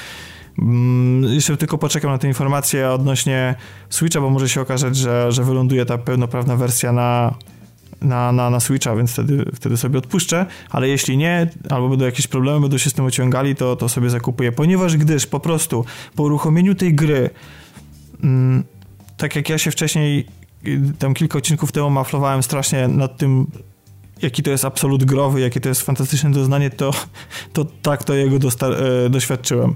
[0.58, 3.54] Mm, jeszcze tylko poczekam na te informacje odnośnie
[3.90, 7.34] Switcha, bo może się okazać, że, że wyląduje ta pełnoprawna wersja na,
[8.02, 12.26] na, na, na Switcha, więc wtedy, wtedy sobie odpuszczę, ale jeśli nie, albo będą jakieś
[12.26, 15.84] problemy, będą się z tym ociągali, to, to sobie zakupuję, ponieważ gdyż po prostu
[16.16, 17.30] po uruchomieniu tej gry
[18.24, 18.64] mm,
[19.16, 20.26] tak jak ja się wcześniej,
[20.98, 23.46] tam kilka odcinków temu maflowałem strasznie nad tym,
[24.22, 26.90] jaki to jest absolut growy, jakie to jest fantastyczne doznanie, to,
[27.52, 29.74] to tak to jego e, doświadczyłem.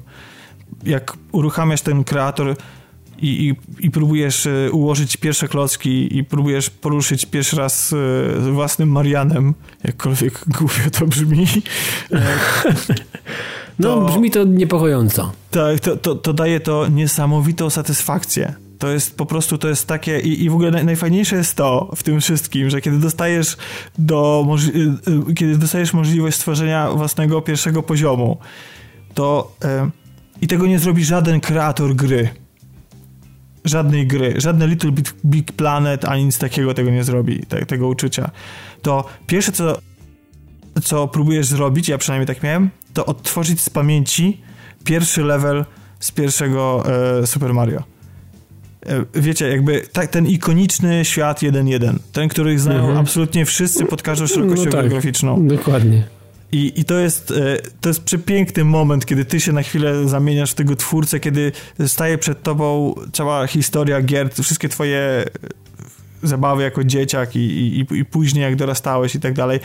[0.84, 2.56] Jak uruchamiasz ten kreator
[3.18, 8.88] i, i, i, próbujesz e, ułożyć pierwsze klocki i próbujesz poruszyć pierwszy raz e, własnym
[8.88, 11.46] Marianem, jakkolwiek głupio to brzmi.
[13.78, 15.32] No, to, brzmi to niepokojąco.
[15.50, 18.54] Tak, to, to, to daje to niesamowitą satysfakcję.
[18.80, 22.02] To jest po prostu, to jest takie i, i w ogóle najfajniejsze jest to w
[22.02, 23.56] tym wszystkim, że kiedy dostajesz
[23.98, 28.38] do, y, y, kiedy dostajesz możliwość stworzenia własnego pierwszego poziomu,
[29.14, 29.90] to yy,
[30.40, 32.28] i tego nie zrobi żaden kreator gry.
[33.64, 37.88] Żadnej gry, żadne Little Big, Big Planet, ani nic takiego tego nie zrobi, te, tego
[37.88, 38.30] uczucia.
[38.82, 39.78] To pierwsze, co,
[40.82, 44.40] co próbujesz zrobić, ja przynajmniej tak miałem, to odtworzyć z pamięci
[44.84, 45.64] pierwszy level
[45.98, 46.84] z pierwszego
[47.20, 47.89] e, Super Mario.
[48.86, 52.98] E, wiecie, jakby tak, ten ikoniczny świat 1.1, ten, który znają mhm.
[52.98, 55.46] absolutnie wszyscy pod każdą szerokością no tak, geograficzną.
[55.46, 56.04] Dokładnie.
[56.52, 60.50] I, I to jest e, to jest przepiękny moment, kiedy ty się na chwilę zamieniasz
[60.50, 61.52] w tego twórcę, kiedy
[61.86, 65.24] staje przed tobą cała historia gier, wszystkie twoje
[66.22, 69.60] zabawy jako dzieciak i, i, i później jak dorastałeś i tak dalej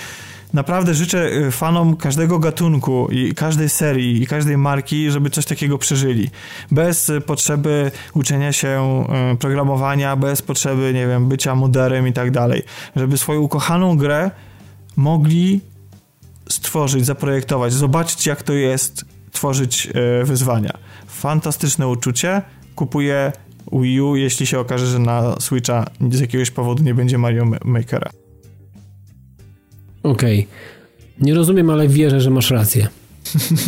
[0.55, 5.77] naprawdę życzę y, fanom każdego gatunku i każdej serii i każdej marki, żeby coś takiego
[5.77, 6.29] przeżyli.
[6.71, 9.03] Bez y, potrzeby uczenia się
[9.33, 12.63] y, programowania, bez potrzeby, nie wiem, bycia moderem i tak dalej.
[12.95, 14.31] Żeby swoją ukochaną grę
[14.95, 15.61] mogli
[16.49, 19.89] stworzyć, zaprojektować, zobaczyć jak to jest tworzyć
[20.23, 20.73] wyzwania.
[21.07, 22.41] Fantastyczne uczucie.
[22.75, 23.31] Kupuję
[23.71, 28.24] Wii U, jeśli się okaże, że na Switcha z jakiegoś powodu nie będzie Mario Makera.
[30.05, 30.47] Okej.
[31.19, 32.87] Nie rozumiem, ale wierzę, że masz rację.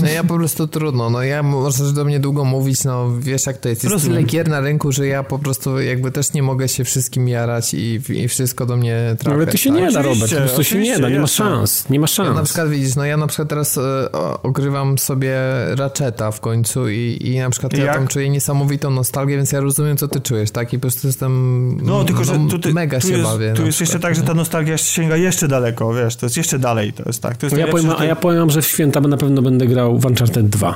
[0.02, 3.58] No ja po prostu trudno, no ja możesz do mnie długo mówić, no wiesz jak
[3.58, 4.18] to jest, jest Rozumiem.
[4.18, 7.74] tyle gier na rynku, że ja po prostu jakby też nie mogę się wszystkim jarać
[7.74, 9.36] i, i wszystko do mnie trafia.
[9.36, 9.80] Ale to się tak?
[9.80, 12.30] nie da, Robert, po prostu się nie da, nie ma szans, nie ma szans.
[12.30, 14.12] Ja na przykład widzisz, no ja na przykład teraz e,
[14.44, 15.38] ogrywam sobie
[15.76, 19.98] Ratcheta w końcu i, i na przykład ja tam czuję niesamowitą nostalgię, więc ja rozumiem
[19.98, 20.74] co ty czujesz, tak?
[20.74, 23.54] I po prostu jestem no, tylko, że tu, ty, mega tu się jest, bawię.
[23.54, 26.94] Tu jest jeszcze tak, że ta nostalgia sięga jeszcze daleko, wiesz, to jest jeszcze dalej,
[26.94, 27.38] to jest tak.
[27.38, 30.06] To jest ja powiem, a ja powiem, że w święta na pewno będę grał w
[30.06, 30.76] Uncharted 2.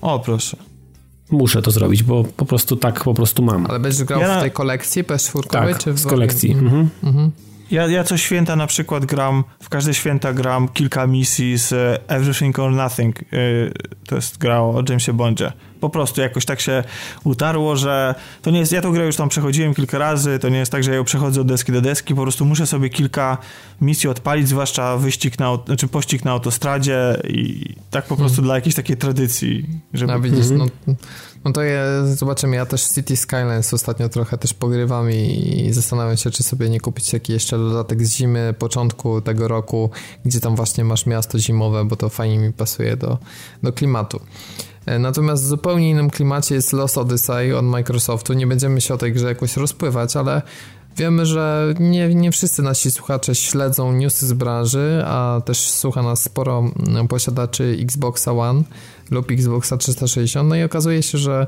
[0.00, 0.56] O, proszę.
[1.30, 3.66] Muszę to zrobić, bo po prostu tak po prostu mam.
[3.66, 4.38] Ale będziesz grał ja...
[4.38, 5.46] w tej kolekcji PS4?
[5.46, 6.52] Tak, czy w z kolekcji.
[6.52, 6.88] Mhm.
[7.02, 7.30] Mhm.
[7.72, 11.72] Ja, ja co święta na przykład gram, w każde święta gram kilka misji z
[12.08, 13.16] Everything or Nothing.
[14.06, 15.52] To jest gra o Jamesie Bondzie
[15.82, 16.84] po prostu jakoś tak się
[17.24, 20.58] utarło, że to nie jest, ja tą grę już tam przechodziłem kilka razy, to nie
[20.58, 23.38] jest tak, że ja ją przechodzę od deski do deski, po prostu muszę sobie kilka
[23.80, 28.46] misji odpalić, zwłaszcza wyścig na, znaczy pościg na autostradzie i tak po prostu hmm.
[28.46, 29.66] dla jakiejś takiej tradycji.
[29.94, 30.12] Żeby...
[30.12, 30.66] No widzisz, no,
[31.44, 36.16] no to ja, zobaczymy, ja też City Skylines ostatnio trochę też pogrywam i, i zastanawiam
[36.16, 39.90] się, czy sobie nie kupić jakiś jeszcze dodatek z zimy, początku tego roku,
[40.24, 43.18] gdzie tam właśnie masz miasto zimowe, bo to fajnie mi pasuje do,
[43.62, 44.20] do klimatu.
[44.86, 48.32] E, natomiast w zupełnie innym klimacie jest Lost Odyssey od Microsoftu.
[48.32, 50.42] Nie będziemy się o tej grze jakoś rozpływać, ale
[50.96, 56.22] wiemy, że nie, nie wszyscy nasi słuchacze śledzą newsy z branży, a też słucha nas
[56.22, 56.64] sporo
[57.08, 58.62] posiadaczy Xboxa One
[59.12, 60.48] lub Xboxa 360.
[60.48, 61.46] No i okazuje się, że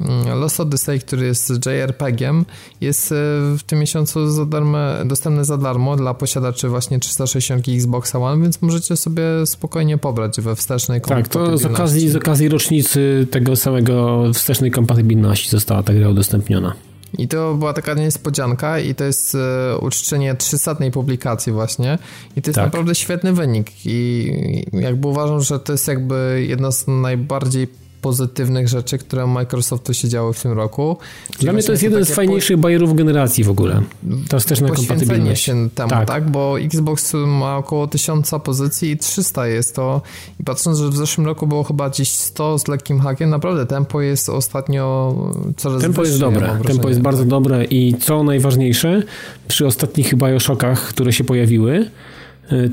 [0.00, 2.44] Mm, Lost Odyssey, który jest JRPG-iem,
[2.80, 3.14] jest e,
[3.58, 8.62] w tym miesiącu za darmo, dostępny za darmo dla posiadaczy właśnie 360 Xbox One, więc
[8.62, 14.22] możecie sobie spokojnie pobrać we wstecznej Tak, to z okazji, z okazji rocznicy tego samego
[14.34, 16.74] wstecznej kompatybilności została ta gra udostępniona.
[17.18, 21.98] I to była taka niespodzianka i to jest e, uczczenie 300 publikacji właśnie
[22.36, 22.64] i to jest tak.
[22.64, 27.68] naprawdę świetny wynik i jakby uważam, że to jest jakby jedna z najbardziej
[28.04, 30.96] pozytywnych rzeczy, które Microsoftu się działy w tym roku.
[31.40, 32.62] Dla mnie to jest jeden z fajniejszych po...
[32.62, 33.82] bajerów generacji w ogóle.
[34.28, 35.42] To jest też na kompatybilność.
[35.42, 36.08] się temu, tak.
[36.08, 36.30] tak.
[36.30, 40.02] Bo Xbox ma około 1000 pozycji i 300 jest to.
[40.40, 44.00] I patrząc, że w zeszłym roku było chyba gdzieś 100 z lekkim hakiem, naprawdę tempo
[44.00, 45.14] jest ostatnio
[45.56, 46.46] coraz Tempo wyższe, jest dobre.
[46.46, 47.28] Ja tempo jest bardzo tak.
[47.28, 49.02] dobre i co najważniejsze,
[49.48, 51.90] przy ostatnich Bioshokach, które się pojawiły,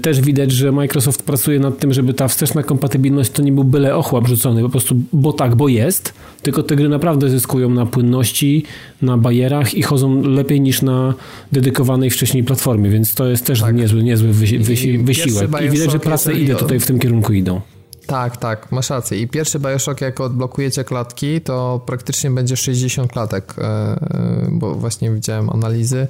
[0.02, 3.96] też widać, że Microsoft pracuje nad tym, żeby ta wsteczna kompatybilność to nie był byle
[3.96, 8.66] ochłap rzucony, po prostu bo tak, bo jest, tylko te gry naprawdę zyskują na płynności,
[9.02, 11.14] na bajerach i chodzą lepiej niż na
[11.52, 13.76] dedykowanej wcześniej platformie, więc to jest też tak.
[13.76, 15.50] niezły, niezły wysi wysi wysiłek.
[15.66, 17.62] I widać, że prace idę tutaj w tym kierunku idą.
[18.06, 19.22] Tak, tak, masz rację.
[19.22, 25.12] I pierwszy Bioshock, jak odblokujecie klatki, to praktycznie będzie 60 klatek, e, e, bo właśnie
[25.12, 26.08] widziałem analizy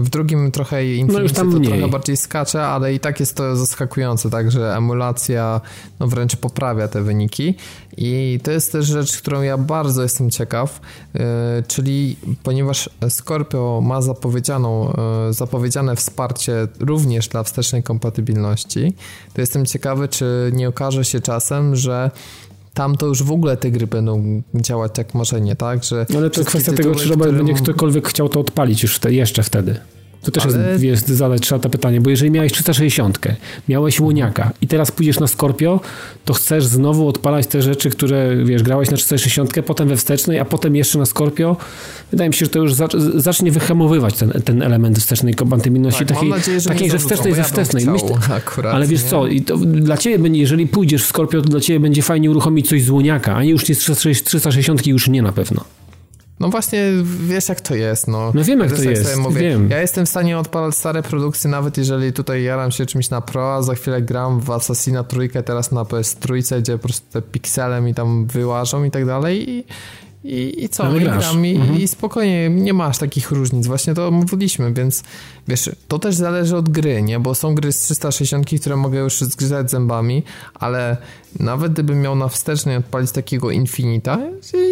[0.00, 4.30] w drugim trochę Infinity no to trochę bardziej skacze, ale i tak jest to zaskakujące,
[4.30, 5.60] tak, że emulacja
[6.00, 7.54] no wręcz poprawia te wyniki.
[7.96, 10.80] I to jest też rzecz, którą ja bardzo jestem ciekaw,
[11.14, 11.20] yy,
[11.68, 14.94] czyli ponieważ Scorpio ma zapowiedzianą,
[15.26, 18.94] yy, zapowiedziane wsparcie również dla wstecznej kompatybilności,
[19.34, 22.10] to jestem ciekawy, czy nie okaże się czasem, że
[22.74, 25.84] tam to już w ogóle te gry będą działać jak marzenie, tak?
[25.84, 27.46] Że Ale to kwestia tego, czy Robert którym...
[27.46, 29.80] będzie ktokolwiek chciał to odpalić już te, jeszcze wtedy.
[30.22, 30.70] To też Ale...
[30.70, 33.18] jest, jest zadać trzeba to pytanie, bo jeżeli miałeś 360,
[33.68, 35.80] miałeś łoniaka i teraz pójdziesz na Scorpio,
[36.24, 40.44] to chcesz znowu odpalać te rzeczy, które wiesz, grałeś na 360, potem we wstecznej, a
[40.44, 41.56] potem jeszcze na Scorpio.
[42.10, 42.74] Wydaje mi się, że to już
[43.14, 46.06] zacznie wyhamowywać ten, ten element wstecznej kompatybilności.
[46.06, 47.84] Tak, takiej, nadzieję, że takiej, że wstecznej ze wstecznej.
[47.84, 49.08] Ja Myślę, akurat, ale wiesz nie?
[49.08, 52.68] co, i to dla ciebie jeżeli pójdziesz w Scorpio, to dla ciebie będzie fajnie uruchomić
[52.68, 53.80] coś z łoniaka, a nie już jest
[54.24, 55.64] 360 już nie na pewno.
[56.40, 56.82] No właśnie,
[57.26, 58.32] wiesz jak to jest, no.
[58.34, 59.70] No wiem jak to jest, mówię, wiem.
[59.70, 63.54] Ja jestem w stanie odpalać stare produkcje, nawet jeżeli tutaj jaram się czymś na Pro,
[63.54, 67.22] a za chwilę gram w Assassina trójkę, teraz na PS trójce, gdzie po prostu te
[67.22, 69.64] piksele mi tam wyłażą i tak dalej i
[70.24, 71.80] i, i co, no i gram i, mhm.
[71.80, 75.02] i, spokojnie, nie masz takich różnic, właśnie to mówiliśmy, więc
[75.48, 79.20] wiesz, to też zależy od gry, nie, bo są gry z 360, które mogę już
[79.20, 80.22] zgryzać zębami,
[80.54, 80.96] ale
[81.40, 84.18] nawet gdybym miał na wstecznej odpalić takiego Infinita,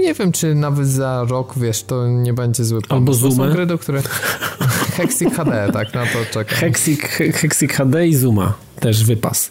[0.02, 2.94] nie wiem, czy nawet za rok, wiesz, to nie będzie zły pomysł.
[2.94, 3.46] Albo Zuma.
[3.48, 4.08] Są gry, do których
[4.96, 6.58] Hexic HD, tak, na to czekam.
[6.58, 9.50] Hexic, Hexic HD i Zuma też wypas.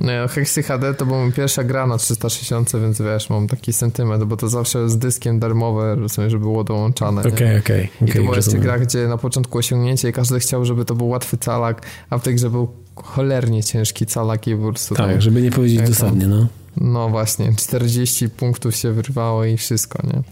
[0.00, 4.36] No, Hexy HD to była pierwsza gra na 360, więc wiesz, mam taki sentyment, bo
[4.36, 7.20] to zawsze z dyskiem darmowe, rozumiem, żeby było dołączane.
[7.20, 7.58] Okej, okej.
[7.58, 10.84] Okay, okay, I to była jeszcze gra, gdzie na początku osiągnięcie i każdy chciał, żeby
[10.84, 14.94] to był łatwy calak, a w tej grze był cholernie ciężki calak i po prostu...
[14.94, 16.46] Tak, tam, żeby nie powiedzieć dosadnie, no.
[16.76, 20.22] No właśnie, 40 punktów się wyrwało i wszystko, nie?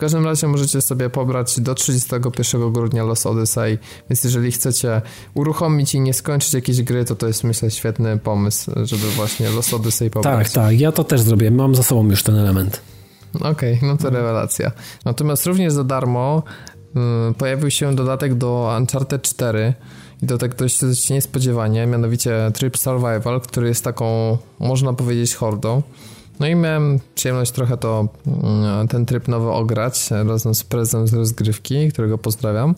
[0.00, 3.78] Każdym razie możecie sobie pobrać do 31 grudnia Los Odyssey,
[4.10, 5.02] więc jeżeli chcecie
[5.34, 9.74] uruchomić i nie skończyć jakiejś gry, to to jest myślę świetny pomysł, żeby właśnie Los
[9.74, 10.52] Odyssey pobrać.
[10.52, 12.80] Tak, tak, ja to też zrobię, mam za sobą już ten element.
[13.34, 14.72] Okej, okay, no to rewelacja.
[15.04, 16.42] Natomiast również za darmo
[17.30, 19.74] y, pojawił się dodatek do Uncharted 4
[20.22, 25.82] i to tak dość, dość niespodziewanie, mianowicie tryb survival, który jest taką, można powiedzieć, hordą.
[26.40, 31.14] No i miałem przyjemność trochę to, mm, ten tryb nowy ograć razem z prezem z
[31.14, 32.74] rozgrywki, którego pozdrawiam.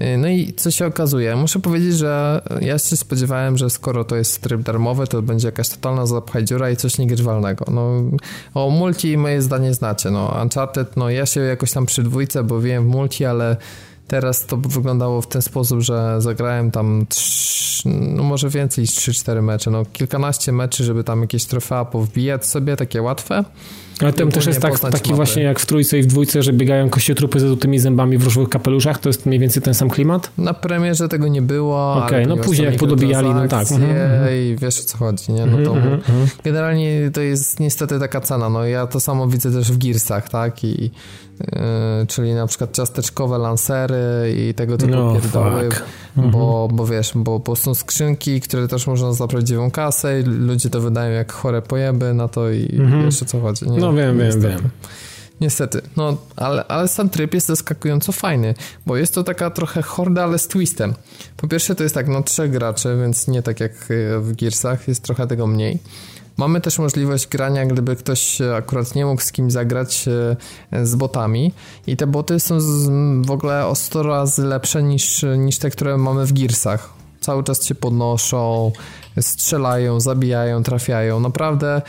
[0.00, 1.36] Y, no i co się okazuje?
[1.36, 5.68] Muszę powiedzieć, że ja się spodziewałem, że skoro to jest tryb darmowy, to będzie jakaś
[5.68, 7.64] totalna zapchaj dziura i coś niegrywalnego.
[7.70, 8.02] No,
[8.54, 10.10] o multi moje zdanie znacie.
[10.10, 13.56] No, Uncharted, no ja się jakoś tam przy dwójce, bo wiem w multi, ale
[14.08, 19.42] Teraz to wyglądało w ten sposób, że zagrałem tam trz, no może więcej niż 3-4
[19.42, 23.44] mecze, no kilkanaście meczy, żeby tam jakieś trofea powbijać sobie, takie łatwe.
[24.00, 25.14] Ale tam też jest tak, taki mapy.
[25.14, 28.48] właśnie jak w trójce i w dwójce, że biegają kościotrupy ze złotymi zębami w różowych
[28.48, 30.30] kapeluszach, to jest mniej więcej ten sam klimat?
[30.38, 31.92] Na premierze tego nie było.
[31.92, 33.72] Okej, okay, no później jak podobijali, no tak.
[33.72, 34.34] Mhm, mhm.
[34.34, 35.46] I wiesz o co chodzi, nie?
[35.46, 36.26] No to mm -hmm.
[36.44, 40.64] generalnie to jest niestety taka cena, no ja to samo widzę też w Gearsach, tak?
[40.64, 40.90] I
[41.40, 45.68] Yy, czyli na przykład ciasteczkowe lancery i tego typu no, pierdoły,
[46.16, 46.76] bo, mhm.
[46.76, 50.80] bo wiesz, bo, bo są skrzynki, które też można za prawdziwą kasę i ludzie to
[50.80, 53.04] wydają jak chore pojeby na to i mhm.
[53.04, 53.70] wiesz o co chodzi.
[53.70, 54.60] Nie, no wiem, wiem, wiem.
[55.40, 58.54] Niestety, no ale, ale sam tryb jest zaskakująco fajny,
[58.86, 60.94] bo jest to taka trochę horda, ale z twistem.
[61.36, 63.72] Po pierwsze to jest tak, no trzech graczy, więc nie tak jak
[64.20, 65.78] w Gearsach, jest trochę tego mniej.
[66.36, 70.08] Mamy też możliwość grania, gdyby ktoś akurat nie mógł z kim zagrać
[70.72, 71.52] e, z botami
[71.86, 72.58] i te boty są
[73.22, 76.92] w ogóle o 100 razy lepsze niż, niż te, które mamy w Gearsach.
[77.20, 78.72] Cały czas się podnoszą,
[79.20, 81.20] strzelają, zabijają, trafiają.
[81.20, 81.82] Naprawdę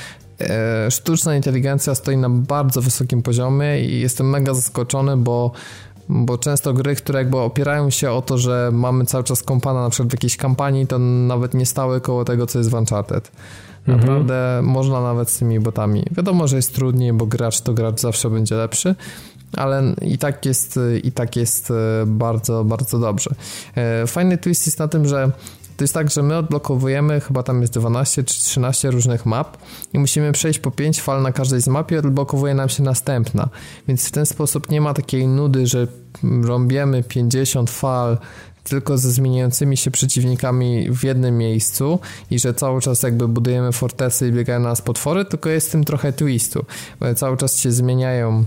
[0.90, 5.52] sztuczna inteligencja stoi na bardzo wysokim poziomie i jestem mega zaskoczony, bo
[6.10, 9.90] bo często gry, które jakby opierają się o to, że mamy cały czas kompana na
[9.90, 13.32] przykład w jakiejś kampanii, to nawet nie stały koło tego, co jest w Uncharted.
[13.88, 13.98] Mhm.
[13.98, 14.66] Naprawdę mhm.
[14.66, 16.04] można nawet z tymi botami.
[16.12, 18.96] Wiadomo, że jest trudniej, bo gracz to gracz zawsze będzie lepszy,
[19.54, 21.74] ale i tak jest, i tak jest e,
[22.08, 23.30] bardzo, bardzo dobrze.
[23.76, 25.32] E, fajny twist jest na tym, że
[25.78, 29.58] to jest tak, że my odblokowujemy, chyba tam jest 12 czy 13 różnych map
[29.94, 33.50] i musimy przejść po 5 fal na każdej z map i odblokowuje nam się następna.
[33.88, 35.88] Więc w ten sposób nie ma takiej nudy, że
[36.44, 38.18] rąbiemy 50 fal
[38.64, 42.00] tylko ze zmieniającymi się przeciwnikami w jednym miejscu
[42.32, 45.72] i że cały czas jakby budujemy fortesy i biegają na nas potwory, tylko jest w
[45.72, 46.66] tym trochę twistu.
[47.16, 48.46] Cały czas się zmieniają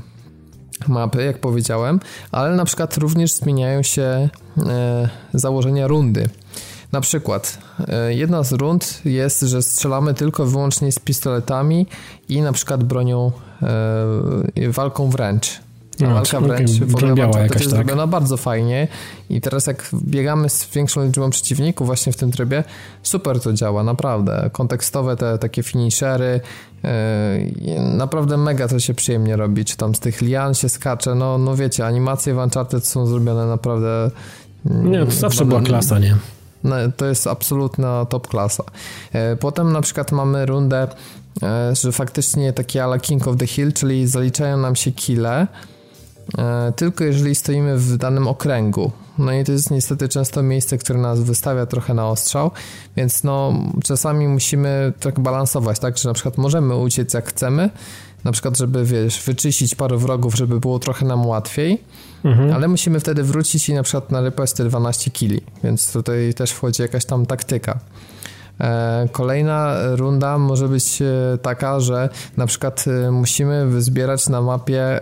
[0.89, 2.01] mapy, jak powiedziałem,
[2.33, 4.29] ale na przykład również zmieniają się
[4.67, 6.29] e, założenia rundy.
[6.93, 7.59] Na przykład
[7.89, 11.87] e, jedna z rund jest, że strzelamy tylko wyłącznie z pistoletami
[12.29, 13.33] i na przykład bronią
[13.63, 15.61] e, walką wręcz.
[16.01, 17.63] No, walka wręcz w ogóle to jest tak.
[17.63, 18.89] zrobiona bardzo fajnie
[19.31, 22.65] i teraz jak biegamy z większą liczbą przeciwników właśnie w tym trybie,
[23.03, 24.51] super to działa, naprawdę.
[24.53, 26.41] Kontekstowe te takie finishery,
[26.83, 31.39] yy, naprawdę mega to się przyjemnie robi, czy tam z tych lian się skacze, no,
[31.39, 34.11] no wiecie, animacje w Uncharted są zrobione naprawdę...
[34.65, 36.17] Nie, to zawsze była klasa, nie?
[36.65, 38.65] No, to jest absolutna top klasa.
[39.15, 40.89] Yy, potem na przykład mamy rundę,
[41.43, 45.47] yy, że faktycznie takie ala King of the Hill, czyli zaliczają nam się kile,
[46.39, 48.91] E, tylko jeżeli stoimy w danym okręgu.
[49.19, 52.51] No i to jest niestety często miejsce, które nas wystawia trochę na ostrzał,
[52.97, 53.53] więc no
[53.85, 57.71] czasami musimy tak balansować, tak, że na przykład możemy uciec jak chcemy,
[58.29, 61.83] na przykład żeby wiesz, wyczyścić parę wrogów, żeby było trochę nam łatwiej,
[62.25, 62.53] mhm.
[62.53, 66.83] ale musimy wtedy wrócić i na przykład narypać te 12 kili, więc tutaj też wchodzi
[66.83, 67.81] jakaś tam taktyka.
[68.61, 75.01] E, kolejna runda może być e, taka, że na przykład e, musimy zbierać na mapie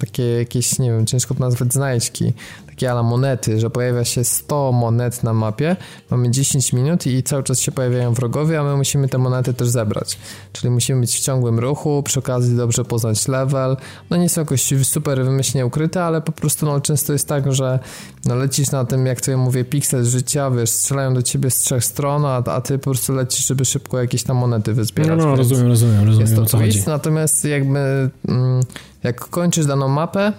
[0.00, 2.32] takie jakieś, nie wiem, ciężko to nazwać znajdźki,
[2.78, 5.76] takie ala monety, że pojawia się 100 monet na mapie,
[6.10, 9.68] mamy 10 minut i cały czas się pojawiają wrogowie, a my musimy te monety też
[9.68, 10.18] zebrać.
[10.52, 13.76] Czyli musimy być w ciągłym ruchu, przy okazji dobrze poznać level.
[14.10, 17.78] No nie są jakoś super wymyślnie ukryte, ale po prostu no, często jest tak, że
[18.24, 21.58] no, lecisz na tym, jak to ja mówię, piksel życia, wiesz, strzelają do ciebie z
[21.58, 25.18] trzech stron, a, a ty po prostu lecisz, żeby szybko jakieś tam monety wyzbierać.
[25.18, 26.20] No, no rozumiem, rozumiem, rozumiem.
[26.20, 26.82] Jest to co chodzi.
[26.86, 28.60] Natomiast jakby mm,
[29.02, 30.32] jak kończysz daną mapę,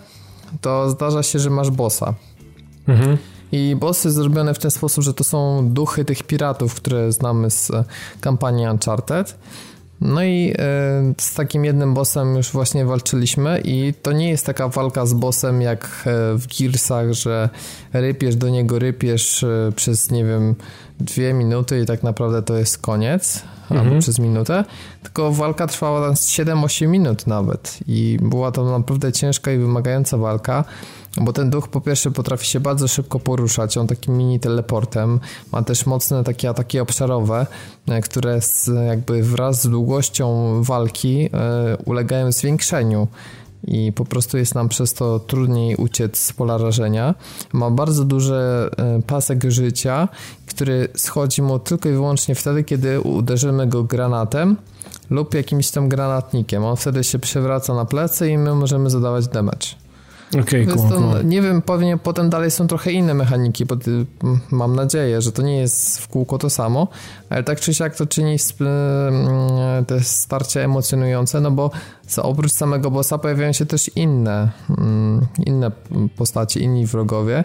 [0.61, 2.13] to zdarza się, że masz bossa.
[2.89, 3.17] Mhm.
[3.51, 7.71] I bossy zrobione w ten sposób, że to są duchy tych piratów, które znamy z
[7.71, 7.83] e,
[8.21, 9.35] kampanii Uncharted.
[10.01, 14.67] No i e, z takim jednym bossem już właśnie walczyliśmy i to nie jest taka
[14.67, 17.49] walka z bossem jak e, w Gearsach, że
[17.93, 20.55] rypiesz do niego, rypiesz przez, nie wiem,
[20.99, 23.43] dwie minuty i tak naprawdę to jest koniec.
[23.61, 23.87] mhm.
[23.87, 24.63] albo przez minutę,
[25.03, 30.65] tylko walka trwała 7-8 minut nawet i była to naprawdę ciężka i wymagająca walka.
[31.21, 35.19] Bo ten duch po pierwsze potrafi się bardzo szybko poruszać, on takim mini teleportem,
[35.51, 37.47] ma też mocne takie ataki obszarowe,
[37.87, 43.07] e, które z, jakby wraz z długością walki e, ulegają zwiększeniu
[43.67, 47.15] i po prostu jest nam przez to trudniej uciec z pola rażenia.
[47.53, 48.69] Ma bardzo duży e,
[49.07, 50.07] pasek życia,
[50.45, 54.57] który schodzi mu tylko i wyłącznie wtedy, kiedy uderzymy go granatem
[55.09, 56.65] lub jakimś tam granatnikiem.
[56.65, 59.67] On wtedy się przewraca na plecy i my możemy zadawać damage.
[60.29, 61.25] Okay, cool, cool.
[61.25, 63.75] Nie wiem, pewnie potem dalej są trochę inne mechaniki, bo
[64.51, 66.87] mam nadzieję, że to nie jest w kółko to samo,
[67.29, 68.37] ale tak czy siak to czyni
[69.87, 71.71] te starcia emocjonujące, no bo
[72.17, 74.51] oprócz samego bossa pojawiają się też inne,
[75.45, 75.71] inne
[76.17, 77.43] postacie, inni wrogowie,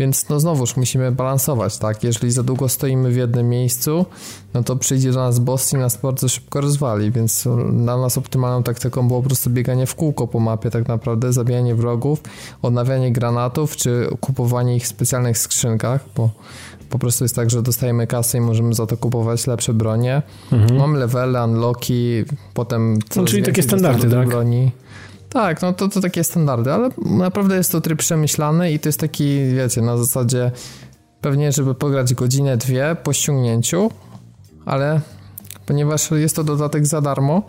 [0.00, 2.04] więc no znowuż musimy balansować, tak?
[2.04, 4.06] Jeżeli za długo stoimy w jednym miejscu,
[4.54, 8.62] no to przyjdzie do nas boss i nas bardzo szybko rozwali, więc dla nas optymalną
[8.62, 12.20] taktyką było po prostu bieganie w kółko po mapie tak naprawdę, zabijanie wrogów,
[12.62, 16.30] odnawianie granatów, czy kupowanie ich w specjalnych skrzynkach, bo
[16.90, 20.22] po prostu jest tak, że dostajemy kasę i możemy za to kupować lepsze bronie.
[20.52, 20.76] Mhm.
[20.76, 22.24] Mamy levele, unlocki,
[22.54, 22.98] potem...
[23.16, 24.28] No, czyli takie standardy, tak?
[24.28, 24.70] Broni.
[25.32, 29.00] Tak, no to, to takie standardy, ale naprawdę jest to tryb przemyślany i to jest
[29.00, 30.50] taki, wiecie, na zasadzie
[31.20, 33.90] pewnie, żeby pograć godzinę, dwie po ściągnięciu,
[34.66, 35.00] ale
[35.66, 37.42] ponieważ jest to dodatek za darmo,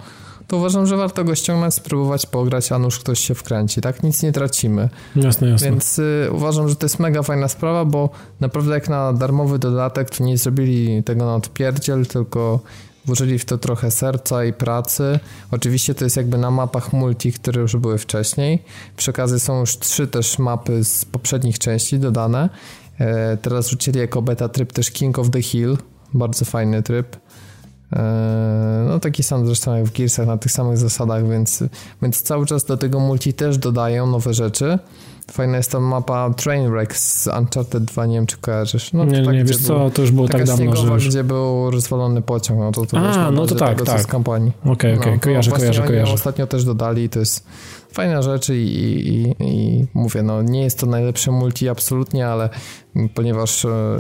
[0.48, 4.04] to uważam, że warto go ściągnąć, spróbować pograć, a nuż ktoś się wkręci, tak?
[4.04, 4.90] Nic nie tracimy.
[5.16, 5.70] Jasne, jasne.
[5.70, 8.10] Więc y, uważam, że to jest mega fajna sprawa, bo
[8.40, 12.60] naprawdę jak na darmowy dodatek, to nie zrobili tego na odpierdziel, tylko
[13.06, 15.20] włożyli w to trochę serca i pracy.
[15.52, 18.64] Oczywiście to jest jakby na mapach multi, które już były wcześniej.
[18.98, 22.50] Przy okazji są już trzy też mapy z poprzednich części dodane.
[23.00, 25.78] E, teraz rzucili jako beta tryb też King of the Hill,
[26.14, 27.18] bardzo fajny tryb.
[27.94, 31.64] E, no taki sam zresztą jak w Gearsach na tych samych zasadach, więc,
[32.02, 34.80] więc cały czas do tego multi też dodają nowe rzeczy.
[35.32, 38.94] Fajna jest ta mapa Trainwreck z Uncharted 2, nie wiem czy kojarzysz.
[38.94, 41.08] No, nie, tak, nie, wiesz co, to już było tak dawno, że już...
[41.08, 44.02] gdzie był rozwalony pociąg, no to, to A, no to tak, tak.
[44.02, 44.52] z kampanii.
[44.62, 45.14] Okej, okay, okej, okay.
[45.14, 46.14] no, kojarzę, kojarzę, kojarzę.
[46.14, 47.46] ostatnio też dodali, to jest
[47.94, 52.50] fajna rzecz i, i, i, mówię, no nie jest to najlepsze multi absolutnie, ale
[53.14, 53.98] ponieważ e,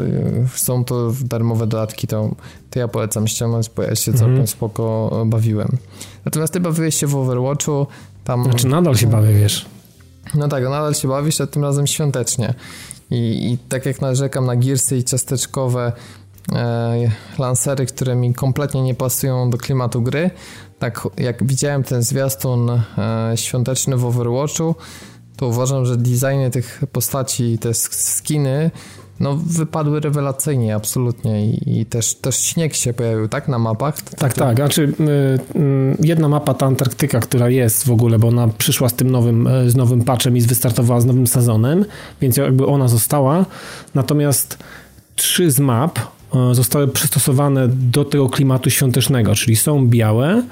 [0.56, 2.36] są to darmowe dodatki, to,
[2.70, 4.48] to ja polecam ściągnąć, bo ja się całkiem mm.
[4.48, 5.78] spoko bawiłem.
[6.26, 7.88] Natomiast ty bawiłeś się w Overwatchu,
[8.24, 8.44] tam...
[8.44, 9.66] Znaczy nadal się bawię, wiesz.
[10.36, 12.54] No tak, nadal się bawisz, a tym razem świątecznie.
[13.12, 15.92] I, i tak jak narzekam na girsy i ciasteczkowe
[16.52, 20.30] e, lancery, które mi kompletnie nie pasują do klimatu gry,
[20.82, 22.82] tak jak widziałem ten zwiastun e,
[23.36, 24.76] świąteczny w Overwatchu,
[25.38, 28.72] to uważam, że designy tych postaci, te skiny
[29.20, 31.46] no, wypadły rewelacyjnie, absolutnie.
[31.46, 34.02] I, I, też, też śnieg się pojawił, tak, na mapach?
[34.02, 34.56] Tak, tak.
[34.56, 38.94] Znaczy, y, y, jedna mapa, ta Antarktyka, która jest w ogóle, bo ona przyszła z
[38.94, 41.86] tym nowym, y, z nowym patchem i wystartowała z nowym sezonem,
[42.22, 43.46] więc jakby ona została.
[43.96, 44.58] Natomiast
[45.16, 46.00] trzy z map
[46.52, 50.44] zostały przystosowane do tego klimatu świątecznego, czyli są białe,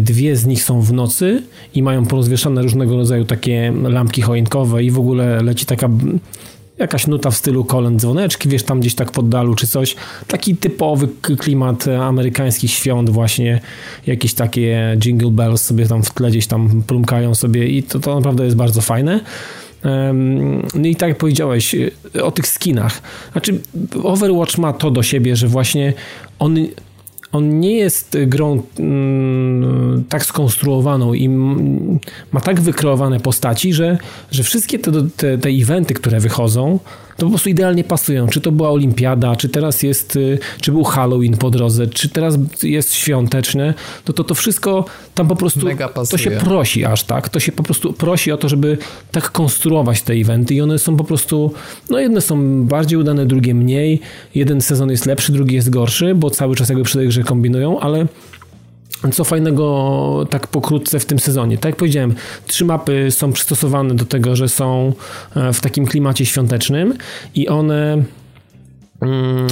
[0.00, 1.42] dwie z nich są w nocy
[1.74, 5.88] i mają porozwieszane różnego rodzaju takie lampki choinkowe i w ogóle leci taka
[6.78, 9.96] jakaś nuta w stylu kolęd dzwoneczki, wiesz, tam gdzieś tak pod dalu czy coś.
[10.28, 11.08] Taki typowy
[11.38, 13.60] klimat amerykańskich świąt właśnie,
[14.06, 18.14] jakieś takie jingle bells sobie tam w tle gdzieś tam plumkają sobie i to, to
[18.14, 19.20] naprawdę jest bardzo fajne.
[20.74, 21.76] No i tak jak powiedziałeś
[22.22, 23.02] o tych skinach.
[23.32, 23.60] Znaczy,
[24.02, 25.92] Overwatch ma to do siebie, że właśnie
[26.38, 26.56] on
[27.32, 31.28] on nie jest grą mm, tak skonstruowaną i
[32.32, 33.98] ma tak wykreowane postaci, że,
[34.30, 36.78] że wszystkie te, te, te eventy, które wychodzą,
[37.16, 38.28] to po prostu idealnie pasują.
[38.28, 42.38] Czy to była olimpiada, czy teraz jest, y, czy był Halloween po drodze, czy teraz
[42.62, 44.84] jest świąteczne, to to, to wszystko
[45.14, 45.60] tam po prostu
[46.10, 47.28] to się prosi aż tak.
[47.28, 48.78] To się po prostu prosi o to, żeby
[49.12, 51.52] tak konstruować te eventy i one są po prostu,
[51.90, 54.00] no jedne są bardziej udane, drugie mniej.
[54.34, 57.80] Jeden sezon jest lepszy, drugi jest gorszy, bo cały czas jakby przy tej grze kombinują,
[57.80, 58.06] ale
[59.10, 61.58] co fajnego tak pokrótce w tym sezonie?
[61.58, 62.14] Tak jak powiedziałem,
[62.46, 64.92] trzy mapy są przystosowane do tego, że są
[65.36, 66.94] e, w takim klimacie świątecznym
[67.34, 68.02] i one
[69.02, 69.46] mm,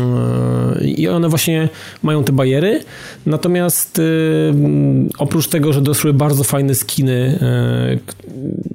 [0.85, 1.69] i one właśnie
[2.03, 2.85] mają te bariery.
[3.27, 4.53] Natomiast y,
[5.19, 7.39] oprócz tego, że doszły bardzo fajne skiny
[7.93, 8.30] y,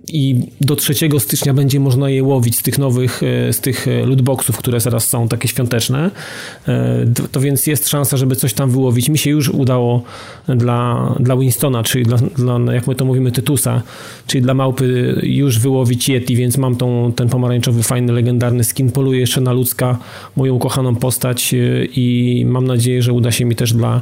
[0.08, 4.06] i do 3 stycznia będzie można je łowić z tych nowych, e, z tych e,
[4.06, 6.12] lootboxów, które teraz są takie świąteczne,
[6.68, 9.10] e, to więc jest szansa, żeby coś tam wyłowić.
[9.10, 10.04] Mi się już udało
[10.48, 13.82] dla, dla Winstona, czyli dla, dla, jak my to mówimy, Tytusa,
[14.28, 18.92] czyli dla małpy już wyłowić Yeti, więc mam tą, ten pomarańczowy, fajny, legendarny skin.
[18.92, 19.98] Poluję jeszcze na ludzka,
[20.36, 21.56] moją ukochaną postać
[21.96, 24.02] i mam nadzieję, że uda się mi też dla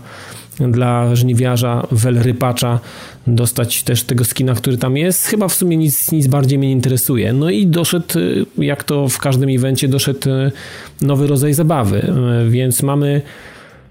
[0.59, 2.79] dla żniwiarza, welrypacza
[3.27, 5.25] dostać też tego skina, który tam jest.
[5.27, 7.33] Chyba w sumie nic, nic bardziej mnie nie interesuje.
[7.33, 8.19] No i doszedł,
[8.57, 10.29] jak to w każdym evencie, doszedł
[11.01, 12.13] nowy rodzaj zabawy,
[12.49, 13.21] więc mamy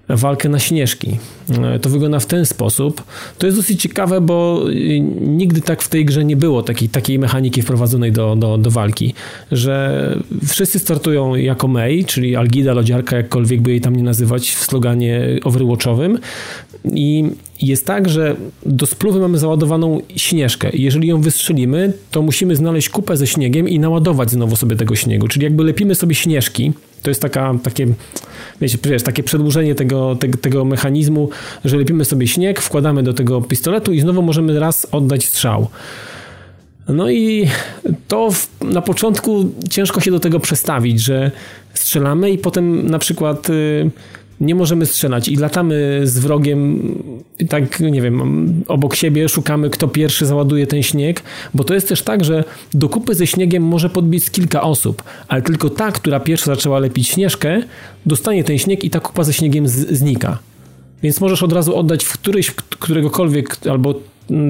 [0.09, 1.17] walkę na śnieżki.
[1.63, 3.03] E, to wygląda w ten sposób.
[3.37, 7.19] To jest dosyć ciekawe, bo y, nigdy tak w tej grze nie było takiej, takiej
[7.19, 9.13] mechaniki wprowadzonej do, do, do walki,
[9.51, 10.17] że
[10.47, 15.21] wszyscy startują jako May, czyli Algida, lodziarka, jakkolwiek by jej tam nie nazywać w sloganie
[15.43, 16.19] overwatchowym
[16.85, 17.23] i
[17.61, 18.35] jest tak, że
[18.65, 20.69] do spluwy mamy załadowaną śnieżkę.
[20.73, 25.27] Jeżeli ją wystrzelimy, to musimy znaleźć kupę ze śniegiem i naładować znowu sobie tego śniegu.
[25.27, 26.73] Czyli jakby lepimy sobie śnieżki,
[27.03, 27.87] to jest taka, takie,
[28.61, 31.29] wiecie, wiesz, takie przedłużenie tego, tego, tego mechanizmu,
[31.65, 35.67] że lepimy sobie śnieg, wkładamy do tego pistoletu i znowu możemy raz oddać strzał.
[36.87, 37.47] No i
[38.07, 41.31] to w, na początku ciężko się do tego przestawić, że
[41.73, 43.49] strzelamy i potem na przykład...
[43.49, 43.91] Yy,
[44.41, 46.81] nie możemy strzelać i latamy z wrogiem
[47.49, 51.23] tak, nie wiem, obok siebie, szukamy kto pierwszy załaduje ten śnieg,
[51.53, 52.43] bo to jest też tak, że
[52.73, 57.07] do kupy ze śniegiem może podbiec kilka osób, ale tylko ta, która pierwsza zaczęła lepić
[57.07, 57.61] śnieżkę,
[58.05, 60.37] dostanie ten śnieg i ta kupa ze śniegiem znika.
[61.03, 63.95] Więc możesz od razu oddać w któryś, któregokolwiek, albo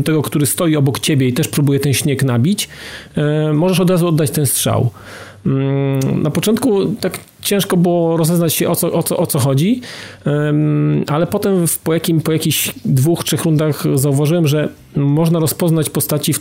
[0.05, 2.69] tego, który stoi obok ciebie i też próbuje ten śnieg nabić,
[3.15, 4.89] e, możesz od razu oddać ten strzał.
[5.45, 9.81] Mm, na początku tak ciężko było rozeznać się o co, o co, o co chodzi,
[11.07, 16.33] ale potem po, jakim, po jakichś dwóch, trzech rundach zauważyłem, że można rozpoznać postaci,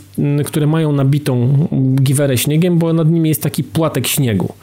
[0.45, 4.53] które mają nabitą giwerę śniegiem, bo nad nimi jest taki płatek śniegu.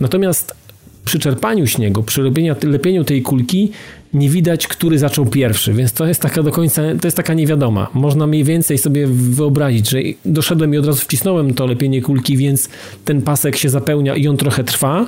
[0.00, 0.54] Natomiast
[1.04, 2.32] przy czerpaniu śniegu, przy
[2.62, 3.72] lepieniu tej kulki
[4.14, 7.90] nie widać, który zaczął pierwszy, więc to jest taka do końca, to jest taka niewiadoma.
[7.94, 12.68] Można mniej więcej sobie wyobrazić, że doszedłem i od razu wcisnąłem to lepienie kulki, więc
[13.04, 15.06] ten pasek się zapełnia i on trochę trwa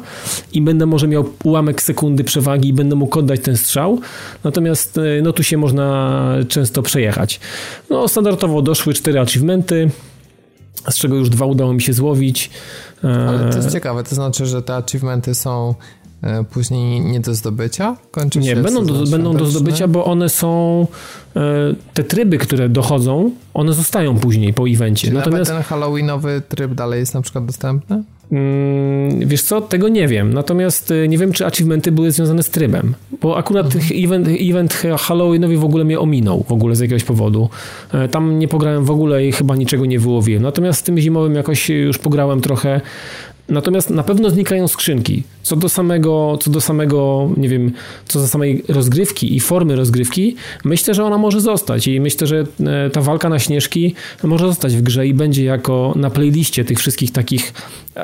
[0.53, 4.01] i będę może miał ułamek sekundy przewagi i będę mógł oddać ten strzał.
[4.45, 7.41] Natomiast e, no tu się można często przejechać.
[7.91, 9.91] No standardowo doszły cztery achievementy,
[10.91, 12.51] z czego już dwa udało mi się złowić.
[13.03, 16.00] Ale to jest ciekawe, to znaczy, że te achievementy są e,
[16.51, 17.97] później nie do zdobycia?
[18.11, 20.87] Kończy nie, będą do, będą do zdobycia, bo one są
[21.37, 21.41] e,
[21.95, 25.09] te tryby, które dochodzą, one zostają później po evencie.
[25.09, 28.03] Czy Natomiast ten halloweenowy tryb dalej jest na przykład dostępny?
[28.33, 30.35] Mm, wiesz co, tego nie wiem.
[30.35, 32.95] Natomiast e, nie wiem, czy achievementy były związane z trybem.
[33.21, 34.05] Bo akurat mhm.
[34.05, 37.49] event, event Halloweenowy w ogóle mnie ominął w ogóle z jakiegoś powodu.
[38.11, 40.43] Tam nie pograłem w ogóle i chyba niczego nie wyłowiłem.
[40.43, 42.81] Natomiast z tym zimowym jakoś już pograłem trochę.
[43.51, 45.23] Natomiast na pewno znikają skrzynki.
[45.43, 47.73] Co do samego, co do samego, nie wiem,
[48.07, 52.47] co do samej rozgrywki i formy rozgrywki, myślę, że ona może zostać i myślę, że
[52.67, 56.79] e, ta walka na śnieżki może zostać w grze i będzie jako na playliście tych
[56.79, 57.53] wszystkich takich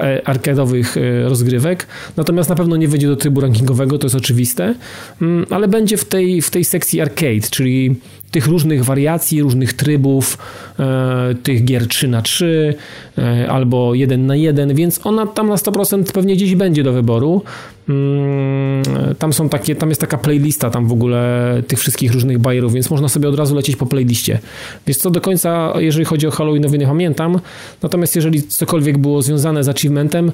[0.00, 1.86] e, arcadowych e, rozgrywek.
[2.16, 4.74] Natomiast na pewno nie wejdzie do trybu rankingowego, to jest oczywiste,
[5.22, 7.96] mm, ale będzie w tej, w tej sekcji arcade, czyli
[8.30, 10.38] tych różnych wariacji, różnych trybów,
[10.78, 12.74] e, tych gier 3 na 3
[13.18, 17.42] e, albo 1 na 1, więc ona tam na 100% pewnie gdzieś będzie do wyboru.
[17.88, 18.82] Mm,
[19.18, 22.90] tam są takie, tam jest taka playlista tam w ogóle tych wszystkich różnych bajerów, więc
[22.90, 24.38] można sobie od razu lecieć po playliście.
[24.86, 27.40] Więc co do końca, jeżeli chodzi o Halloweenowy, nie pamiętam.
[27.82, 30.32] Natomiast jeżeli cokolwiek było związane z achievementem,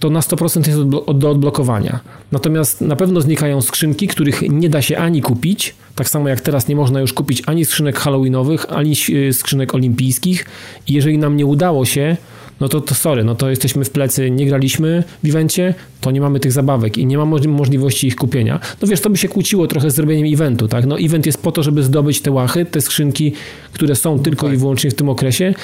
[0.00, 0.82] to na 100% jest
[1.18, 2.00] do odblokowania.
[2.32, 6.68] Natomiast na pewno znikają skrzynki, których nie da się ani kupić, tak samo jak teraz
[6.68, 8.92] nie można już kupić ani skrzynek halloweenowych, ani
[9.28, 10.46] e, skrzynek olimpijskich.
[10.88, 12.16] I jeżeli nam nie udało się,
[12.60, 16.20] no to, to sorry, no to jesteśmy w plecy, nie graliśmy w evencie, to nie
[16.20, 18.60] mamy tych zabawek i nie ma możliwości ich kupienia.
[18.82, 20.86] No wiesz, to by się kłóciło trochę z zrobieniem eventu, tak?
[20.86, 23.32] No event jest po to, żeby zdobyć te łachy, te skrzynki,
[23.72, 24.54] które są tylko tak.
[24.54, 25.54] i wyłącznie w tym okresie,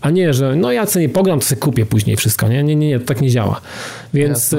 [0.00, 2.62] a nie, że no ja cenię pogram, to sobie kupię później wszystko, nie?
[2.62, 3.60] Nie, nie, nie, to tak nie działa.
[4.14, 4.54] Więc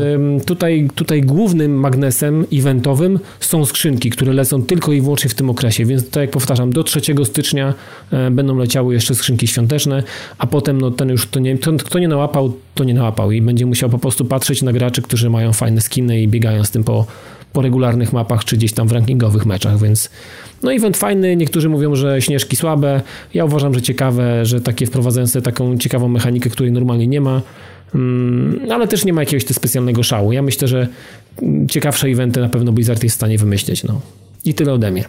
[0.45, 5.85] tutaj, tutaj głównym magnesem eventowym są skrzynki, które lecą tylko i wyłącznie w tym okresie,
[5.85, 7.73] więc tak jak powtarzam, do 3 stycznia
[8.11, 10.03] e, będą leciały jeszcze skrzynki świąteczne,
[10.37, 13.65] a potem no ten już, to nie, kto nie nałapał, to nie nałapał i będzie
[13.65, 17.05] musiał po prostu patrzeć na graczy, którzy mają fajne skiny i biegają z tym po,
[17.53, 20.09] po regularnych mapach, czy gdzieś tam w rankingowych meczach, więc
[20.63, 23.01] no event fajny, niektórzy mówią, że śnieżki słabe,
[23.33, 27.41] ja uważam, że ciekawe, że takie wprowadzające taką ciekawą mechanikę, której normalnie nie ma,
[27.95, 30.31] mm, ale też nie ma jakiegoś specjalnego szału.
[30.31, 30.87] Ja myślę, że
[31.69, 34.01] ciekawsze eventy na pewno Blizzard jest w stanie wymyślić, no.
[34.45, 35.03] I tyle ode mnie.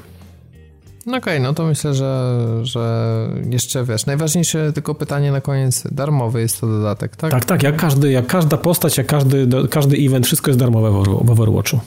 [1.06, 5.84] No okej, okay, no to myślę, że, że jeszcze wiesz, najważniejsze tylko pytanie na koniec,
[5.92, 7.30] darmowy jest to dodatek, tak?
[7.30, 11.30] Tak, tak, jak, każdy, jak każda postać, jak każdy, każdy event, wszystko jest darmowe w
[11.30, 11.80] Overwatchu.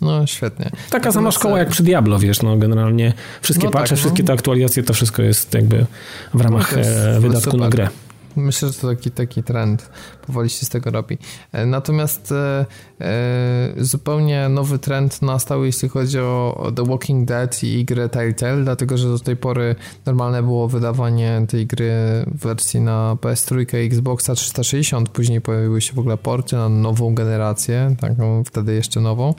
[0.00, 0.70] No świetnie.
[0.90, 3.12] Taka sama szkoła jak przy Diablo, wiesz, no generalnie
[3.42, 3.96] wszystkie no patche, tak, no.
[3.96, 5.86] wszystkie te aktualizacje, to wszystko jest jakby
[6.34, 7.88] w ramach no e, wydatku na grę.
[8.36, 9.90] Myślę, że to taki, taki trend
[10.26, 11.18] powoli się z tego robi.
[11.52, 12.66] E, natomiast e,
[13.00, 18.98] e, zupełnie nowy trend nastał, jeśli chodzi o The Walking Dead i grę Telltale, dlatego
[18.98, 19.74] że do tej pory
[20.06, 21.92] normalne było wydawanie tej gry
[22.26, 27.14] w wersji na PS3 i Xboxa 360, później pojawiły się w ogóle porty na nową
[27.14, 29.34] generację, taką wtedy jeszcze nową.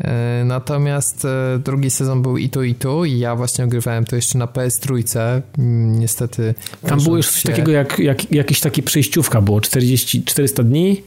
[0.00, 4.16] E, natomiast e, drugi sezon był i tu, i tu, i ja właśnie ogrywałem to
[4.16, 5.42] jeszcze na PS3.
[5.58, 6.54] Mm, niestety.
[6.86, 7.48] Tam było już coś się...
[7.48, 11.02] takiego jak, jak jakiś taki przejściówka, było 40, 400 dni?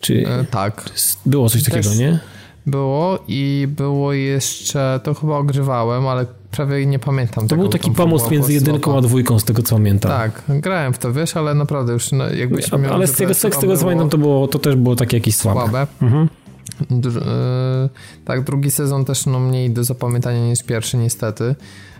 [0.00, 0.26] Czy.
[0.28, 0.90] E, tak.
[1.26, 2.18] Było coś takiego, Też nie?
[2.66, 5.00] Było i było jeszcze.
[5.02, 7.44] To chyba ogrywałem, ale prawie nie pamiętam.
[7.44, 10.10] To tego, był taki pomost między jedynką a dwójką, z tego co pamiętam.
[10.10, 12.92] Tak, grałem w to, wiesz, ale naprawdę już no, jakbyś miał...
[12.92, 15.60] Ale z tego, z tego co pamiętam, to, było, to też było takie jakieś słabe.
[15.60, 15.86] Słabe.
[16.02, 16.28] Mhm.
[16.90, 17.88] E,
[18.24, 21.54] tak, drugi sezon też no, mniej do zapamiętania niż pierwszy, niestety.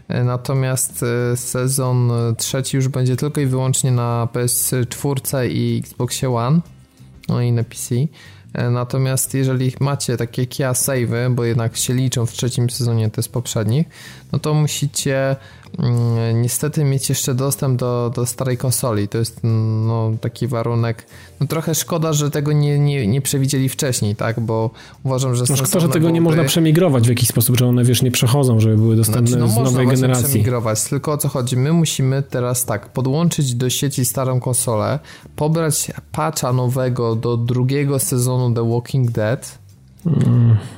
[0.08, 6.60] E, natomiast e, sezon trzeci już będzie tylko i wyłącznie na PS4 i Xboxie One,
[7.28, 7.94] no i na PC.
[8.70, 13.28] Natomiast jeżeli macie takie Kia Save'y, bo jednak się liczą w trzecim sezonie te z
[13.28, 13.86] poprzednich,
[14.32, 15.36] no to musicie
[16.34, 19.08] niestety mieć jeszcze dostęp do, do starej konsoli.
[19.08, 21.06] To jest no, taki warunek.
[21.40, 24.40] No trochę szkoda, że tego nie, nie, nie przewidzieli wcześniej, tak?
[24.40, 24.70] Bo
[25.04, 25.44] uważam, że.
[25.50, 26.12] No szkoda, że tego byłoby...
[26.12, 29.40] nie można przemigrować w jakiś sposób, że one wiesz, nie przechodzą, żeby były dostępne znaczy,
[29.40, 30.24] no, z nowej można generacji.
[30.24, 31.56] przemigrować, tylko o co chodzi?
[31.56, 34.98] My musimy teraz tak, podłączyć do sieci starą konsolę,
[35.36, 39.58] pobrać patcha nowego do drugiego sezonu The Walking Dead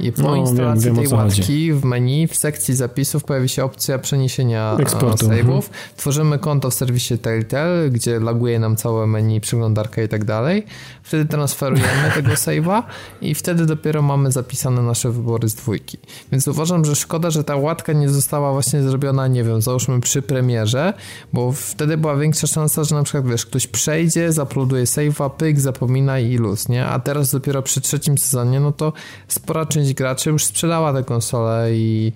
[0.01, 3.65] i po no, instalacji wiem, wiem, tej łatki w menu w sekcji zapisów pojawi się
[3.65, 5.27] opcja przeniesienia Eksportu.
[5.27, 5.55] save'ów.
[5.55, 5.73] Mhm.
[5.97, 10.67] Tworzymy konto w serwisie Telltale, gdzie laguje nam całe menu, przeglądarka i tak dalej.
[11.03, 12.83] Wtedy transferujemy tego save'a
[13.21, 15.99] i wtedy dopiero mamy zapisane nasze wybory z dwójki.
[16.33, 20.23] Więc uważam, że szkoda, że ta łatka nie została właśnie zrobiona, nie wiem, załóżmy przy
[20.23, 20.95] premierze,
[21.33, 26.19] bo wtedy była większa szansa, że na przykład, wiesz, ktoś przejdzie, zaploduje save'a, pyk, zapomina
[26.19, 26.87] i luz, nie?
[26.87, 28.93] A teraz dopiero przy trzecim sezonie, no to
[29.29, 32.13] spora część graczy już sprzedała tę konsolę i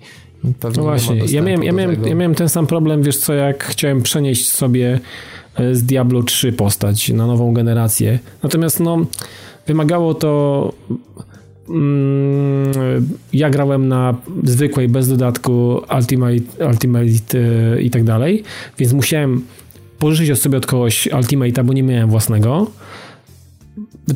[0.59, 3.63] pewnie no właśnie, ja miałem, ja, miałem, ja miałem ten sam problem, wiesz co, jak
[3.63, 4.99] chciałem przenieść sobie
[5.55, 8.19] e, z Diablo 3 postać na nową generację.
[8.43, 9.05] Natomiast no,
[9.67, 10.73] wymagało to
[11.69, 17.39] mm, ja grałem na zwykłej, bez dodatku Ultimate, Ultimate
[17.75, 18.43] e, i tak dalej,
[18.77, 19.45] więc musiałem
[19.99, 22.67] pożyczyć sobie od kogoś Ultimate'a, bo nie miałem własnego.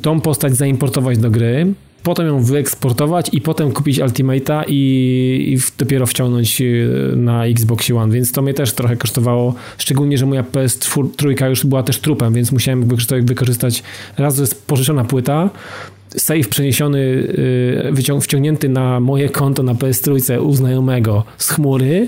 [0.02, 1.74] Tą postać zaimportować do gry,
[2.04, 8.14] potem ją wyeksportować i potem kupić Ultimate'a i, i dopiero wciągnąć y, na Xbox One,
[8.14, 12.52] więc to mnie też trochę kosztowało, szczególnie, że moja PS3 już była też trupem, więc
[12.52, 13.84] musiałem wykorzystać
[14.18, 15.50] raz, że jest pożyczona płyta,
[16.18, 22.08] save przeniesiony, y, wciągnięty na moje konto na PS3 u znajomego z chmury,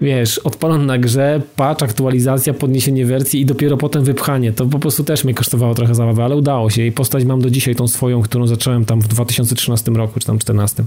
[0.00, 4.52] wiesz, odpalam na grze, patch, aktualizacja, podniesienie wersji i dopiero potem wypchanie.
[4.52, 7.50] To po prostu też mnie kosztowało trochę zabawy, ale udało się i postać mam do
[7.50, 10.84] dzisiaj tą swoją, którą zacząłem tam w 2013 roku, czy tam 2014.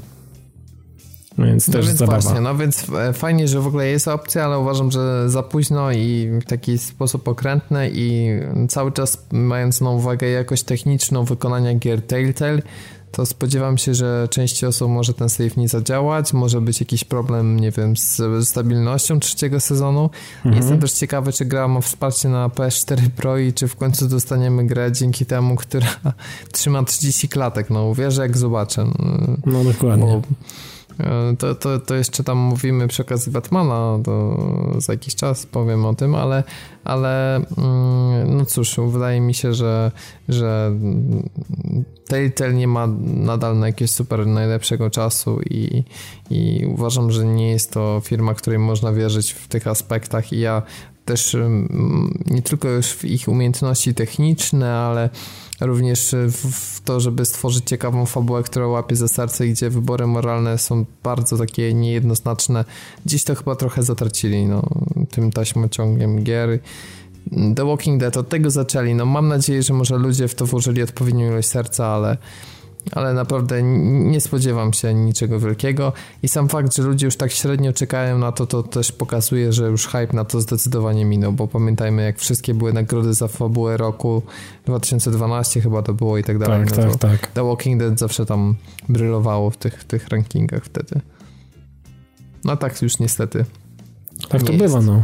[1.38, 2.20] Więc no też więc zabawa.
[2.20, 5.92] Właśnie, no więc e, fajnie, że w ogóle jest opcja, ale uważam, że za późno
[5.92, 8.30] i w taki sposób okrętny i
[8.70, 12.62] cały czas mając na uwagę jakość techniczną wykonania gier Telltale,
[13.12, 17.60] to spodziewam się, że części osób może ten save nie zadziałać, może być jakiś problem,
[17.60, 20.10] nie wiem, z stabilnością trzeciego sezonu.
[20.36, 20.56] Mhm.
[20.56, 24.68] Jestem też ciekawy, czy gra ma wsparcie na PS4 Pro i czy w końcu dostaniemy
[24.68, 25.88] grę dzięki temu, która
[26.54, 27.70] trzyma 30 klatek.
[27.70, 28.88] No uwierzę, jak zobaczę.
[29.46, 30.06] No dokładnie.
[30.06, 30.22] Bo
[31.38, 34.38] to, to, to jeszcze tam mówimy przy okazji Batmana, to
[34.78, 36.44] za jakiś czas powiem o tym, ale,
[36.84, 39.92] ale mm, no cóż, wydaje mi się, że,
[40.30, 40.72] że
[42.08, 45.84] Telltale nie ma nadal na jakiegoś super najlepszego czasu i,
[46.30, 50.62] i uważam, że nie jest to firma, której można wierzyć w tych aspektach i ja
[51.06, 51.38] też
[52.28, 55.10] nie tylko już w ich umiejętności techniczne, ale
[55.62, 60.86] również w to, żeby stworzyć ciekawą fabułę, która łapie za serce, gdzie wybory moralne są
[61.04, 62.66] bardzo takie niejednoznaczne.
[63.06, 64.64] Dziś to chyba trochę zatracili, no,
[65.12, 66.60] tym taśmociągiem gier.
[67.56, 68.96] The Walking Dead od tego zaczęli.
[68.96, 72.18] No, mam nadzieję, że może ludzie w to włożyli odpowiednią ilość serca, ale
[72.92, 75.94] ale naprawdę nie spodziewam się niczego wielkiego
[76.24, 79.68] i sam fakt, że ludzie już tak średnio czekają na to, to też pokazuje, że
[79.68, 84.24] już hype na to zdecydowanie minął, bo pamiętajmy jak wszystkie były nagrody za fabułę roku
[84.66, 86.68] 2012 chyba to było i tak dalej.
[86.68, 87.28] Tak, no tak, tak.
[87.28, 88.56] The Walking Dead zawsze tam
[88.90, 91.02] brylowało w tych, tych rankingach wtedy.
[92.44, 93.46] No tak już niestety.
[94.30, 94.64] Tak to jest.
[94.64, 95.04] bywa, no.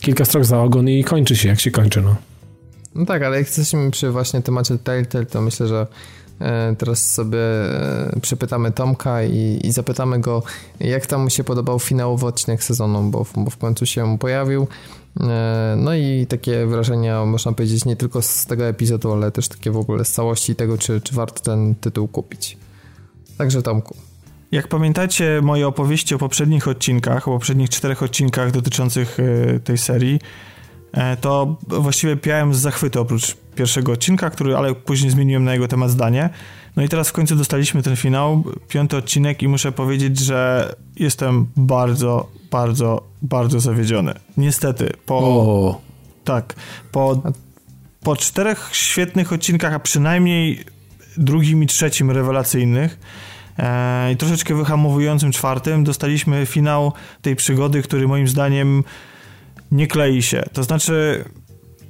[0.00, 2.16] Kilka strok za ogon i kończy się jak się kończy, no.
[2.94, 5.86] No tak, ale jak jesteśmy przy właśnie temacie Telltale, to myślę, że
[6.78, 10.42] teraz sobie e, przepytamy Tomka i, i, zapytamy go,
[10.80, 14.68] jak tam mu się podobał finałowy odcinek sezonu, bo, bo w końcu się pojawił.
[15.20, 19.70] E, no i takie wrażenia, można powiedzieć, nie tylko z tego epizodu, ale też takie
[19.70, 22.56] w ogóle z całości tego, czy, czy warto ten tytuł kupić.
[23.38, 23.96] Także Tomku.
[24.52, 29.18] Jak pamiętacie moje opowieści o poprzednich odcinkach, o poprzednich czterech odcinkach dotyczących
[29.64, 30.18] tej serii,
[30.96, 35.68] E, to właściwie piałem z zachwytu oprócz pierwszego odcinka, który, ale później zmieniłem na jego
[35.68, 36.30] temat zdanie.
[36.76, 41.46] No i teraz w końcu dostaliśmy ten finał, piąty odcinek i muszę powiedzieć, że jestem
[41.56, 44.14] bardzo, bardzo, bardzo zawiedziony.
[44.36, 45.18] Niestety, po...
[45.18, 45.80] O.
[46.24, 46.54] Tak,
[46.92, 47.22] po,
[48.02, 50.64] po czterech świetnych odcinkach, a przynajmniej
[51.16, 52.98] drugim i trzecim rewelacyjnych,
[53.58, 56.92] e, i troszeczkę wyhamowującym czwartym dostaliśmy finał
[57.22, 58.84] tej przygody, który moim zdaniem
[59.72, 60.42] nie klei się.
[60.52, 61.24] To znaczy,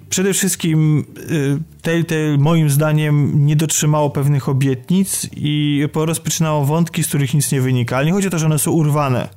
[0.09, 7.35] przede wszystkim y, Telltale moim zdaniem nie dotrzymało pewnych obietnic i rozpoczynało wątki, z których
[7.35, 7.97] nic nie wynika.
[7.97, 9.29] Ale nie chodzi o to, że one są urwane.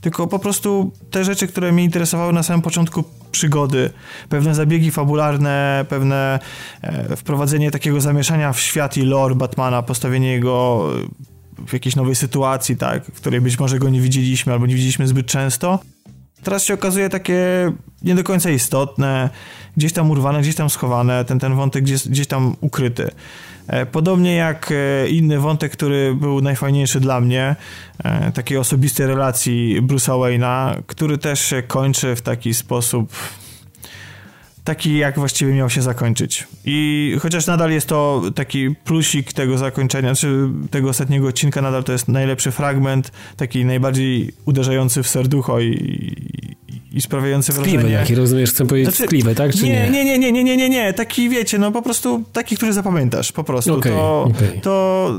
[0.00, 3.90] Tylko po prostu te rzeczy, które mnie interesowały na samym początku przygody,
[4.28, 6.38] pewne zabiegi fabularne, pewne
[6.82, 10.88] e, wprowadzenie takiego zamieszania w świat i lore Batmana, postawienie jego
[11.66, 15.06] w jakiejś nowej sytuacji, tak, w której być może go nie widzieliśmy albo nie widzieliśmy
[15.06, 15.78] zbyt często,
[16.44, 17.72] teraz się okazuje takie
[18.02, 19.30] nie do końca istotne,
[19.76, 23.10] gdzieś tam urwane, gdzieś tam schowane, ten, ten wątek gdzieś, gdzieś tam ukryty.
[23.66, 27.56] E, podobnie jak e, inny wątek, który był najfajniejszy dla mnie,
[28.04, 33.12] e, takiej osobistej relacji Bruce'a Wayne'a, który też się kończy w taki sposób
[34.64, 36.46] taki, jak właściwie miał się zakończyć.
[36.64, 41.92] I chociaż nadal jest to taki plusik tego zakończenia, czy tego ostatniego odcinka, nadal to
[41.92, 45.72] jest najlepszy fragment, taki najbardziej uderzający w serducho i,
[46.92, 47.78] i, sprawiający wrażenie.
[47.78, 49.90] Skliwy jaki, rozumiesz, chcę powiedzieć znaczy, skliwy, tak, czy nie?
[49.90, 53.32] Nie, nie, nie, nie, nie, nie, nie, taki wiecie, no po prostu taki, który zapamiętasz,
[53.32, 53.74] po prostu.
[53.74, 54.60] Okay, to, okay.
[54.62, 55.10] to,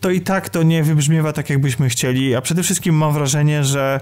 [0.00, 4.00] to i tak to nie wybrzmiewa tak, jakbyśmy chcieli, a przede wszystkim mam wrażenie, że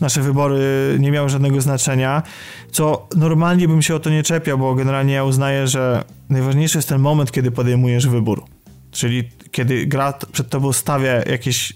[0.00, 2.22] nasze wybory nie miały żadnego znaczenia,
[2.70, 6.88] co normalnie bym się o to nie czepiał, bo generalnie ja uznaję, że najważniejszy jest
[6.88, 8.44] ten moment, kiedy podejmujesz wybór.
[8.90, 11.72] Czyli kiedy gra przed tobą stawia jakieś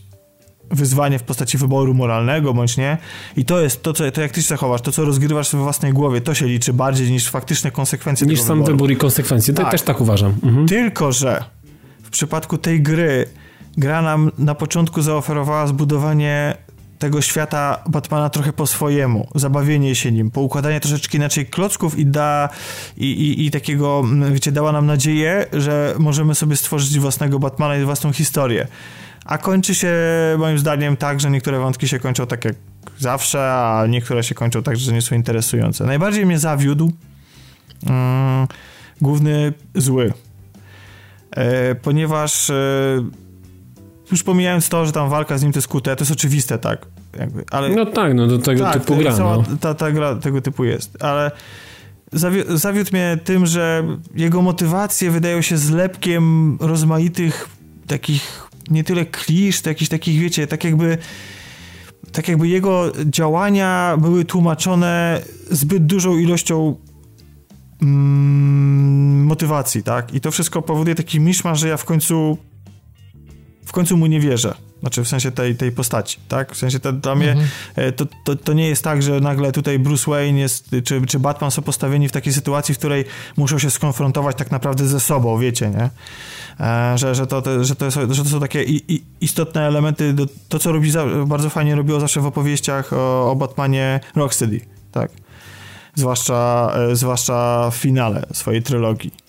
[0.70, 2.98] wyzwanie w postaci wyboru moralnego, bądź nie.
[3.36, 5.92] I to jest to, co, to jak ty się zachowasz, to co rozgrywasz we własnej
[5.92, 8.72] głowie, to się liczy bardziej niż faktyczne konsekwencje Niż sam wyboru.
[8.72, 9.70] wybór i konsekwencje, tak.
[9.70, 10.34] też tak uważam.
[10.42, 10.68] Mhm.
[10.68, 11.44] Tylko, że
[12.02, 13.28] w przypadku tej gry
[13.76, 16.56] gra nam na początku zaoferowała zbudowanie
[16.98, 22.48] tego świata Batmana trochę po swojemu, zabawienie się nim, poukładanie troszeczkę inaczej klocków i da
[22.96, 27.76] i, i, i takiego, mm, wiecie, dała nam nadzieję, że możemy sobie stworzyć własnego Batmana
[27.76, 28.66] i własną historię.
[29.24, 29.92] A kończy się
[30.38, 32.54] moim zdaniem tak, że niektóre wątki się kończą tak jak
[32.98, 35.84] zawsze, a niektóre się kończą tak, że nie są interesujące.
[35.84, 36.92] Najbardziej mnie zawiódł
[37.86, 38.46] mm,
[39.00, 40.12] główny zły.
[41.30, 42.54] E, ponieważ e,
[44.10, 46.86] już pomijając to, że tam walka z nim to jest kute, to jest oczywiste, tak?
[47.18, 47.68] Jakby, ale...
[47.68, 49.16] No tak, no do tego tak, typu gra.
[49.18, 49.44] No.
[49.60, 51.30] ta, ta gra tego typu jest, ale
[52.12, 57.48] zawi zawiódł mnie tym, że jego motywacje wydają się zlepkiem rozmaitych
[57.86, 60.98] takich nie tyle klisz, to jakichś takich, wiecie, tak jakby
[62.12, 65.20] tak jakby jego działania były tłumaczone
[65.50, 66.76] zbyt dużą ilością
[67.82, 70.14] mm, motywacji, tak?
[70.14, 72.38] I to wszystko powoduje taki miszmasz, że ja w końcu
[73.64, 74.54] w końcu mu nie wierzę.
[74.80, 76.54] Znaczy w sensie tej, tej postaci, tak?
[76.54, 77.48] W sensie to, dla mnie mhm.
[77.76, 81.18] E, to, to, to, nie jest tak, że nagle tutaj Bruce Wayne jest, czy, czy
[81.18, 83.04] Batman są postawieni w takiej sytuacji, w której
[83.36, 85.90] muszą się skonfrontować tak naprawdę ze sobą, wiecie, nie?
[86.66, 90.26] E, że, że, to, że, to, że to są takie i, i istotne elementy, do,
[90.48, 94.60] to co robi, za, bardzo fajnie robiło zawsze w opowieściach o, o Batmanie Rocksteady,
[94.92, 95.10] tak?
[95.94, 99.23] Zwłaszcza, e, zwłaszcza w finale swojej trylogii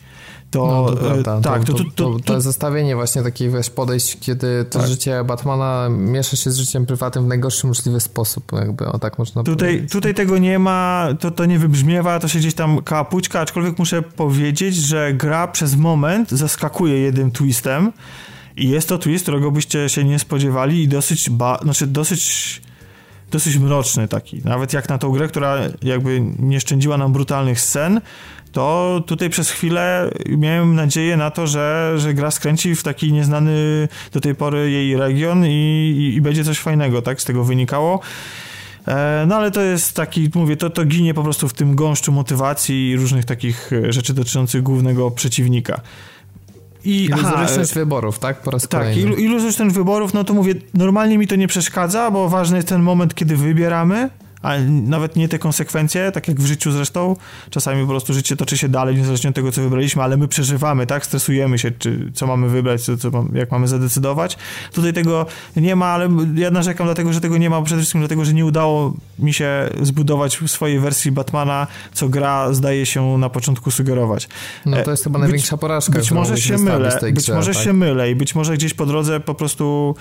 [0.55, 1.41] to, no, to e, prawda.
[1.41, 4.87] tak, to, to, to, to, zestawienie właśnie takich wiesz, podejść, kiedy to tak.
[4.87, 9.43] życie Batmana miesza się z życiem prywatnym w najgorszy możliwy sposób, jakby o tak można
[9.43, 9.91] tutaj, powiedzieć.
[9.91, 14.01] Tutaj tego nie ma, to, to nie wybrzmiewa, to się gdzieś tam kapućka, aczkolwiek muszę
[14.01, 17.91] powiedzieć, że gra przez moment zaskakuje jednym twistem
[18.57, 22.61] i jest to twist, którego byście się nie spodziewali i dosyć, ba, znaczy dosyć
[23.31, 24.41] dosyć mroczny taki.
[24.43, 28.01] Nawet jak na tą grę, która jakby nie szczędziła nam brutalnych scen,
[28.55, 33.87] to tutaj przez chwilę miałem nadzieję na to, że, że gra skręci w taki nieznany
[34.11, 37.21] do tej pory jej region i, i, i będzie coś fajnego, tak?
[37.21, 37.99] Z tego wynikało.
[38.87, 42.11] E, no ale to jest taki, mówię, to, to ginie po prostu w tym gąszczu
[42.11, 45.81] motywacji i różnych takich rzeczy dotyczących głównego przeciwnika.
[46.85, 48.41] I iluzoryczność aha, wyborów, tak?
[48.41, 49.13] Po raz tak, kolejny.
[49.13, 53.15] iluzoryczność wyborów, no to mówię, normalnie mi to nie przeszkadza, bo ważny jest ten moment,
[53.15, 54.09] kiedy wybieramy,
[54.45, 57.15] a nawet nie te konsekwencje, tak jak w życiu zresztą.
[57.49, 60.87] Czasami po prostu życie toczy się dalej, niezależnie od tego, co wybraliśmy, ale my przeżywamy,
[60.87, 61.05] tak?
[61.05, 64.37] Stresujemy się, czy co mamy wybrać, co, co, jak mamy zadecydować.
[64.73, 68.25] Tutaj tego nie ma, ale ja narzekam dlatego, że tego nie ma, przede wszystkim dlatego,
[68.25, 73.71] że nie udało mi się zbudować swojej wersji Batmana, co gra zdaje się na początku
[73.71, 74.27] sugerować.
[74.65, 75.99] No to jest chyba być, największa porażka.
[75.99, 77.63] Być może się mylę, być może tak?
[77.63, 79.95] się mylę i być może gdzieś po drodze po prostu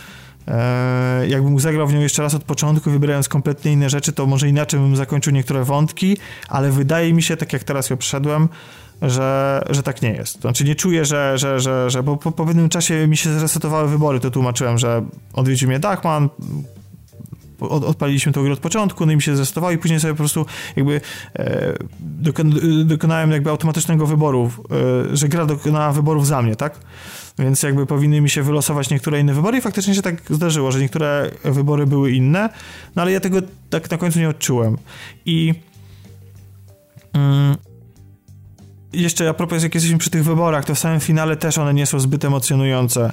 [0.49, 4.49] e, jakbym zagrał w nią jeszcze raz od początku, wybierając kompletnie inne rzeczy, to może
[4.49, 6.17] inaczej bym zakończył niektóre wątki,
[6.49, 8.49] ale wydaje mi się, tak jak teraz ją przeszedłem,
[9.03, 10.41] że, że tak nie jest.
[10.41, 13.89] Znaczy nie czuję, że, że, że, że bo po, po pewnym czasie mi się zresetowały
[13.89, 16.29] wybory, to tłumaczyłem, że odwiedził mnie Dachman,
[17.61, 20.19] od, odpaliliśmy to grę od początku, no i mi się zresetowało i później sobie po
[20.19, 21.01] prostu jakby
[21.35, 21.75] e,
[22.85, 24.51] dokonałem jakby automatycznego wyboru,
[25.13, 26.81] e, że gra dokonała wyborów za mnie, tak?
[27.39, 30.81] Więc jakby powinny mi się wylosować niektóre inne wybory i faktycznie się tak zdarzyło, że
[30.81, 32.49] niektóre wybory były inne,
[32.97, 33.39] no ale ja tego
[33.71, 34.77] tak na końcu nie odczułem.
[35.27, 35.55] I
[37.13, 37.57] mm,
[38.95, 41.87] jeszcze a propos, jak jesteśmy przy tych wyborach, to w samym finale też one nie
[41.87, 43.13] są zbyt emocjonujące.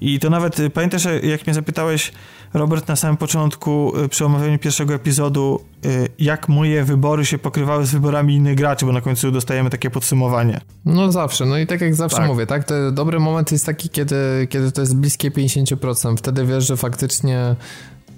[0.00, 2.12] I to nawet, y, pamiętasz, jak mnie zapytałeś,
[2.54, 7.86] Robert, na samym początku, y, przy omawianiu pierwszego epizodu, y, jak moje wybory się pokrywały
[7.86, 10.60] z wyborami innych graczy, bo na końcu dostajemy takie podsumowanie.
[10.84, 12.26] No zawsze, no i tak jak zawsze tak.
[12.26, 16.16] mówię, tak, to dobry moment jest taki, kiedy, kiedy to jest bliskie 50%.
[16.16, 17.56] Wtedy wiesz, że faktycznie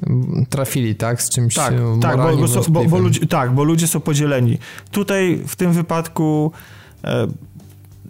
[0.07, 3.87] mm, trafili, tak, z czymś tak, tak, bo, bo, bo, bo ludzie, tak, bo ludzie
[3.87, 4.59] są podzieleni.
[4.91, 6.53] Tutaj w tym wypadku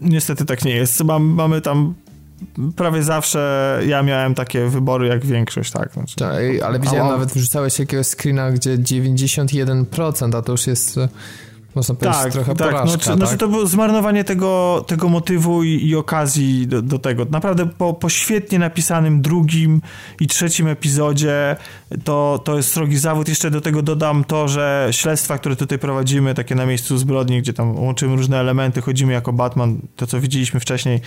[0.01, 1.05] niestety tak nie jest.
[1.21, 1.95] mamy tam
[2.77, 5.93] prawie zawsze ja miałem takie wybory jak większość, tak.
[5.93, 6.35] Znaczy, tak
[6.65, 10.97] ale widziałem, nawet wrzucałeś jakiegoś screena, gdzie 91%, a to już jest
[11.77, 13.17] można powiedzieć tak, trochę tak, porażka, no, czy, tak?
[13.17, 17.27] Znaczy to było zmarnowanie tego, tego motywu i, i okazji do, do, tego.
[17.31, 19.81] Naprawdę po, po świetnie napisanym drugim
[20.21, 21.57] i trzecim epizodzie
[22.05, 23.29] to, to jest srogi zawód.
[23.29, 27.53] Jeszcze do tego dodam to, że śledztwa, które tutaj prowadzimy, takie na miejscu zbrodni, gdzie
[27.53, 31.01] tam łączymy różne elementy, chodzimy jako Batman, to co widzieliśmy wcześniej e,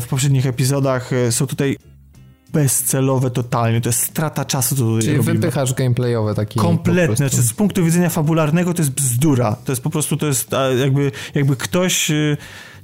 [0.00, 1.78] w poprzednich epizodach, e, są tutaj
[2.52, 4.74] bezcelowe totalnie, to jest strata czasu.
[5.00, 5.34] Czyli robimy.
[5.34, 9.56] wypychasz gameplayowe taki Kompletnie, znaczy z punktu widzenia fabularnego to jest bzdura.
[9.64, 10.50] To jest po prostu, to jest
[10.80, 12.36] jakby, jakby ktoś y,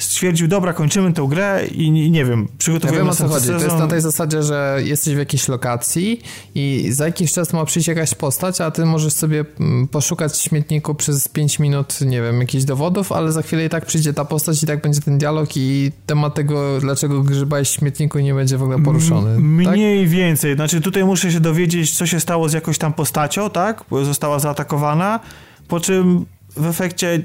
[0.05, 3.47] stwierdził, dobra, kończymy tę grę i, nie wiem, przygotowujemy ja wiem, o co chodzi.
[3.47, 3.59] Sezon.
[3.59, 6.21] To jest na tej zasadzie, że jesteś w jakiejś lokacji
[6.55, 10.41] i za jakiś czas ma przyjść jakaś postać, a ty możesz sobie mm, poszukać w
[10.41, 14.25] śmietniku przez 5 minut, nie wiem, jakichś dowodów, ale za chwilę i tak przyjdzie ta
[14.25, 18.59] postać i tak będzie ten dialog i temat tego, dlaczego grzebałeś w śmietniku nie będzie
[18.59, 19.31] w ogóle poruszony.
[19.31, 19.75] M tak?
[19.75, 20.55] Mniej więcej.
[20.55, 23.85] Znaczy tutaj muszę się dowiedzieć, co się stało z jakąś tam postacią, tak?
[23.91, 25.21] Bo została zaatakowana,
[25.69, 26.27] po czym
[26.57, 27.23] w efekcie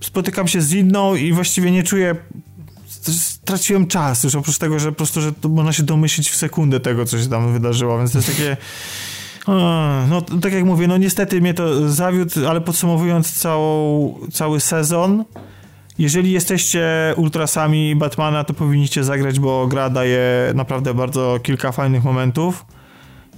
[0.00, 2.16] spotykam się z inną i właściwie nie czuję
[3.20, 7.04] straciłem czas już oprócz tego, że po prostu, że można się domyślić w sekundę tego,
[7.04, 8.56] co się tam wydarzyło, więc to jest takie
[10.08, 15.24] no tak jak mówię, no niestety mnie to zawiódł, ale podsumowując całą, cały sezon
[15.98, 22.66] jeżeli jesteście ultrasami Batmana, to powinniście zagrać, bo gra daje naprawdę bardzo kilka fajnych momentów.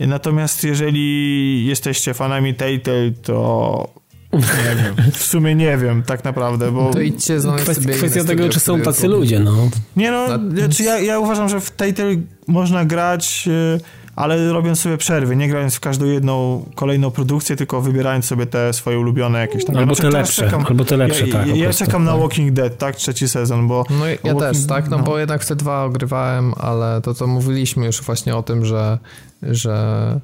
[0.00, 3.99] Natomiast jeżeli jesteście fanami Telltale, to
[4.32, 4.94] nie wiem.
[5.12, 6.90] W sumie nie wiem, tak naprawdę, bo...
[6.90, 9.70] To idźcie znaleźć Kwest, sobie Kwestia tego, czy są tacy ludzie, no.
[9.96, 12.16] Nie no, znaczy ja, ja uważam, że w Telltale
[12.46, 13.80] można grać, y,
[14.16, 18.72] ale robiąc sobie przerwy, nie grając w każdą jedną kolejną produkcję, tylko wybierając sobie te
[18.72, 19.76] swoje ulubione jakieś tam...
[19.76, 21.46] Albo te lepsze, czekam, albo te lepsze, ja, tak.
[21.46, 22.20] Ja, ja czekam na tak.
[22.20, 23.84] Walking Dead, tak, trzeci sezon, bo...
[23.90, 27.14] No ja Walking, też, tak, no, no, bo jednak w te dwa ogrywałem, ale to
[27.14, 28.98] co mówiliśmy już właśnie o tym, że
[29.42, 30.20] że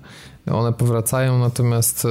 [0.55, 2.09] one powracają, natomiast y,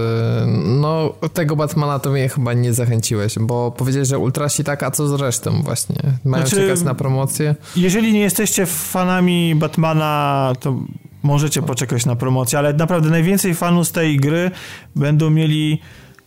[0.65, 5.07] no tego Batmana to mnie chyba nie zachęciłeś, bo powiedziałeś, że Ultrasi tak, a co
[5.07, 5.95] z resztą właśnie?
[6.25, 7.55] Mają znaczy, czekać na promocję?
[7.75, 10.75] Jeżeli nie jesteście fanami Batmana, to
[11.23, 14.51] możecie poczekać na promocję, ale naprawdę najwięcej fanów z tej gry
[14.95, 15.81] będą mieli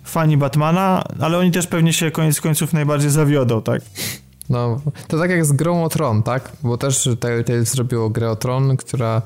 [0.04, 3.82] fani Batmana, ale oni też pewnie się koniec końców najbardziej zawiodą, tak?
[4.50, 6.52] No, to tak jak z grą o Tron, tak?
[6.62, 9.22] Bo też Telltale zrobiło grę o Tron, która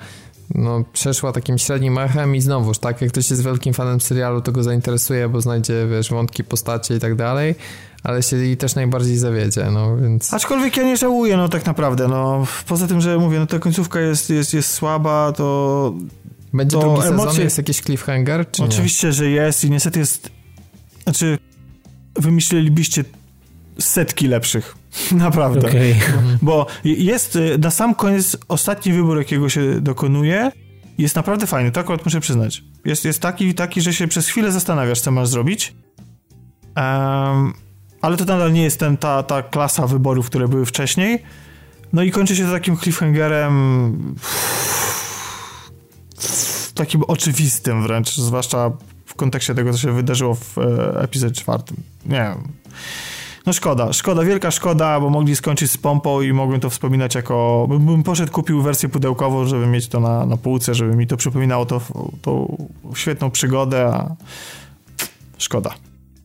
[0.54, 4.52] no, przeszła takim średnim echem i znowuż, tak, jak ktoś jest wielkim fanem serialu, to
[4.52, 7.54] go zainteresuje, bo znajdzie, wiesz, wątki, postacie i tak dalej,
[8.02, 10.34] ale się i też najbardziej zawiedzie, no, więc...
[10.34, 14.00] Aczkolwiek ja nie żałuję, no, tak naprawdę, no, poza tym, że mówię, no, ta końcówka
[14.00, 15.94] jest, jest, jest słaba, to...
[16.52, 17.30] Będzie to drugi emocje...
[17.30, 19.12] sezon, jest jakiś cliffhanger, czy Oczywiście, nie?
[19.12, 20.30] że jest i niestety jest...
[21.02, 21.38] Znaczy,
[22.16, 23.04] wymyślilibyście
[23.78, 24.81] setki lepszych.
[25.12, 25.68] Naprawdę.
[25.68, 25.94] Okay.
[26.42, 30.52] Bo jest y, na sam koniec ostatni wybór, jakiego się dokonuje,
[30.98, 32.64] jest naprawdę fajny, to akurat muszę przyznać.
[32.84, 35.74] Jest, jest taki, taki, że się przez chwilę zastanawiasz, co masz zrobić.
[36.76, 37.54] Um,
[38.02, 41.22] ale to nadal nie jest ten, ta, ta klasa wyborów, które były wcześniej.
[41.92, 44.14] No i kończy się to takim cliffhangerem
[46.74, 48.70] takim oczywistym wręcz, zwłaszcza
[49.06, 51.76] w kontekście tego, co się wydarzyło w e, epizodzie czwartym.
[52.06, 52.48] Nie wiem.
[53.46, 57.66] No szkoda, szkoda, wielka szkoda, bo mogli skończyć z pompą i mogłem to wspominać jako...
[57.70, 61.66] Bym poszedł, kupił wersję pudełkową, żeby mieć to na, na półce, żeby mi to przypominało
[61.66, 61.80] to,
[62.22, 62.56] tą
[62.94, 64.14] świetną przygodę, a
[65.38, 65.74] szkoda.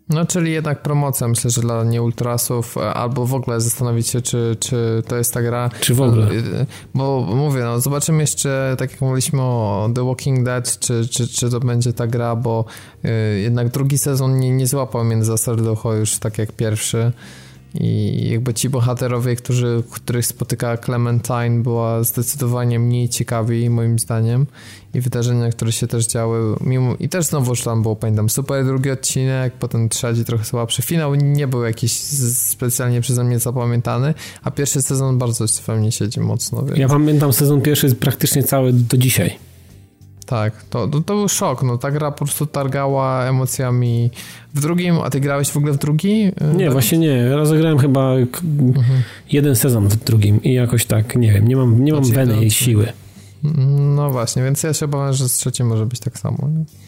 [0.10, 4.58] No, czyli jednak promocja, myślę, że dla nieultrasów, e, albo w ogóle zastanowić się, czy,
[4.60, 5.70] czy to jest ta gra.
[5.80, 6.28] Czy w ogóle.
[6.28, 11.28] E, bo mówię, no zobaczymy jeszcze, tak jak mówiliśmy o The Walking Dead, czy, czy,
[11.28, 12.66] czy to będzie ta gra, bo
[13.06, 17.12] y, jednak drugi sezon nie, nie złapał między serducho już tak jak pierwszy.
[17.76, 24.45] I jakby ci bohaterowie, którzy, których spotyka Clementine, była zdecydowanie mniej ciekawi, moim zdaniem.
[24.94, 28.91] I wydarzenia, które się też działy, mimo, i też znowu tam było, pamiętam, super drugi
[28.91, 30.81] odcinek, potem trzeci trochę słabszy.
[30.81, 31.91] Finał nie był jakiś
[32.34, 34.14] specjalnie przeze mnie zapamiętany,
[34.44, 36.64] a pierwszy sezon bardzo we mnie siedzi mocno.
[36.64, 36.77] Więc...
[36.77, 39.38] Ja pamiętam sezon pierwszy praktycznie cały do dzisiaj.
[40.28, 41.64] Tak, to, to, to, był szok.
[41.64, 44.10] No, ta gra po prostu targała emocjami
[44.54, 46.32] w drugim, a ty grałeś w ogóle w drugi?
[46.56, 46.74] Nie, tak?
[46.74, 47.30] właśnie nie.
[47.36, 49.02] Rozegrałem chyba mhm.
[49.32, 52.45] jeden sezon w drugim i jakoś tak, nie wiem, nie mam, nie mam znaczy, weny
[52.45, 52.88] i siły.
[53.95, 56.38] No właśnie, więc ja się obawiam, że z trzecim może być tak samo.
[56.48, 56.87] Nie?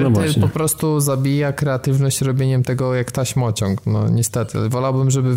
[0.00, 0.10] No
[0.40, 3.86] po prostu zabija kreatywność robieniem tego jak taśmociąg.
[3.86, 4.68] No niestety.
[4.68, 5.36] Wolałbym, żeby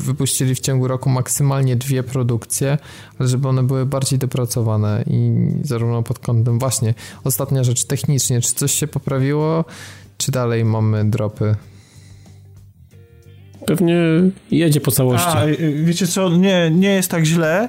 [0.00, 2.78] wypuścili w ciągu roku maksymalnie dwie produkcje,
[3.18, 8.54] ale żeby one były bardziej dopracowane i zarówno pod kątem właśnie ostatnia rzecz technicznie, czy
[8.54, 9.64] coś się poprawiło,
[10.18, 11.56] czy dalej mamy dropy?
[13.66, 13.96] Pewnie
[14.50, 15.28] jedzie po całości.
[15.28, 15.46] A,
[15.84, 17.68] wiecie co, nie, nie jest tak źle,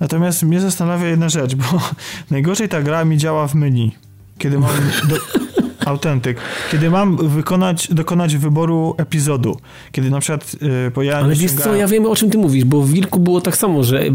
[0.00, 1.64] natomiast mnie zastanawia jedna rzecz, bo
[2.30, 3.92] najgorzej ta gra mi działa w menu.
[4.38, 4.70] Kiedy mam...
[5.08, 5.45] Do
[5.86, 6.36] autentyk.
[6.72, 9.56] Kiedy mam wykonać, dokonać wyboru epizodu,
[9.92, 12.80] kiedy na przykład yy, pojawia Ale wiesz co, ja wiem o czym ty mówisz, bo
[12.80, 14.12] w Wilku było tak samo, że yy,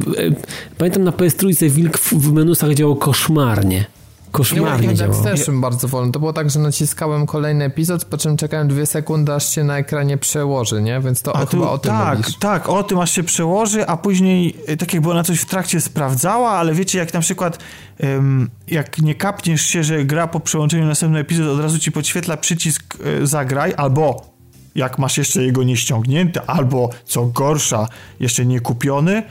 [0.78, 3.86] pamiętam na PS3 Wilk w, w menusach działał koszmarnie
[4.32, 5.24] koszmarnie ja, działało.
[5.24, 6.12] też bardzo wolno.
[6.12, 9.78] To było tak, że naciskałem kolejny epizod, po czym czekałem dwie sekundy, aż się na
[9.78, 11.00] ekranie przełoży, nie?
[11.00, 12.38] Więc to a chyba tu, o tym Tak, mówisz.
[12.38, 15.82] tak, o tym aż się przełoży, a później y, tak jakby ona coś w trakcie
[15.82, 17.58] sprawdzała, ale wiecie, jak na przykład
[18.00, 21.92] um, jak nie kapniesz się, że gra po przełączeniu na następny epizod od razu ci
[21.92, 24.32] podświetla przycisk y, zagraj, albo
[24.76, 27.88] jak masz jeszcze jego nie ściągnięty, albo co gorsza,
[28.20, 29.24] jeszcze nie kupiony,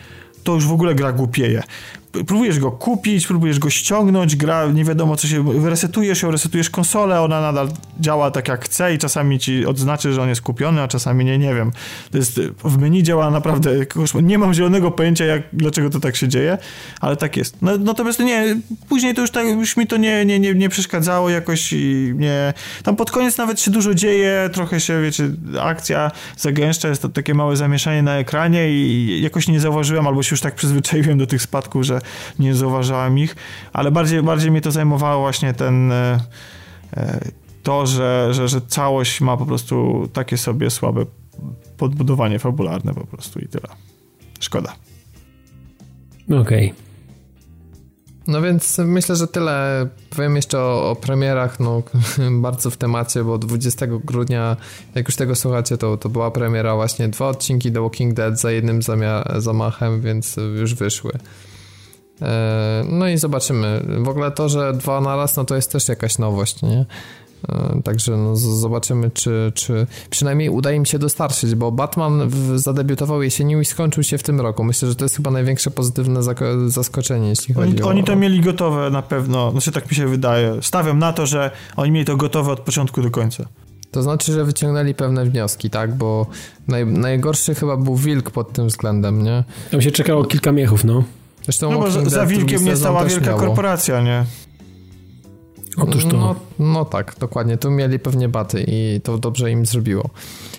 [0.45, 1.63] to już w ogóle gra głupieje
[2.13, 7.21] próbujesz go kupić, próbujesz go ściągnąć, gra nie wiadomo co się, resetujesz ją, resetujesz konsolę,
[7.21, 7.69] ona nadal
[8.01, 11.39] działa tak jak chce i czasami ci odznaczy, że on jest kupiony, a czasami nie,
[11.39, 11.73] nie wiem.
[12.11, 13.71] To jest, w menu działa naprawdę,
[14.23, 16.59] nie mam zielonego pojęcia jak, dlaczego to tak się dzieje,
[17.01, 17.57] ale tak jest.
[17.63, 18.57] No, natomiast nie,
[18.89, 22.55] później to już tak, już mi to nie, nie, nie, nie przeszkadzało jakoś i nie,
[22.83, 25.31] tam pod koniec nawet się dużo dzieje, trochę się, wiecie,
[25.61, 30.33] akcja zagęszcza, jest to takie małe zamieszanie na ekranie i jakoś nie zauważyłem, albo się
[30.33, 32.00] już tak przyzwyczaiłem do tych spadków, że
[32.39, 33.37] nie zauważałem ich,
[33.73, 36.21] ale bardziej, bardziej mnie to zajmowało właśnie ten e,
[36.97, 37.21] e,
[37.63, 41.05] to, że, że, że całość ma po prostu takie sobie słabe
[41.77, 43.69] podbudowanie fabularne po prostu i tyle.
[44.41, 44.73] Szkoda.
[46.27, 46.41] Okej.
[46.41, 46.91] Okay.
[48.27, 49.87] No więc myślę, że tyle.
[50.11, 51.83] Powiem jeszcze o, o, premierach, no
[52.47, 54.57] bardzo w temacie, bo 20 grudnia,
[54.95, 58.53] jak już tego słuchacie, to, to była premiera właśnie dwa odcinki The Walking Dead za
[58.53, 58.81] jednym
[59.37, 61.13] zamachem, więc już wyszły.
[62.23, 63.83] E, no i zobaczymy.
[63.99, 66.87] W ogóle to, że dwa na raz, no to jest też jakaś nowość, nie?
[67.49, 73.61] E, także no, zobaczymy, czy, czy przynajmniej uda im się dostarczyć, bo Batman zadebiutował jesienią
[73.61, 74.65] i skończył się w tym roku.
[74.65, 76.21] Myślę, że to jest chyba największe pozytywne
[76.67, 77.89] zaskoczenie, jeśli chodzi oni, o...
[77.89, 80.57] Oni to mieli gotowe na pewno, znaczy tak mi się wydaje.
[80.63, 83.45] Stawiam na to, że oni mieli to gotowe od początku do końca.
[83.91, 85.95] To znaczy, że wyciągnęli pewne wnioski, tak?
[85.95, 86.27] Bo
[86.69, 89.45] naj, najgorszy chyba był Wilk pod tym względem, nie?
[89.71, 91.05] Tam się czekało kilka miechów, no.
[91.43, 93.41] Zresztą no bo za, za wilkiem nie stała wielka miało.
[93.41, 94.25] korporacja, nie?
[95.77, 96.17] Otóż to.
[96.17, 97.59] No, no, tak, dokładnie.
[97.59, 100.11] Tu mieli pewnie baty i to dobrze im zrobiło.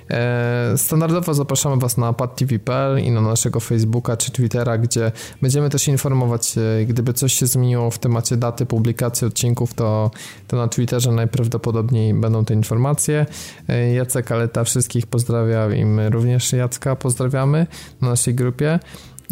[0.10, 5.88] E, standardowo zapraszamy Was na padtv.pl i na naszego Facebooka czy Twittera, gdzie będziemy też
[5.88, 6.56] informować,
[6.88, 10.12] gdyby coś się zmieniło w temacie daty publikacji odcinków, to,
[10.48, 13.26] to na Twitterze najprawdopodobniej będą te informacje.
[13.70, 17.68] E, Jacek Aleta wszystkich pozdrawia i my również Jacka pozdrawiamy
[18.02, 18.80] na naszej grupie.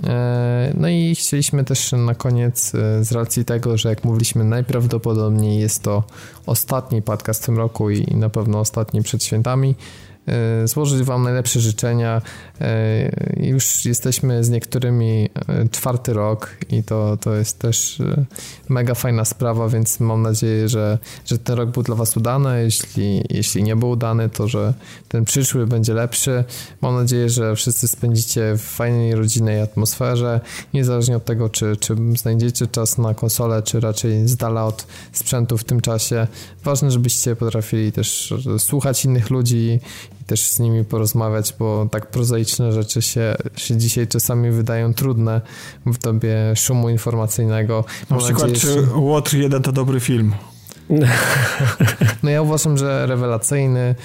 [0.08, 5.60] E, no i chcieliśmy też na koniec, e, z racji tego, że jak mówiliśmy, najprawdopodobniej
[5.60, 6.04] jest to
[6.46, 9.76] ostatni podcast w tym roku i na pewno ostatni przed świętami,
[10.28, 12.22] e, złożyć Wam najlepsze życzenia.
[12.62, 15.30] E, już jesteśmy z niektórymi
[15.72, 18.02] czwarty rok i to, to jest też
[18.70, 22.64] mega fajna sprawa, więc mam nadzieję, że, że ten rok był dla Was udany.
[22.64, 24.74] Jeśli, jeśli nie był udany, to że
[25.08, 26.44] ten przyszły będzie lepszy.
[26.82, 30.42] Mam nadzieję, że wszyscy spędzicie w fajnej rodzinnej atmosferze,
[30.74, 35.58] niezależnie od tego, czy, czy znajdziecie czas na konsolę, czy raczej z dala od sprzętu
[35.58, 36.28] w tym czasie.
[36.64, 39.80] Ważne, żebyście potrafili też słuchać innych ludzi
[40.30, 45.42] też z nimi porozmawiać, bo tak prozaiczne rzeczy się, się dzisiaj czasami wydają trudne
[45.86, 47.86] w dobie szumu informacyjnego.
[48.10, 50.34] Na Mam przykład, nadzieję, czy Łotr 1 to dobry film?
[52.24, 53.96] No ja uważam, że rewelacyjny.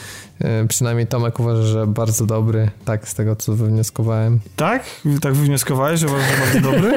[0.41, 2.71] E, przynajmniej Tomek uważa, że bardzo dobry.
[2.85, 4.41] Tak, z tego co wywnioskowałem.
[4.57, 4.85] Tak?
[5.21, 6.95] Tak wywnioskowałeś, że uważasz, że bardzo dobry?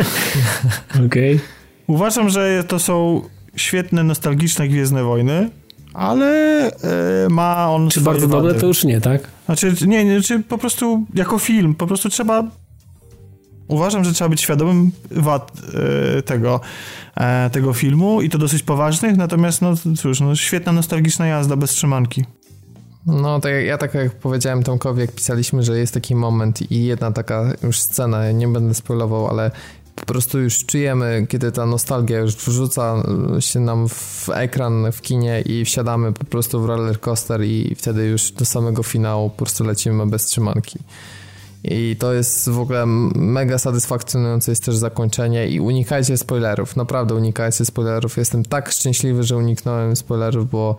[1.06, 1.36] Okej.
[1.36, 1.40] Okay.
[1.88, 3.22] Uważam, że to są
[3.56, 5.49] świetne, nostalgiczne Gwiezdne Wojny,
[5.98, 6.28] ale
[6.72, 9.28] e, ma on Czy bardzo dobre, to już nie, tak?
[9.45, 12.44] Znaczy, nie, nie, czy po prostu jako film, po prostu trzeba
[13.68, 15.52] uważam, że trzeba być świadomym wad
[16.18, 16.60] e, tego,
[17.15, 21.72] e, tego filmu i to dosyć poważnych, natomiast no cóż, no, świetna nostalgiczna jazda bez
[21.72, 22.26] trzymanki.
[23.06, 27.11] No, tak, ja tak jak powiedziałem Tomkowi, jak pisaliśmy, że jest taki moment i jedna
[27.11, 29.52] taka już scena, ja nie będę spoilował, ale
[29.99, 33.03] po prostu już czujemy, kiedy ta nostalgia już wrzuca
[33.40, 38.06] się nam w ekran w kinie i wsiadamy po prostu w roller coaster i wtedy
[38.06, 40.80] już do samego finału po prostu lecimy bez trzymanki.
[41.64, 47.65] I to jest w ogóle mega satysfakcjonujące jest też zakończenie i unikajcie spoilerów, naprawdę unikajcie
[47.65, 48.18] spoilerów.
[48.18, 50.76] Jestem tak szczęśliwy, że uniknąłem spoilerów, bo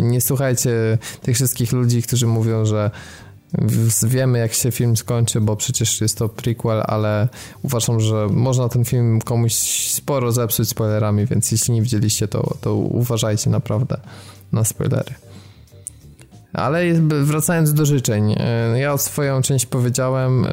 [0.00, 2.90] nie słuchajcie tych wszystkich ludzi, którzy mówią, że
[4.02, 7.28] wiemy jak się film skończy, bo przecież jest to prequel, ale
[7.62, 9.54] uważam, że można ten film komuś
[9.88, 13.96] sporo zepsuć spoilerami, więc jeśli nie widzieliście, to, to uważajcie naprawdę
[14.52, 15.14] na spoilery.
[16.52, 20.48] Ale wracając do życzeń, e, ja swoją część powiedziałem, e,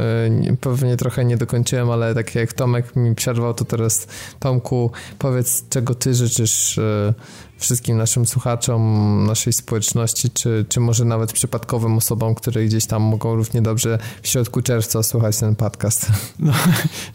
[0.62, 4.08] pewnie trochę nie dokończyłem, ale tak jak Tomek mi przerwał, to teraz
[4.40, 7.14] Tomku powiedz, czego ty życzysz e,
[7.60, 13.36] wszystkim naszym słuchaczom, naszej społeczności, czy, czy może nawet przypadkowym osobom, które gdzieś tam mogą
[13.36, 16.08] równie dobrze w środku czerwca słuchać ten podcast.
[16.40, 16.54] No,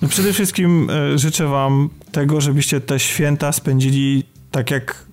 [0.02, 5.04] no przede wszystkim życzę wam tego, żebyście te święta spędzili tak jak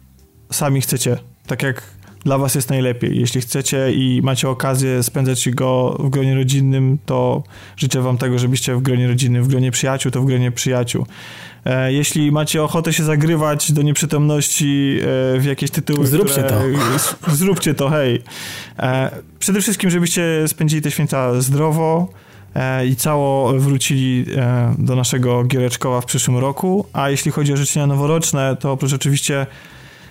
[0.51, 1.17] sami chcecie,
[1.47, 1.83] tak jak
[2.25, 3.19] dla was jest najlepiej.
[3.19, 7.43] Jeśli chcecie i macie okazję spędzać go w gronie rodzinnym, to
[7.77, 11.05] życzę wam tego, żebyście w gronie rodzinnym, w gronie przyjaciół, to w gronie przyjaciół.
[11.65, 14.99] E, jeśli macie ochotę się zagrywać do nieprzytomności
[15.35, 17.31] e, w jakieś tytuły, zróbcie które, to.
[17.41, 18.21] Zróbcie to, hej.
[18.79, 22.07] E, przede wszystkim, żebyście spędzili te święta zdrowo,
[22.87, 24.25] i cało wrócili
[24.77, 26.85] do naszego Giereczkowa w przyszłym roku.
[26.93, 29.47] A jeśli chodzi o życzenia noworoczne, to oprócz oczywiście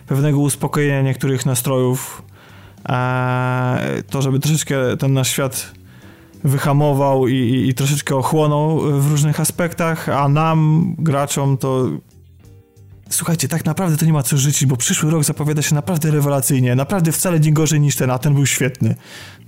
[0.07, 2.23] pewnego uspokojenia niektórych nastrojów,
[4.11, 5.73] to żeby troszeczkę ten nasz świat
[6.45, 11.89] wyhamował i, i, i, troszeczkę ochłonął w różnych aspektach, a nam, graczom, to
[13.11, 16.75] słuchajcie, tak naprawdę to nie ma co życzyć, bo przyszły rok zapowiada się naprawdę rewelacyjnie,
[16.75, 18.95] naprawdę wcale nie gorzej niż ten, a ten był świetny.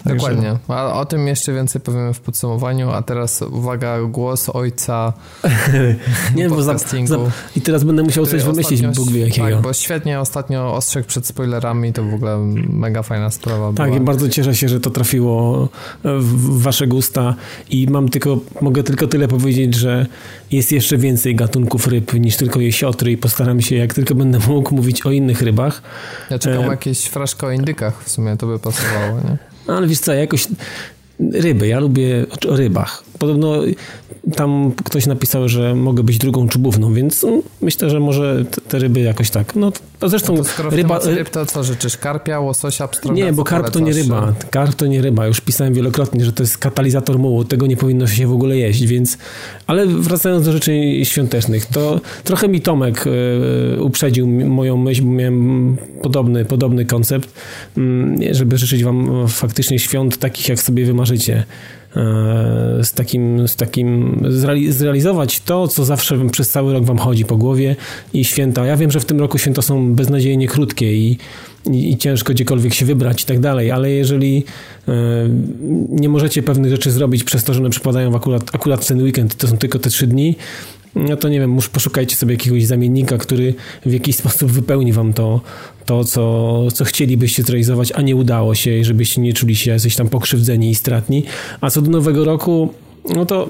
[0.05, 0.15] Także...
[0.15, 0.59] Dokładnie.
[0.69, 5.13] A o tym jeszcze więcej powiemy w podsumowaniu, a teraz uwaga, głos ojca
[6.37, 7.19] Nie, bo za, za,
[7.57, 9.51] I teraz będę musiał coś wymyślić, Bóg wie jakiego.
[9.51, 14.03] Tak, bo świetnie ostatnio ostrzegł przed spoilerami, to w ogóle mega fajna sprawa Tak, była.
[14.03, 15.69] i bardzo cieszę się, że to trafiło
[16.05, 17.35] w wasze gusta
[17.71, 20.07] i mam tylko, mogę tylko tyle powiedzieć, że
[20.51, 24.74] jest jeszcze więcej gatunków ryb niż tylko jesiotry i postaram się, jak tylko będę mógł,
[24.74, 25.83] mówić o innych rybach.
[26.31, 26.66] Ja czekam e...
[26.66, 29.39] jakieś fraszko o indykach w sumie, to by pasowało, nie?
[29.69, 30.49] No, ale wiesz co, jakoś
[31.33, 33.05] ryby, ja lubię o rybach.
[33.19, 33.62] Podobno
[34.37, 37.27] tam ktoś napisał, że mogę być drugą czubówną, więc
[37.61, 39.57] myślę, że może te, te, ryby jakoś tak.
[39.57, 39.73] No,
[40.03, 40.99] to zresztą no skoro ryba...
[41.05, 41.97] ryb, to co życzysz?
[41.97, 43.24] Karpia, łososia, pstrąga?
[43.24, 44.35] Nie, bo karp to nie ryba.
[44.51, 45.27] Karp to nie ryba.
[45.27, 47.45] Już pisałem wielokrotnie, że to jest katalizator mułu.
[47.45, 49.19] Tego nie powinno się w ogóle jeść, więc...
[49.66, 50.73] Ale wracając do rzeczy
[51.05, 57.35] świątecznych, to trochę mi Tomek y, uprzedził moją myśl, bo miałem podobny, podobny koncept,
[57.79, 61.45] y, żeby życzyć wam faktycznie świąt takich, jak sobie wymarzycie.
[61.97, 64.20] E, z takim, z takim
[64.69, 67.77] zrealizować to, co zawsze przez cały rok wam chodzi po głowie
[68.14, 68.66] i święta.
[68.66, 71.19] Ja wiem, że w tym roku święta są beznadziejnie krótkie i,
[71.70, 74.44] i, i ciężko gdziekolwiek się wybrać i tak dalej, ale jeżeli
[74.89, 74.93] e,
[75.89, 79.35] nie możecie pewnych rzeczy zrobić przez to, że one przypadają w akurat, akurat ten weekend,
[79.35, 80.36] to są tylko te trzy dni,
[80.94, 83.55] no to nie wiem, może poszukajcie sobie jakiegoś zamiennika, który
[83.86, 85.40] w jakiś sposób wypełni wam to,
[85.87, 89.97] to co, co chcielibyście zrealizować, a nie udało się i żebyście nie czuli się jacyś
[89.97, 91.25] tam pokrzywdzeni i stratni.
[91.61, 92.75] A co do nowego roku,
[93.15, 93.49] no to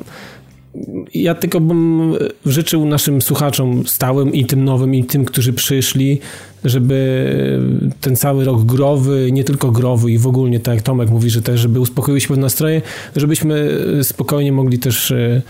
[1.15, 2.13] ja tylko bym
[2.47, 6.21] życzył naszym słuchaczom stałym i tym nowym, i tym, którzy przyszli,
[6.65, 7.61] żeby
[8.01, 11.43] ten cały rok growy, nie tylko growy i w ogóle, tak jak Tomek mówi, że
[11.43, 12.83] też, żeby uspokoiły się pewne nastroje,
[13.17, 13.71] żebyśmy
[14.03, 15.43] spokojnie mogli też e,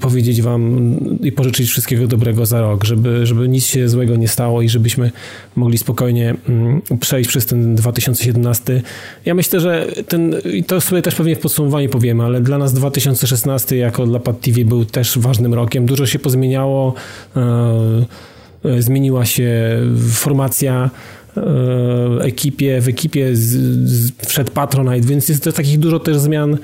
[0.00, 4.62] powiedzieć wam i pożyczyć wszystkiego dobrego za rok, żeby, żeby nic się złego nie stało
[4.62, 5.10] i żebyśmy
[5.56, 8.82] mogli spokojnie mm, przejść przez ten 2017.
[9.24, 12.72] Ja myślę, że ten, i to sobie też pewnie w podsumowaniu powiemy, ale dla nas
[12.72, 15.86] 2016 jako dla Pad TV był też ważnym rokiem.
[15.86, 16.94] Dużo się pozmieniało.
[17.36, 18.04] E,
[18.64, 19.78] E, zmieniła się
[20.12, 20.90] formacja
[21.36, 21.40] e,
[22.20, 23.40] ekipie, w ekipie z,
[23.88, 26.58] z, wszedł Patronite, więc jest to takich dużo też zmian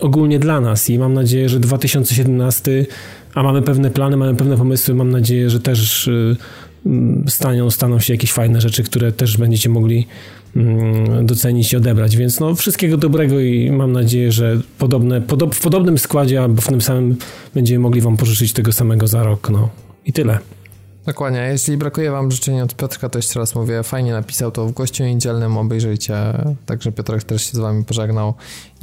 [0.00, 2.86] ogólnie dla nas i mam nadzieję, że 2017,
[3.34, 6.36] a mamy pewne plany, mamy pewne pomysły, mam nadzieję, że też e,
[6.86, 10.06] mm, staną, staną się jakieś fajne rzeczy, które też będziecie mogli
[10.56, 15.60] mm, docenić i odebrać, więc no wszystkiego dobrego i mam nadzieję, że podobne, podob, w
[15.60, 17.16] podobnym składzie albo w tym samym
[17.54, 19.70] będziemy mogli wam pożyczyć tego samego za rok, no
[20.06, 20.38] i tyle.
[21.06, 21.38] Dokładnie.
[21.38, 25.04] Jeśli brakuje wam życzenia od Piotrka, to jeszcze raz mówię, fajnie napisał to w gościu
[25.04, 26.14] niedzielnym, obejrzyjcie.
[26.66, 28.34] Także Piotrek też się z wami pożegnał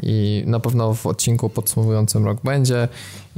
[0.04, 2.88] i na pewno w odcinku podsumowującym rok będzie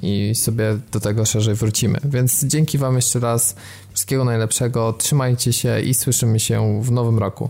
[0.03, 1.99] i sobie do tego szerzej wrócimy.
[2.03, 3.55] Więc dzięki wam jeszcze raz.
[3.93, 4.93] Wszystkiego najlepszego.
[4.93, 7.49] Trzymajcie się i słyszymy się w nowym roku.